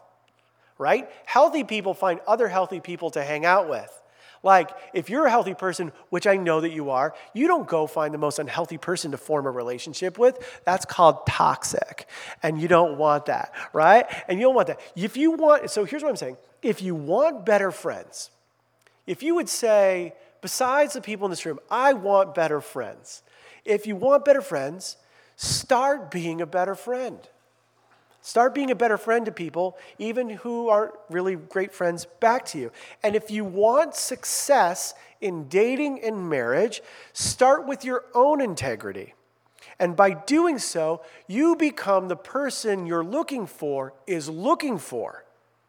right? 0.79 1.09
Healthy 1.27 1.65
people 1.65 1.95
find 1.95 2.21
other 2.27 2.49
healthy 2.49 2.81
people 2.81 3.11
to 3.11 3.23
hang 3.23 3.45
out 3.45 3.69
with. 3.69 3.93
Like, 4.43 4.71
if 4.95 5.11
you're 5.11 5.27
a 5.27 5.31
healthy 5.31 5.55
person, 5.55 5.93
which 6.11 6.27
I 6.27 6.37
know 6.37 6.61
that 6.61 6.71
you 6.71 6.91
are, 6.91 7.15
you 7.35 7.49
don't 7.49 7.67
go 7.67 7.87
find 7.87 8.15
the 8.15 8.19
most 8.19 8.39
unhealthy 8.39 8.79
person 8.79 9.11
to 9.11 9.17
form 9.17 9.47
a 9.47 9.51
relationship 9.51 10.19
with. 10.19 10.61
That's 10.65 10.85
called 10.85 11.27
toxic. 11.27 12.07
And 12.43 12.61
you 12.61 12.69
don't 12.69 12.99
want 12.99 13.27
that, 13.27 13.53
right? 13.73 14.07
And 14.29 14.39
you 14.39 14.47
don't 14.47 14.55
want 14.55 14.69
that. 14.69 14.81
If 14.95 15.17
you 15.17 15.33
want, 15.33 15.71
so 15.71 15.85
here's 15.85 16.03
what 16.03 16.11
I'm 16.11 16.17
saying 16.17 16.37
if 16.63 16.83
you 16.83 16.95
want 16.95 17.47
better 17.47 17.71
friends, 17.71 18.31
if 19.07 19.23
you 19.23 19.35
would 19.35 19.49
say, 19.49 20.15
besides 20.41 20.93
the 20.93 21.01
people 21.01 21.27
in 21.27 21.31
this 21.31 21.45
room, 21.47 21.59
I 21.71 21.93
want 21.93 22.35
better 22.35 22.61
friends. 22.61 23.23
If 23.65 23.87
you 23.87 23.97
want 23.97 24.25
better 24.25 24.43
friends, 24.43 24.97
start 25.37 26.11
being 26.11 26.41
a 26.41 26.47
better 26.47 26.75
friend. 26.75 27.19
Start 28.21 28.55
being 28.55 28.71
a 28.71 28.75
better 28.75 28.99
friend 28.99 29.25
to 29.27 29.33
people, 29.33 29.79
even 29.99 30.29
who 30.29 30.69
aren't 30.69 30.93
really 31.09 31.37
great 31.37 31.73
friends 31.73 32.07
back 32.21 32.45
to 32.47 32.59
you. 32.59 32.73
And 33.03 33.15
if 33.15 33.31
you 33.31 33.45
want 33.45 33.95
success 33.95 34.95
in 35.21 35.49
dating 35.49 36.03
and 36.03 36.29
marriage, 36.29 36.83
start 37.13 37.67
with 37.67 37.85
your 37.85 38.05
own 38.15 38.41
integrity. 38.41 39.15
And 39.79 39.95
by 39.95 40.11
doing 40.11 40.59
so, 40.59 41.03
you 41.27 41.55
become 41.55 42.09
the 42.09 42.17
person 42.17 42.87
you're 42.87 43.05
looking 43.05 43.47
for 43.47 43.95
is 44.07 44.29
looking 44.29 44.79
for. 44.79 45.25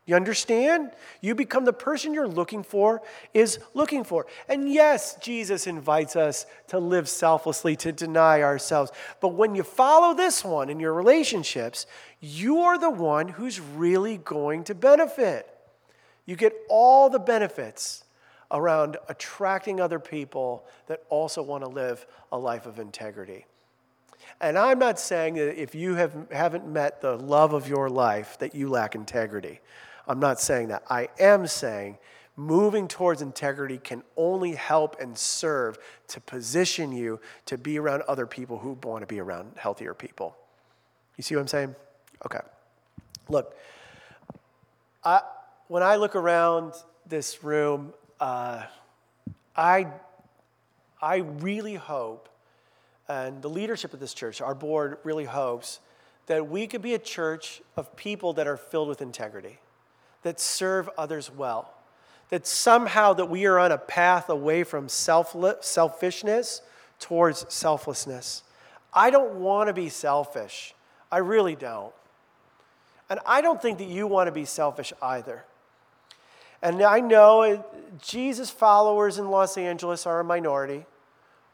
You 0.09 0.15
understand? 0.15 0.89
You 1.21 1.35
become 1.35 1.65
the 1.65 1.73
person 1.73 2.15
you're 2.15 2.27
looking 2.27 2.63
for 2.63 3.03
is 3.31 3.59
looking 3.75 4.03
for. 4.03 4.25
And 4.47 4.67
yes, 4.67 5.15
Jesus 5.21 5.67
invites 5.67 6.15
us 6.15 6.47
to 6.69 6.79
live 6.79 7.07
selflessly, 7.07 7.75
to 7.75 7.91
deny 7.91 8.41
ourselves. 8.41 8.91
But 9.21 9.35
when 9.35 9.53
you 9.53 9.61
follow 9.61 10.15
this 10.15 10.43
one 10.43 10.71
in 10.71 10.79
your 10.79 10.95
relationships, 10.95 11.85
you 12.19 12.59
are 12.61 12.77
the 12.77 12.89
one 12.89 13.29
who's 13.29 13.59
really 13.59 14.17
going 14.17 14.63
to 14.65 14.75
benefit. 14.75 15.47
You 16.25 16.35
get 16.35 16.53
all 16.69 17.09
the 17.09 17.19
benefits 17.19 18.03
around 18.51 18.97
attracting 19.07 19.79
other 19.79 19.99
people 19.99 20.65
that 20.87 21.03
also 21.09 21.41
want 21.41 21.63
to 21.63 21.69
live 21.69 22.05
a 22.31 22.37
life 22.37 22.65
of 22.65 22.79
integrity. 22.79 23.45
And 24.41 24.57
I'm 24.57 24.79
not 24.79 24.99
saying 24.99 25.35
that 25.35 25.61
if 25.61 25.75
you 25.75 25.95
have, 25.95 26.15
haven't 26.31 26.67
met 26.67 27.01
the 27.01 27.15
love 27.17 27.53
of 27.53 27.67
your 27.67 27.89
life 27.89 28.37
that 28.39 28.55
you 28.55 28.69
lack 28.69 28.95
integrity. 28.95 29.59
I'm 30.07 30.19
not 30.19 30.39
saying 30.39 30.69
that. 30.69 30.83
I 30.89 31.09
am 31.19 31.47
saying 31.47 31.97
moving 32.35 32.87
towards 32.87 33.21
integrity 33.21 33.77
can 33.77 34.01
only 34.15 34.53
help 34.53 34.99
and 34.99 35.17
serve 35.17 35.77
to 36.07 36.21
position 36.21 36.91
you 36.91 37.19
to 37.45 37.57
be 37.57 37.77
around 37.77 38.01
other 38.03 38.25
people 38.25 38.59
who 38.59 38.77
want 38.83 39.01
to 39.01 39.07
be 39.07 39.19
around 39.19 39.51
healthier 39.57 39.93
people. 39.93 40.37
You 41.17 41.23
see 41.23 41.35
what 41.35 41.41
I'm 41.41 41.47
saying? 41.47 41.75
Okay. 42.25 42.39
Look, 43.29 43.55
I, 45.03 45.21
when 45.67 45.83
I 45.83 45.95
look 45.95 46.15
around 46.15 46.73
this 47.07 47.43
room, 47.43 47.93
uh, 48.19 48.63
I, 49.55 49.87
I 51.01 51.17
really 51.17 51.75
hope, 51.75 52.29
and 53.07 53.41
the 53.41 53.49
leadership 53.49 53.93
of 53.93 53.99
this 53.99 54.13
church, 54.13 54.41
our 54.41 54.55
board 54.55 54.97
really 55.03 55.25
hopes, 55.25 55.79
that 56.27 56.47
we 56.47 56.67
could 56.67 56.81
be 56.81 56.93
a 56.93 56.99
church 56.99 57.61
of 57.75 57.95
people 57.95 58.33
that 58.33 58.47
are 58.47 58.57
filled 58.57 58.87
with 58.87 59.01
integrity 59.01 59.59
that 60.23 60.39
serve 60.39 60.89
others 60.97 61.31
well. 61.31 61.73
That 62.29 62.45
somehow 62.45 63.13
that 63.13 63.25
we 63.25 63.45
are 63.45 63.57
on 63.57 63.71
a 63.71 63.77
path 63.77 64.29
away 64.29 64.63
from 64.63 64.87
selfishness 64.89 66.61
towards 66.99 67.45
selflessness. 67.49 68.43
I 68.93 69.09
don't 69.09 69.35
want 69.35 69.67
to 69.67 69.73
be 69.73 69.89
selfish. 69.89 70.75
I 71.11 71.17
really 71.19 71.55
don't. 71.55 71.93
And 73.09 73.19
I 73.25 73.41
don't 73.41 73.61
think 73.61 73.79
that 73.79 73.87
you 73.87 74.07
want 74.07 74.27
to 74.27 74.31
be 74.31 74.45
selfish 74.45 74.93
either. 75.01 75.45
And 76.61 76.81
I 76.81 76.99
know 76.99 77.65
Jesus 78.01 78.49
followers 78.49 79.17
in 79.17 79.29
Los 79.29 79.57
Angeles 79.57 80.05
are 80.05 80.19
a 80.19 80.23
minority. 80.23 80.85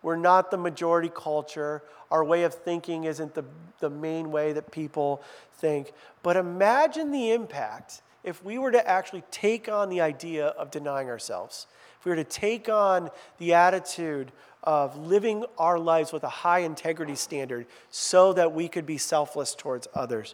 We're 0.01 0.16
not 0.16 0.51
the 0.51 0.58
majority 0.58 1.12
culture. 1.14 1.84
Our 2.12 2.24
way 2.24 2.43
of 2.43 2.53
thinking 2.53 3.06
isn't 3.06 3.34
the, 3.34 3.45
the 3.80 3.89
main 3.89 4.32
way 4.32 4.53
that 4.53 4.72
people 4.72 5.22
think. 5.53 5.91
But 6.24 6.38
imagine 6.38 7.12
the 7.12 7.32
impact 7.32 8.01
if 8.24 8.43
we 8.43 8.58
were 8.58 8.72
to 8.72 8.88
actually 8.88 9.24
take 9.30 9.70
on 9.70 9.89
the 9.89 10.01
idea 10.01 10.47
of 10.47 10.72
denying 10.72 11.10
ourselves, 11.10 11.68
if 11.99 12.06
we 12.06 12.10
were 12.10 12.16
to 12.16 12.24
take 12.24 12.68
on 12.70 13.12
the 13.38 13.53
attitude 13.53 14.32
of 14.64 14.97
living 14.97 15.45
our 15.60 15.78
lives 15.78 16.12
with 16.12 16.24
a 16.24 16.30
high 16.30 16.60
integrity 16.60 17.16
standard 17.16 17.68
so 17.91 18.34
that 18.34 18.51
we 18.51 18.68
could 18.68 18.88
be 18.88 18.97
selfless 18.97 19.53
towards 19.53 19.88
others, 19.93 20.34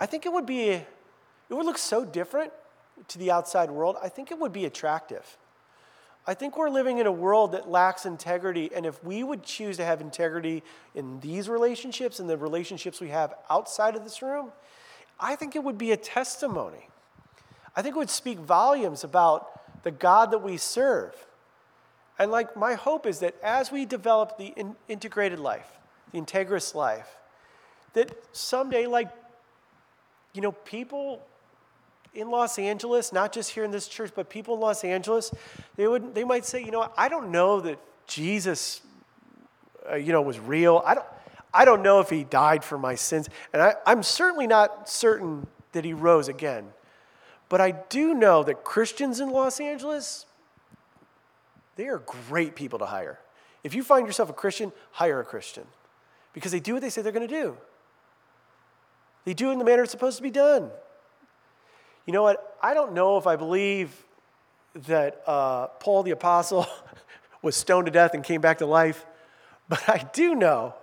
I 0.00 0.06
think 0.06 0.26
it 0.26 0.32
would 0.32 0.46
be, 0.46 0.70
it 0.70 0.86
would 1.50 1.66
look 1.66 1.78
so 1.78 2.04
different 2.04 2.52
to 3.08 3.18
the 3.18 3.30
outside 3.30 3.70
world. 3.70 3.96
I 4.02 4.08
think 4.08 4.30
it 4.30 4.38
would 4.38 4.52
be 4.52 4.64
attractive. 4.64 5.36
I 6.26 6.34
think 6.34 6.56
we're 6.56 6.70
living 6.70 6.98
in 6.98 7.06
a 7.06 7.12
world 7.12 7.52
that 7.52 7.68
lacks 7.68 8.06
integrity, 8.06 8.70
and 8.74 8.86
if 8.86 9.02
we 9.02 9.24
would 9.24 9.42
choose 9.42 9.76
to 9.78 9.84
have 9.84 10.00
integrity 10.00 10.62
in 10.94 11.18
these 11.20 11.48
relationships 11.48 12.20
and 12.20 12.30
the 12.30 12.36
relationships 12.36 13.00
we 13.00 13.08
have 13.08 13.34
outside 13.50 13.96
of 13.96 14.04
this 14.04 14.22
room, 14.22 14.52
I 15.18 15.34
think 15.34 15.56
it 15.56 15.64
would 15.64 15.78
be 15.78 15.90
a 15.90 15.96
testimony 15.96 16.88
I 17.74 17.82
think 17.82 17.94
it 17.96 17.98
would 17.98 18.10
speak 18.10 18.38
volumes 18.38 19.04
about 19.04 19.82
the 19.82 19.90
God 19.90 20.30
that 20.32 20.42
we 20.42 20.56
serve. 20.56 21.14
And 22.18 22.30
like 22.30 22.56
my 22.56 22.74
hope 22.74 23.06
is 23.06 23.20
that 23.20 23.34
as 23.42 23.72
we 23.72 23.84
develop 23.86 24.36
the 24.36 24.52
in- 24.56 24.76
integrated 24.88 25.38
life, 25.38 25.70
the 26.12 26.20
integrous 26.20 26.74
life, 26.74 27.08
that 27.94 28.14
someday, 28.32 28.86
like, 28.86 29.10
you 30.34 30.40
know, 30.40 30.52
people 30.52 31.20
in 32.14 32.30
Los 32.30 32.58
Angeles, 32.58 33.12
not 33.12 33.32
just 33.32 33.50
here 33.50 33.64
in 33.64 33.70
this 33.70 33.88
church, 33.88 34.12
but 34.14 34.28
people 34.28 34.54
in 34.54 34.60
Los 34.60 34.84
Angeles, 34.84 35.32
they 35.76 35.86
would 35.86 36.14
they 36.14 36.24
might 36.24 36.44
say, 36.44 36.62
you 36.62 36.70
know, 36.70 36.90
I 36.96 37.08
don't 37.08 37.30
know 37.30 37.60
that 37.60 37.78
Jesus, 38.06 38.82
uh, 39.90 39.96
you 39.96 40.12
know, 40.12 40.22
was 40.22 40.38
real. 40.38 40.82
I 40.84 40.94
don't, 40.94 41.06
I 41.54 41.64
don't 41.64 41.82
know 41.82 42.00
if 42.00 42.10
he 42.10 42.24
died 42.24 42.64
for 42.64 42.78
my 42.78 42.94
sins, 42.94 43.28
and 43.52 43.62
I, 43.62 43.74
I'm 43.86 44.02
certainly 44.02 44.46
not 44.46 44.88
certain 44.88 45.46
that 45.72 45.84
he 45.84 45.92
rose 45.92 46.28
again. 46.28 46.72
But 47.48 47.60
I 47.60 47.72
do 47.72 48.14
know 48.14 48.42
that 48.44 48.64
Christians 48.64 49.20
in 49.20 49.30
Los 49.30 49.60
Angeles, 49.60 50.24
they 51.76 51.86
are 51.86 51.98
great 51.98 52.56
people 52.56 52.78
to 52.78 52.86
hire. 52.86 53.18
If 53.62 53.74
you 53.74 53.82
find 53.82 54.06
yourself 54.06 54.30
a 54.30 54.32
Christian, 54.32 54.72
hire 54.92 55.20
a 55.20 55.24
Christian 55.24 55.66
because 56.32 56.52
they 56.52 56.60
do 56.60 56.74
what 56.74 56.82
they 56.82 56.90
say 56.90 57.02
they're 57.02 57.12
going 57.12 57.28
to 57.28 57.42
do. 57.42 57.56
They 59.24 59.34
do 59.34 59.50
in 59.50 59.58
the 59.58 59.64
manner 59.64 59.82
it's 59.82 59.92
supposed 59.92 60.16
to 60.16 60.22
be 60.22 60.30
done. 60.30 60.70
You 62.06 62.12
know 62.12 62.22
what? 62.22 62.56
I 62.62 62.74
don't 62.74 62.92
know 62.92 63.16
if 63.18 63.26
I 63.26 63.36
believe 63.36 64.04
that 64.86 65.22
uh, 65.26 65.68
Paul 65.68 66.02
the 66.02 66.10
Apostle 66.10 66.66
was 67.42 67.56
stoned 67.56 67.86
to 67.86 67.92
death 67.92 68.14
and 68.14 68.24
came 68.24 68.40
back 68.40 68.58
to 68.58 68.66
life, 68.66 69.06
but 69.68 69.88
I 69.88 70.08
do 70.12 70.34
know 70.34 70.74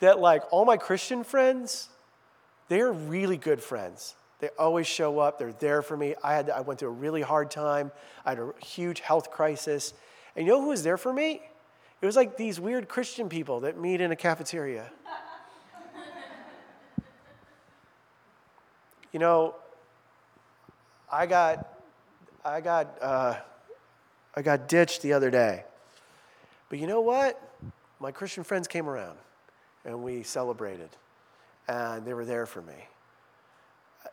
that, 0.00 0.20
like, 0.20 0.42
all 0.52 0.64
my 0.64 0.76
Christian 0.76 1.24
friends, 1.24 1.88
they're 2.68 2.92
really 2.92 3.36
good 3.36 3.60
friends. 3.60 4.14
They 4.40 4.50
always 4.58 4.86
show 4.86 5.18
up. 5.18 5.38
They're 5.38 5.52
there 5.52 5.82
for 5.82 5.96
me. 5.96 6.14
I, 6.22 6.34
had, 6.34 6.50
I 6.50 6.60
went 6.60 6.78
through 6.78 6.90
a 6.90 6.92
really 6.92 7.22
hard 7.22 7.50
time. 7.50 7.90
I 8.24 8.30
had 8.30 8.38
a 8.38 8.52
huge 8.64 9.00
health 9.00 9.30
crisis. 9.30 9.92
And 10.36 10.46
you 10.46 10.52
know 10.52 10.60
who 10.60 10.68
was 10.68 10.84
there 10.84 10.96
for 10.96 11.12
me? 11.12 11.42
It 12.00 12.06
was 12.06 12.14
like 12.14 12.36
these 12.36 12.60
weird 12.60 12.88
Christian 12.88 13.28
people 13.28 13.60
that 13.60 13.76
meet 13.76 14.00
in 14.00 14.12
a 14.12 14.16
cafeteria. 14.16 14.92
You 19.18 19.24
know, 19.24 19.56
I 21.10 21.26
got, 21.26 21.80
I 22.44 22.60
got, 22.60 23.02
uh, 23.02 23.34
I 24.36 24.42
got 24.42 24.68
ditched 24.68 25.02
the 25.02 25.12
other 25.12 25.28
day. 25.28 25.64
But 26.68 26.78
you 26.78 26.86
know 26.86 27.00
what? 27.00 27.42
My 27.98 28.12
Christian 28.12 28.44
friends 28.44 28.68
came 28.68 28.88
around 28.88 29.18
and 29.84 30.04
we 30.04 30.22
celebrated, 30.22 30.90
and 31.66 32.04
they 32.04 32.14
were 32.14 32.24
there 32.24 32.46
for 32.46 32.62
me 32.62 32.74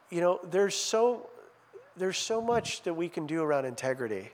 you 0.09 0.21
know, 0.21 0.39
there's 0.43 0.73
so, 0.75 1.29
there's 1.95 2.17
so 2.17 2.41
much 2.41 2.81
that 2.83 2.95
we 2.95 3.09
can 3.09 3.27
do 3.27 3.43
around 3.43 3.65
integrity 3.65 4.31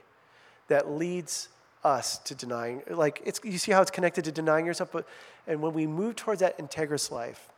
that 0.68 0.90
leads 0.90 1.48
us 1.84 2.16
to 2.18 2.34
denying, 2.34 2.82
like, 2.88 3.20
it's, 3.26 3.40
you 3.44 3.58
see 3.58 3.72
how 3.72 3.82
it's 3.82 3.90
connected 3.90 4.24
to 4.24 4.32
denying 4.32 4.64
yourself, 4.64 4.90
but, 4.90 5.06
and 5.46 5.60
when 5.60 5.74
we 5.74 5.86
move 5.86 6.16
towards 6.16 6.40
that 6.40 6.56
integrous 6.58 7.10
life, 7.10 7.51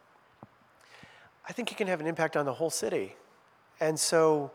I 1.48 1.52
think 1.52 1.70
it 1.70 1.76
can 1.76 1.86
have 1.88 2.00
an 2.00 2.06
impact 2.06 2.36
on 2.36 2.46
the 2.46 2.54
whole 2.54 2.70
city. 2.70 3.16
And 3.80 3.98
so, 3.98 4.50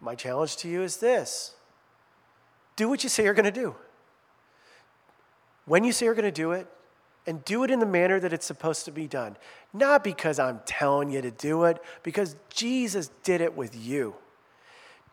my 0.00 0.14
challenge 0.14 0.56
to 0.58 0.68
you 0.68 0.82
is 0.82 0.98
this 0.98 1.54
do 2.76 2.88
what 2.88 3.02
you 3.02 3.08
say 3.08 3.24
you're 3.24 3.34
going 3.34 3.44
to 3.44 3.50
do. 3.50 3.74
When 5.66 5.84
you 5.84 5.92
say 5.92 6.06
you're 6.06 6.14
going 6.14 6.24
to 6.24 6.30
do 6.30 6.52
it, 6.52 6.66
and 7.26 7.44
do 7.44 7.64
it 7.64 7.70
in 7.70 7.78
the 7.78 7.86
manner 7.86 8.20
that 8.20 8.32
it's 8.32 8.46
supposed 8.46 8.84
to 8.84 8.92
be 8.92 9.06
done. 9.06 9.36
Not 9.72 10.04
because 10.04 10.38
I'm 10.38 10.60
telling 10.66 11.10
you 11.10 11.22
to 11.22 11.30
do 11.30 11.64
it, 11.64 11.82
because 12.02 12.36
Jesus 12.50 13.10
did 13.22 13.40
it 13.40 13.56
with 13.56 13.74
you. 13.74 14.14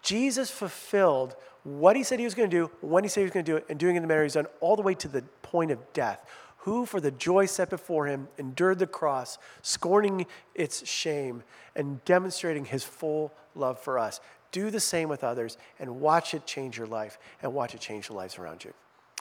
Jesus 0.02 0.52
fulfilled 0.52 1.36
what 1.64 1.96
he 1.96 2.04
said 2.04 2.20
he 2.20 2.26
was 2.26 2.36
going 2.36 2.50
to 2.50 2.56
do, 2.56 2.72
when 2.82 3.04
he 3.04 3.08
said 3.08 3.22
he 3.22 3.26
was 3.26 3.34
going 3.34 3.46
to 3.46 3.52
do 3.52 3.56
it, 3.58 3.66
and 3.70 3.80
doing 3.80 3.96
it 3.96 3.98
in 3.98 4.04
the 4.04 4.08
manner 4.08 4.24
he's 4.24 4.34
done, 4.34 4.48
all 4.60 4.76
the 4.76 4.82
way 4.82 4.94
to 4.96 5.08
the 5.08 5.22
point 5.42 5.72
of 5.72 5.94
death. 5.94 6.26
Who, 6.62 6.86
for 6.86 7.00
the 7.00 7.12
joy 7.12 7.48
set 7.48 7.70
before 7.70 8.06
him, 8.06 8.28
endured 8.38 8.80
the 8.80 8.88
cross, 8.88 9.38
scorning 9.62 10.28
its 10.54 10.88
shame, 10.88 11.44
and 11.76 12.04
demonstrating 12.06 12.66
his 12.66 12.84
full 12.84 13.34
love 13.56 13.80
for 13.80 13.98
us. 13.98 14.20
Do 14.52 14.70
the 14.70 14.80
same 14.80 15.10
with 15.10 15.24
others 15.24 15.58
and 15.80 16.02
watch 16.02 16.34
it 16.34 16.46
change 16.46 16.78
your 16.78 16.88
life 16.88 17.18
and 17.42 17.54
watch 17.54 17.74
it 17.74 17.80
change 17.80 18.08
the 18.08 18.14
lives 18.14 18.38
around 18.38 18.64
you. 18.64 18.74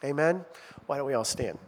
Amen? 0.04 0.44
Why 0.86 0.98
don't 0.98 1.06
we 1.06 1.14
all 1.14 1.24
stand? 1.24 1.58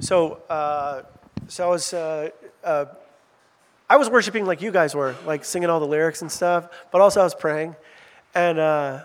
So, 0.00 0.42
uh, 0.50 1.02
so 1.48 1.64
I 1.64 1.70
was 1.70 1.94
uh, 1.94 2.30
uh, 2.62 2.86
I 3.88 3.96
was 3.96 4.10
worshiping 4.10 4.44
like 4.44 4.60
you 4.60 4.70
guys 4.70 4.94
were, 4.94 5.14
like 5.24 5.44
singing 5.44 5.70
all 5.70 5.80
the 5.80 5.86
lyrics 5.86 6.20
and 6.20 6.30
stuff, 6.30 6.68
but 6.90 7.00
also 7.00 7.20
I 7.20 7.24
was 7.24 7.34
praying. 7.34 7.76
And 8.34 8.58
uh, 8.58 9.04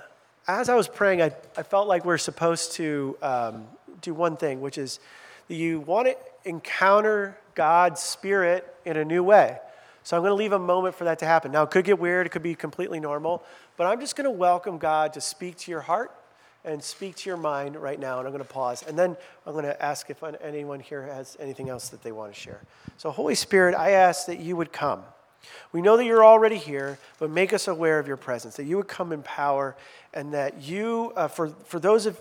as 0.49 0.67
I 0.67 0.73
was 0.73 0.87
praying, 0.87 1.21
I, 1.21 1.31
I 1.55 1.61
felt 1.61 1.87
like 1.87 2.05
we're 2.05 2.17
supposed 2.17 2.71
to 2.73 3.15
um, 3.21 3.67
do 4.01 4.15
one 4.15 4.35
thing, 4.35 4.61
which 4.61 4.79
is 4.79 4.99
that 5.47 5.53
you 5.53 5.79
want 5.81 6.07
to 6.07 6.17
encounter 6.43 7.37
God's 7.53 8.01
Spirit 8.01 8.65
in 8.83 8.97
a 8.97 9.05
new 9.05 9.23
way. 9.23 9.59
So 10.01 10.17
I'm 10.17 10.23
going 10.23 10.31
to 10.31 10.35
leave 10.35 10.53
a 10.53 10.59
moment 10.59 10.95
for 10.95 11.03
that 11.03 11.19
to 11.19 11.25
happen. 11.25 11.51
Now, 11.51 11.63
it 11.63 11.69
could 11.69 11.85
get 11.85 11.99
weird, 11.99 12.25
it 12.25 12.31
could 12.31 12.41
be 12.41 12.55
completely 12.55 12.99
normal, 12.99 13.43
but 13.77 13.85
I'm 13.85 13.99
just 13.99 14.15
going 14.15 14.25
to 14.25 14.31
welcome 14.31 14.79
God 14.79 15.13
to 15.13 15.21
speak 15.21 15.55
to 15.57 15.71
your 15.71 15.81
heart 15.81 16.11
and 16.65 16.83
speak 16.83 17.15
to 17.17 17.29
your 17.29 17.37
mind 17.37 17.75
right 17.75 17.99
now. 17.99 18.17
And 18.17 18.27
I'm 18.27 18.33
going 18.33 18.43
to 18.43 18.49
pause. 18.51 18.83
And 18.87 18.97
then 18.97 19.15
I'm 19.45 19.53
going 19.53 19.65
to 19.65 19.85
ask 19.85 20.09
if 20.09 20.23
anyone 20.41 20.79
here 20.79 21.03
has 21.03 21.37
anything 21.39 21.69
else 21.69 21.89
that 21.89 22.01
they 22.01 22.11
want 22.11 22.33
to 22.33 22.39
share. 22.39 22.61
So, 22.97 23.11
Holy 23.11 23.35
Spirit, 23.35 23.75
I 23.75 23.91
ask 23.91 24.25
that 24.25 24.39
you 24.39 24.55
would 24.55 24.71
come. 24.71 25.03
We 25.71 25.81
know 25.81 25.97
that 25.97 26.05
you're 26.05 26.25
already 26.25 26.57
here, 26.57 26.99
but 27.19 27.29
make 27.29 27.53
us 27.53 27.67
aware 27.67 27.99
of 27.99 28.07
your 28.07 28.17
presence, 28.17 28.55
that 28.57 28.65
you 28.65 28.77
would 28.77 28.87
come 28.87 29.11
in 29.11 29.23
power, 29.23 29.75
and 30.13 30.33
that 30.33 30.61
you, 30.61 31.13
uh, 31.15 31.27
for, 31.27 31.49
for, 31.65 31.79
those 31.79 32.05
of, 32.05 32.19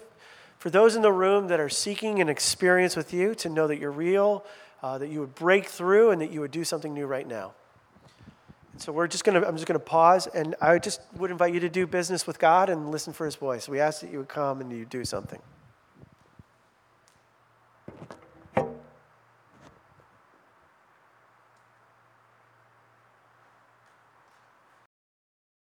for 0.59 0.71
those 0.71 0.97
in 0.97 1.03
the 1.03 1.13
room 1.13 1.49
that 1.49 1.61
are 1.61 1.69
seeking 1.69 2.21
an 2.21 2.29
experience 2.29 2.97
with 2.97 3.13
you, 3.13 3.35
to 3.37 3.49
know 3.49 3.67
that 3.67 3.79
you're 3.79 3.91
real, 3.91 4.45
uh, 4.83 4.99
that 4.99 5.09
you 5.09 5.21
would 5.21 5.35
break 5.35 5.67
through, 5.67 6.11
and 6.11 6.21
that 6.21 6.31
you 6.31 6.41
would 6.41 6.51
do 6.51 6.65
something 6.65 6.93
new 6.95 7.07
right 7.07 7.27
now. 7.27 7.53
So 8.77 8.93
we're 8.93 9.09
just 9.09 9.25
to, 9.25 9.49
I'm 9.49 9.57
just 9.57 9.67
going 9.67 9.79
to 9.79 9.85
pause, 9.85 10.29
and 10.29 10.55
I 10.61 10.79
just 10.79 11.01
would 11.17 11.31
invite 11.31 11.53
you 11.53 11.61
to 11.61 11.69
do 11.69 11.87
business 11.87 12.27
with 12.27 12.39
God 12.39 12.69
and 12.69 12.91
listen 12.91 13.13
for 13.13 13.25
his 13.25 13.35
voice. 13.35 13.69
We 13.69 13.81
ask 13.81 14.03
that 14.03 14.13
you 14.13 14.19
would 14.19 14.29
come 14.29 14.61
and 14.61 14.71
you 14.71 14.85
do 14.85 15.05
something. 15.05 15.41